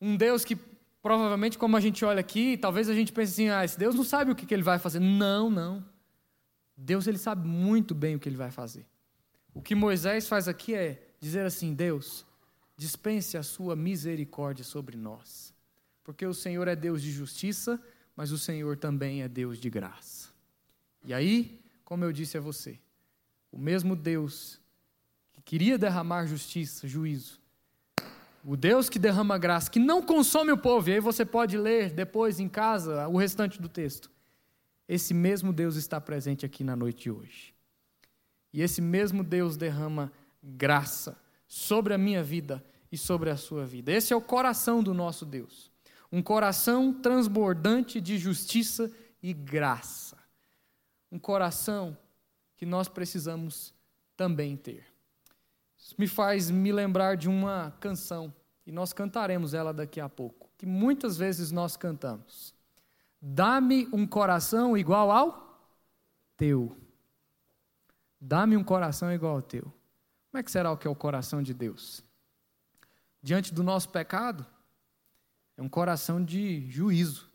um 0.00 0.16
Deus 0.16 0.44
que 0.44 0.56
provavelmente, 1.00 1.56
como 1.56 1.76
a 1.76 1.80
gente 1.80 2.04
olha 2.04 2.18
aqui, 2.18 2.56
talvez 2.56 2.88
a 2.88 2.94
gente 2.94 3.12
pense 3.12 3.32
assim: 3.32 3.48
ah, 3.48 3.64
esse 3.64 3.78
Deus 3.78 3.94
não 3.94 4.02
sabe 4.02 4.32
o 4.32 4.34
que 4.34 4.52
ele 4.52 4.64
vai 4.64 4.80
fazer. 4.80 4.98
Não, 4.98 5.48
não. 5.48 5.84
Deus 6.76 7.06
ele 7.06 7.16
sabe 7.16 7.46
muito 7.46 7.94
bem 7.94 8.16
o 8.16 8.18
que 8.18 8.28
ele 8.28 8.36
vai 8.36 8.50
fazer. 8.50 8.84
O 9.54 9.62
que 9.62 9.76
Moisés 9.76 10.26
faz 10.26 10.48
aqui 10.48 10.74
é 10.74 11.00
dizer 11.20 11.46
assim: 11.46 11.72
Deus, 11.72 12.26
dispense 12.76 13.36
a 13.36 13.44
sua 13.44 13.76
misericórdia 13.76 14.64
sobre 14.64 14.96
nós. 14.96 15.54
Porque 16.02 16.26
o 16.26 16.34
Senhor 16.34 16.66
é 16.66 16.74
Deus 16.74 17.00
de 17.02 17.12
justiça, 17.12 17.80
mas 18.16 18.32
o 18.32 18.38
Senhor 18.38 18.76
também 18.76 19.22
é 19.22 19.28
Deus 19.28 19.58
de 19.60 19.70
graça. 19.70 20.30
E 21.04 21.14
aí, 21.14 21.60
como 21.84 22.04
eu 22.04 22.10
disse 22.10 22.36
a 22.36 22.40
você, 22.40 22.80
o 23.50 23.58
mesmo 23.58 23.96
Deus 23.96 24.60
que 25.32 25.42
queria 25.42 25.78
derramar 25.78 26.26
justiça, 26.26 26.86
juízo, 26.86 27.40
o 28.44 28.56
Deus 28.56 28.88
que 28.88 28.98
derrama 28.98 29.36
graça, 29.36 29.70
que 29.70 29.78
não 29.78 30.02
consome 30.02 30.52
o 30.52 30.58
povo, 30.58 30.88
e 30.88 30.94
aí 30.94 31.00
você 31.00 31.24
pode 31.24 31.56
ler 31.58 31.90
depois 31.90 32.40
em 32.40 32.48
casa 32.48 33.08
o 33.08 33.16
restante 33.16 33.60
do 33.60 33.68
texto. 33.68 34.10
Esse 34.88 35.12
mesmo 35.12 35.52
Deus 35.52 35.76
está 35.76 36.00
presente 36.00 36.46
aqui 36.46 36.64
na 36.64 36.74
noite 36.74 37.04
de 37.04 37.10
hoje. 37.10 37.54
E 38.52 38.62
esse 38.62 38.80
mesmo 38.80 39.22
Deus 39.22 39.56
derrama 39.56 40.10
graça 40.42 41.20
sobre 41.46 41.92
a 41.92 41.98
minha 41.98 42.22
vida 42.22 42.64
e 42.90 42.96
sobre 42.96 43.28
a 43.28 43.36
sua 43.36 43.66
vida. 43.66 43.92
Esse 43.92 44.12
é 44.12 44.16
o 44.16 44.20
coração 44.20 44.82
do 44.82 44.94
nosso 44.94 45.26
Deus. 45.26 45.70
Um 46.10 46.22
coração 46.22 46.92
transbordante 46.92 48.00
de 48.00 48.16
justiça 48.16 48.90
e 49.22 49.34
graça. 49.34 50.16
Um 51.12 51.18
coração 51.18 51.96
que 52.58 52.66
nós 52.66 52.88
precisamos 52.88 53.72
também 54.16 54.56
ter. 54.56 54.84
Isso 55.76 55.94
me 55.96 56.08
faz 56.08 56.50
me 56.50 56.72
lembrar 56.72 57.16
de 57.16 57.28
uma 57.28 57.70
canção, 57.80 58.34
e 58.66 58.72
nós 58.72 58.92
cantaremos 58.92 59.54
ela 59.54 59.72
daqui 59.72 60.00
a 60.00 60.08
pouco, 60.08 60.50
que 60.58 60.66
muitas 60.66 61.16
vezes 61.16 61.52
nós 61.52 61.76
cantamos. 61.76 62.52
Dá-me 63.22 63.88
um 63.92 64.06
coração 64.06 64.76
igual 64.76 65.10
ao 65.10 65.62
teu. 66.36 66.76
Dá-me 68.20 68.56
um 68.56 68.64
coração 68.64 69.12
igual 69.12 69.36
ao 69.36 69.42
teu. 69.42 69.62
Como 69.62 70.40
é 70.40 70.42
que 70.42 70.50
será 70.50 70.72
o 70.72 70.76
que 70.76 70.86
é 70.86 70.90
o 70.90 70.96
coração 70.96 71.40
de 71.40 71.54
Deus? 71.54 72.04
Diante 73.22 73.54
do 73.54 73.62
nosso 73.62 73.88
pecado, 73.88 74.44
é 75.56 75.62
um 75.62 75.68
coração 75.68 76.22
de 76.22 76.68
juízo, 76.68 77.30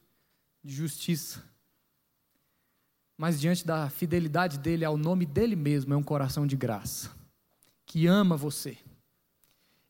de 0.62 0.74
justiça. 0.74 1.44
Mas 3.18 3.40
diante 3.40 3.66
da 3.66 3.90
fidelidade 3.90 4.58
dele 4.58 4.84
ao 4.84 4.98
nome 4.98 5.26
dele 5.26 5.56
mesmo, 5.56 5.94
é 5.94 5.98
um 5.98 6.04
coração 6.04 6.48
de 6.48 6.56
graça, 6.56 7.12
que 7.86 8.08
ama 8.08 8.36
você. 8.36 8.78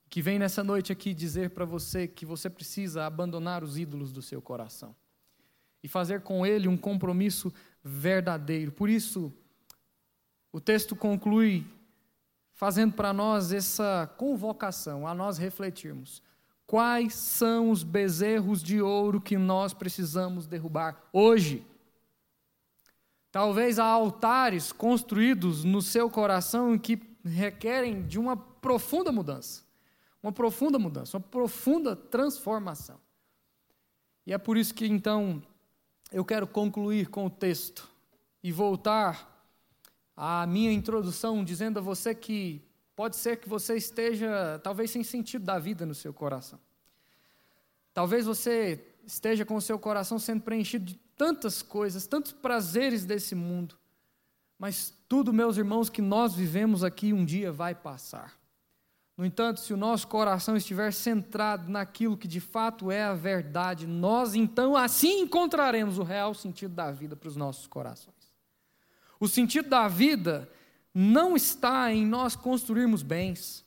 Que 0.09 0.21
vem 0.21 0.38
nessa 0.38 0.63
noite 0.63 0.91
aqui 0.91 1.13
dizer 1.13 1.51
para 1.51 1.65
você 1.65 2.07
que 2.07 2.26
você 2.26 2.49
precisa 2.49 3.05
abandonar 3.05 3.63
os 3.63 3.78
ídolos 3.78 4.11
do 4.11 4.21
seu 4.21 4.41
coração 4.41 4.95
e 5.82 5.88
fazer 5.88 6.21
com 6.21 6.45
ele 6.45 6.67
um 6.67 6.78
compromisso 6.78 7.51
verdadeiro. 7.84 8.71
Por 8.71 8.89
isso, 8.89 9.34
o 10.51 10.61
texto 10.61 10.95
conclui 10.95 11.65
fazendo 12.53 12.93
para 12.93 13.11
nós 13.11 13.51
essa 13.51 14.07
convocação 14.17 15.07
a 15.07 15.13
nós 15.13 15.38
refletirmos. 15.38 16.21
Quais 16.65 17.13
são 17.15 17.71
os 17.71 17.84
bezerros 17.84 18.63
de 18.63 18.82
ouro 18.82 19.19
que 19.19 19.38
nós 19.38 19.74
precisamos 19.74 20.47
derrubar 20.47 20.97
hoje? 21.11 21.65
Talvez 23.34 23.79
há 23.79 23.86
altares 23.86 24.71
construídos 24.71 25.63
no 25.63 25.81
seu 25.81 26.07
coração 26.07 26.77
que 26.77 27.01
requerem 27.25 28.05
de 28.05 28.19
uma 28.19 28.38
profunda 28.38 29.11
mudança. 29.11 29.63
Uma 30.21 30.31
profunda 30.31 30.77
mudança, 30.77 31.17
uma 31.17 31.23
profunda 31.23 31.95
transformação. 31.95 32.99
E 34.23 34.31
é 34.31 34.38
por 34.38 34.55
isso 34.55 34.71
que 34.71 34.86
então 34.86 35.41
eu 36.11 36.23
quero 36.23 36.45
concluir 36.45 37.09
com 37.09 37.25
o 37.25 37.29
texto 37.29 37.89
e 38.43 38.51
voltar 38.51 39.27
à 40.15 40.45
minha 40.45 40.71
introdução 40.71 41.43
dizendo 41.43 41.79
a 41.79 41.81
você 41.81 42.13
que 42.13 42.61
pode 42.95 43.15
ser 43.15 43.38
que 43.38 43.49
você 43.49 43.75
esteja 43.75 44.61
talvez 44.63 44.91
sem 44.91 45.03
sentido 45.03 45.43
da 45.43 45.57
vida 45.57 45.88
no 45.88 45.95
seu 45.95 46.13
coração. 46.13 46.59
Talvez 47.95 48.27
você 48.27 48.92
esteja 49.05 49.45
com 49.45 49.55
o 49.55 49.61
seu 49.61 49.77
coração 49.77 50.17
sendo 50.17 50.41
preenchido 50.41 50.85
de 50.85 50.95
tantas 51.17 51.61
coisas, 51.61 52.07
tantos 52.07 52.31
prazeres 52.31 53.05
desse 53.05 53.35
mundo. 53.35 53.75
Mas 54.57 54.93
tudo, 55.07 55.33
meus 55.33 55.57
irmãos, 55.57 55.89
que 55.89 56.01
nós 56.01 56.33
vivemos 56.33 56.83
aqui 56.83 57.13
um 57.13 57.25
dia 57.25 57.51
vai 57.51 57.75
passar. 57.75 58.33
No 59.15 59.25
entanto, 59.25 59.59
se 59.59 59.73
o 59.73 59.77
nosso 59.77 60.07
coração 60.07 60.57
estiver 60.57 60.91
centrado 60.91 61.69
naquilo 61.69 62.17
que 62.17 62.27
de 62.27 62.39
fato 62.39 62.89
é 62.89 63.03
a 63.03 63.13
verdade, 63.13 63.85
nós 63.85 64.33
então 64.33 64.75
assim 64.75 65.21
encontraremos 65.21 65.99
o 65.99 66.03
real 66.03 66.33
sentido 66.33 66.73
da 66.73 66.91
vida 66.91 67.15
para 67.15 67.29
os 67.29 67.35
nossos 67.35 67.67
corações. 67.67 68.33
O 69.19 69.27
sentido 69.27 69.69
da 69.69 69.87
vida 69.87 70.49
não 70.93 71.35
está 71.35 71.93
em 71.93 72.05
nós 72.05 72.35
construirmos 72.35 73.03
bens, 73.03 73.62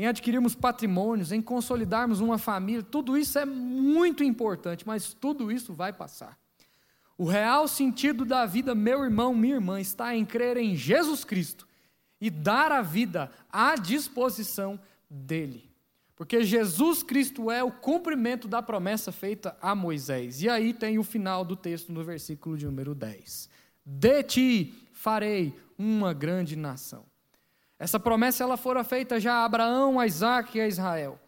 em 0.00 0.06
adquirirmos 0.06 0.54
patrimônios, 0.54 1.30
em 1.30 1.42
consolidarmos 1.42 2.20
uma 2.20 2.38
família. 2.38 2.82
Tudo 2.82 3.18
isso 3.18 3.38
é 3.38 3.44
muito 3.44 4.24
importante, 4.24 4.86
mas 4.86 5.12
tudo 5.12 5.52
isso 5.52 5.74
vai 5.74 5.92
passar. 5.92 6.38
O 7.18 7.26
real 7.26 7.68
sentido 7.68 8.24
da 8.24 8.46
vida, 8.46 8.74
meu 8.74 9.04
irmão, 9.04 9.34
minha 9.34 9.56
irmã, 9.56 9.78
está 9.78 10.16
em 10.16 10.24
crer 10.24 10.56
em 10.56 10.74
Jesus 10.74 11.22
Cristo 11.22 11.68
e 12.18 12.30
dar 12.30 12.72
a 12.72 12.80
vida 12.80 13.30
à 13.52 13.76
disposição 13.76 14.80
dele. 15.10 15.70
Porque 16.16 16.44
Jesus 16.44 17.02
Cristo 17.02 17.50
é 17.50 17.62
o 17.62 17.70
cumprimento 17.70 18.48
da 18.48 18.62
promessa 18.62 19.12
feita 19.12 19.54
a 19.60 19.74
Moisés. 19.74 20.40
E 20.40 20.48
aí 20.48 20.72
tem 20.72 20.98
o 20.98 21.04
final 21.04 21.44
do 21.44 21.54
texto 21.54 21.92
no 21.92 22.02
versículo 22.02 22.56
de 22.56 22.64
número 22.64 22.94
10. 22.94 23.50
De 23.84 24.22
ti 24.22 24.74
farei 24.94 25.54
uma 25.76 26.14
grande 26.14 26.56
nação. 26.56 27.09
Essa 27.80 27.98
promessa 27.98 28.44
ela 28.44 28.58
fora 28.58 28.84
feita 28.84 29.18
já 29.18 29.36
a 29.36 29.44
Abraão, 29.46 29.98
a 29.98 30.06
Isaac 30.06 30.56
e 30.56 30.60
a 30.60 30.68
Israel. 30.68 31.18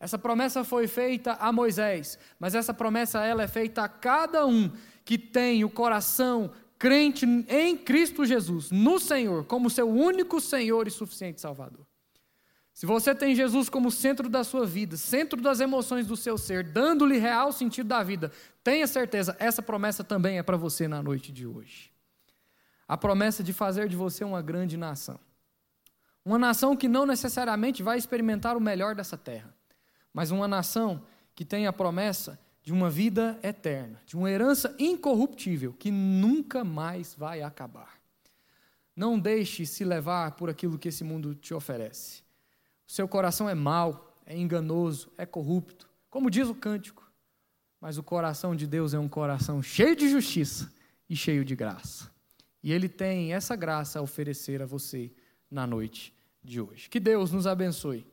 Essa 0.00 0.18
promessa 0.18 0.64
foi 0.64 0.88
feita 0.88 1.34
a 1.34 1.52
Moisés, 1.52 2.18
mas 2.36 2.56
essa 2.56 2.74
promessa 2.74 3.24
ela 3.24 3.44
é 3.44 3.48
feita 3.48 3.84
a 3.84 3.88
cada 3.88 4.44
um 4.44 4.72
que 5.04 5.16
tem 5.16 5.62
o 5.62 5.70
coração 5.70 6.50
crente 6.76 7.24
em 7.48 7.76
Cristo 7.76 8.26
Jesus, 8.26 8.72
no 8.72 8.98
Senhor, 8.98 9.44
como 9.44 9.70
seu 9.70 9.88
único 9.88 10.40
Senhor 10.40 10.88
e 10.88 10.90
suficiente 10.90 11.40
Salvador. 11.40 11.86
Se 12.72 12.86
você 12.86 13.14
tem 13.14 13.36
Jesus 13.36 13.68
como 13.68 13.88
centro 13.88 14.28
da 14.28 14.42
sua 14.42 14.66
vida, 14.66 14.96
centro 14.96 15.40
das 15.40 15.60
emoções 15.60 16.08
do 16.08 16.16
seu 16.16 16.36
ser, 16.36 16.64
dando-lhe 16.64 17.18
real 17.18 17.52
sentido 17.52 17.86
da 17.86 18.02
vida, 18.02 18.32
tenha 18.64 18.86
certeza, 18.88 19.36
essa 19.38 19.62
promessa 19.62 20.02
também 20.02 20.38
é 20.38 20.42
para 20.42 20.56
você 20.56 20.88
na 20.88 21.00
noite 21.00 21.30
de 21.30 21.46
hoje. 21.46 21.92
A 22.88 22.96
promessa 22.96 23.44
de 23.44 23.52
fazer 23.52 23.88
de 23.88 23.94
você 23.94 24.24
uma 24.24 24.42
grande 24.42 24.76
nação. 24.76 25.20
Uma 26.24 26.38
nação 26.38 26.76
que 26.76 26.88
não 26.88 27.06
necessariamente 27.06 27.82
vai 27.82 27.96
experimentar 27.96 28.56
o 28.56 28.60
melhor 28.60 28.94
dessa 28.94 29.16
terra, 29.16 29.54
mas 30.12 30.30
uma 30.30 30.46
nação 30.46 31.02
que 31.34 31.44
tem 31.44 31.66
a 31.66 31.72
promessa 31.72 32.38
de 32.62 32.72
uma 32.72 32.90
vida 32.90 33.38
eterna, 33.42 34.00
de 34.04 34.16
uma 34.16 34.30
herança 34.30 34.74
incorruptível 34.78 35.72
que 35.72 35.90
nunca 35.90 36.62
mais 36.62 37.14
vai 37.14 37.42
acabar. 37.42 37.98
Não 38.94 39.18
deixe 39.18 39.64
se 39.64 39.82
levar 39.84 40.32
por 40.32 40.50
aquilo 40.50 40.78
que 40.78 40.88
esse 40.88 41.02
mundo 41.02 41.34
te 41.34 41.54
oferece. 41.54 42.22
O 42.86 42.92
seu 42.92 43.08
coração 43.08 43.48
é 43.48 43.54
mau, 43.54 44.14
é 44.26 44.36
enganoso, 44.36 45.10
é 45.16 45.24
corrupto, 45.24 45.88
como 46.10 46.30
diz 46.30 46.48
o 46.48 46.54
cântico. 46.54 47.10
Mas 47.80 47.96
o 47.96 48.02
coração 48.02 48.54
de 48.54 48.66
Deus 48.66 48.92
é 48.92 48.98
um 48.98 49.08
coração 49.08 49.62
cheio 49.62 49.96
de 49.96 50.08
justiça 50.08 50.70
e 51.08 51.16
cheio 51.16 51.44
de 51.44 51.56
graça. 51.56 52.10
E 52.62 52.72
Ele 52.72 52.90
tem 52.90 53.32
essa 53.32 53.56
graça 53.56 53.98
a 53.98 54.02
oferecer 54.02 54.60
a 54.60 54.66
você 54.66 55.10
na 55.50 55.66
noite 55.66 56.14
de 56.42 56.60
hoje. 56.60 56.88
Que 56.88 57.00
Deus 57.00 57.32
nos 57.32 57.46
abençoe, 57.46 58.06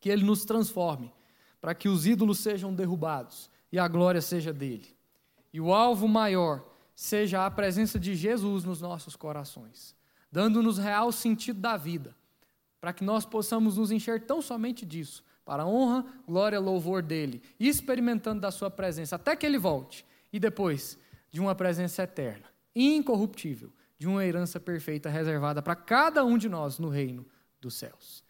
que 0.00 0.08
Ele 0.08 0.24
nos 0.24 0.44
transforme, 0.44 1.12
para 1.60 1.74
que 1.74 1.88
os 1.88 2.06
ídolos 2.06 2.38
sejam 2.38 2.74
derrubados 2.74 3.50
e 3.70 3.78
a 3.78 3.88
glória 3.88 4.20
seja 4.20 4.52
dele. 4.52 4.96
E 5.52 5.60
o 5.60 5.72
alvo 5.72 6.08
maior 6.08 6.64
seja 6.94 7.44
a 7.44 7.50
presença 7.50 7.98
de 7.98 8.14
Jesus 8.14 8.64
nos 8.64 8.80
nossos 8.80 9.16
corações, 9.16 9.94
dando-nos 10.30 10.78
real 10.78 11.10
sentido 11.10 11.60
da 11.60 11.76
vida, 11.76 12.14
para 12.80 12.92
que 12.92 13.04
nós 13.04 13.24
possamos 13.24 13.76
nos 13.76 13.90
encher 13.90 14.26
tão 14.26 14.42
somente 14.42 14.84
disso, 14.84 15.24
para 15.44 15.62
a 15.62 15.66
honra, 15.66 16.04
glória 16.26 16.58
louvor 16.58 17.02
dele, 17.02 17.42
experimentando 17.58 18.40
da 18.40 18.50
sua 18.50 18.70
presença 18.70 19.16
até 19.16 19.36
que 19.36 19.44
ele 19.44 19.58
volte, 19.58 20.04
e 20.32 20.38
depois 20.38 20.98
de 21.30 21.40
uma 21.40 21.54
presença 21.54 22.02
eterna, 22.02 22.46
incorruptível, 22.74 23.72
de 24.04 24.08
uma 24.08 24.24
herança 24.24 24.60
perfeita 24.60 25.08
reservada 25.08 25.62
para 25.62 25.74
cada 25.74 26.22
um 26.24 26.36
de 26.36 26.46
nós 26.46 26.78
no 26.78 26.90
reino 26.90 27.26
dos 27.58 27.74
céus. 27.74 28.23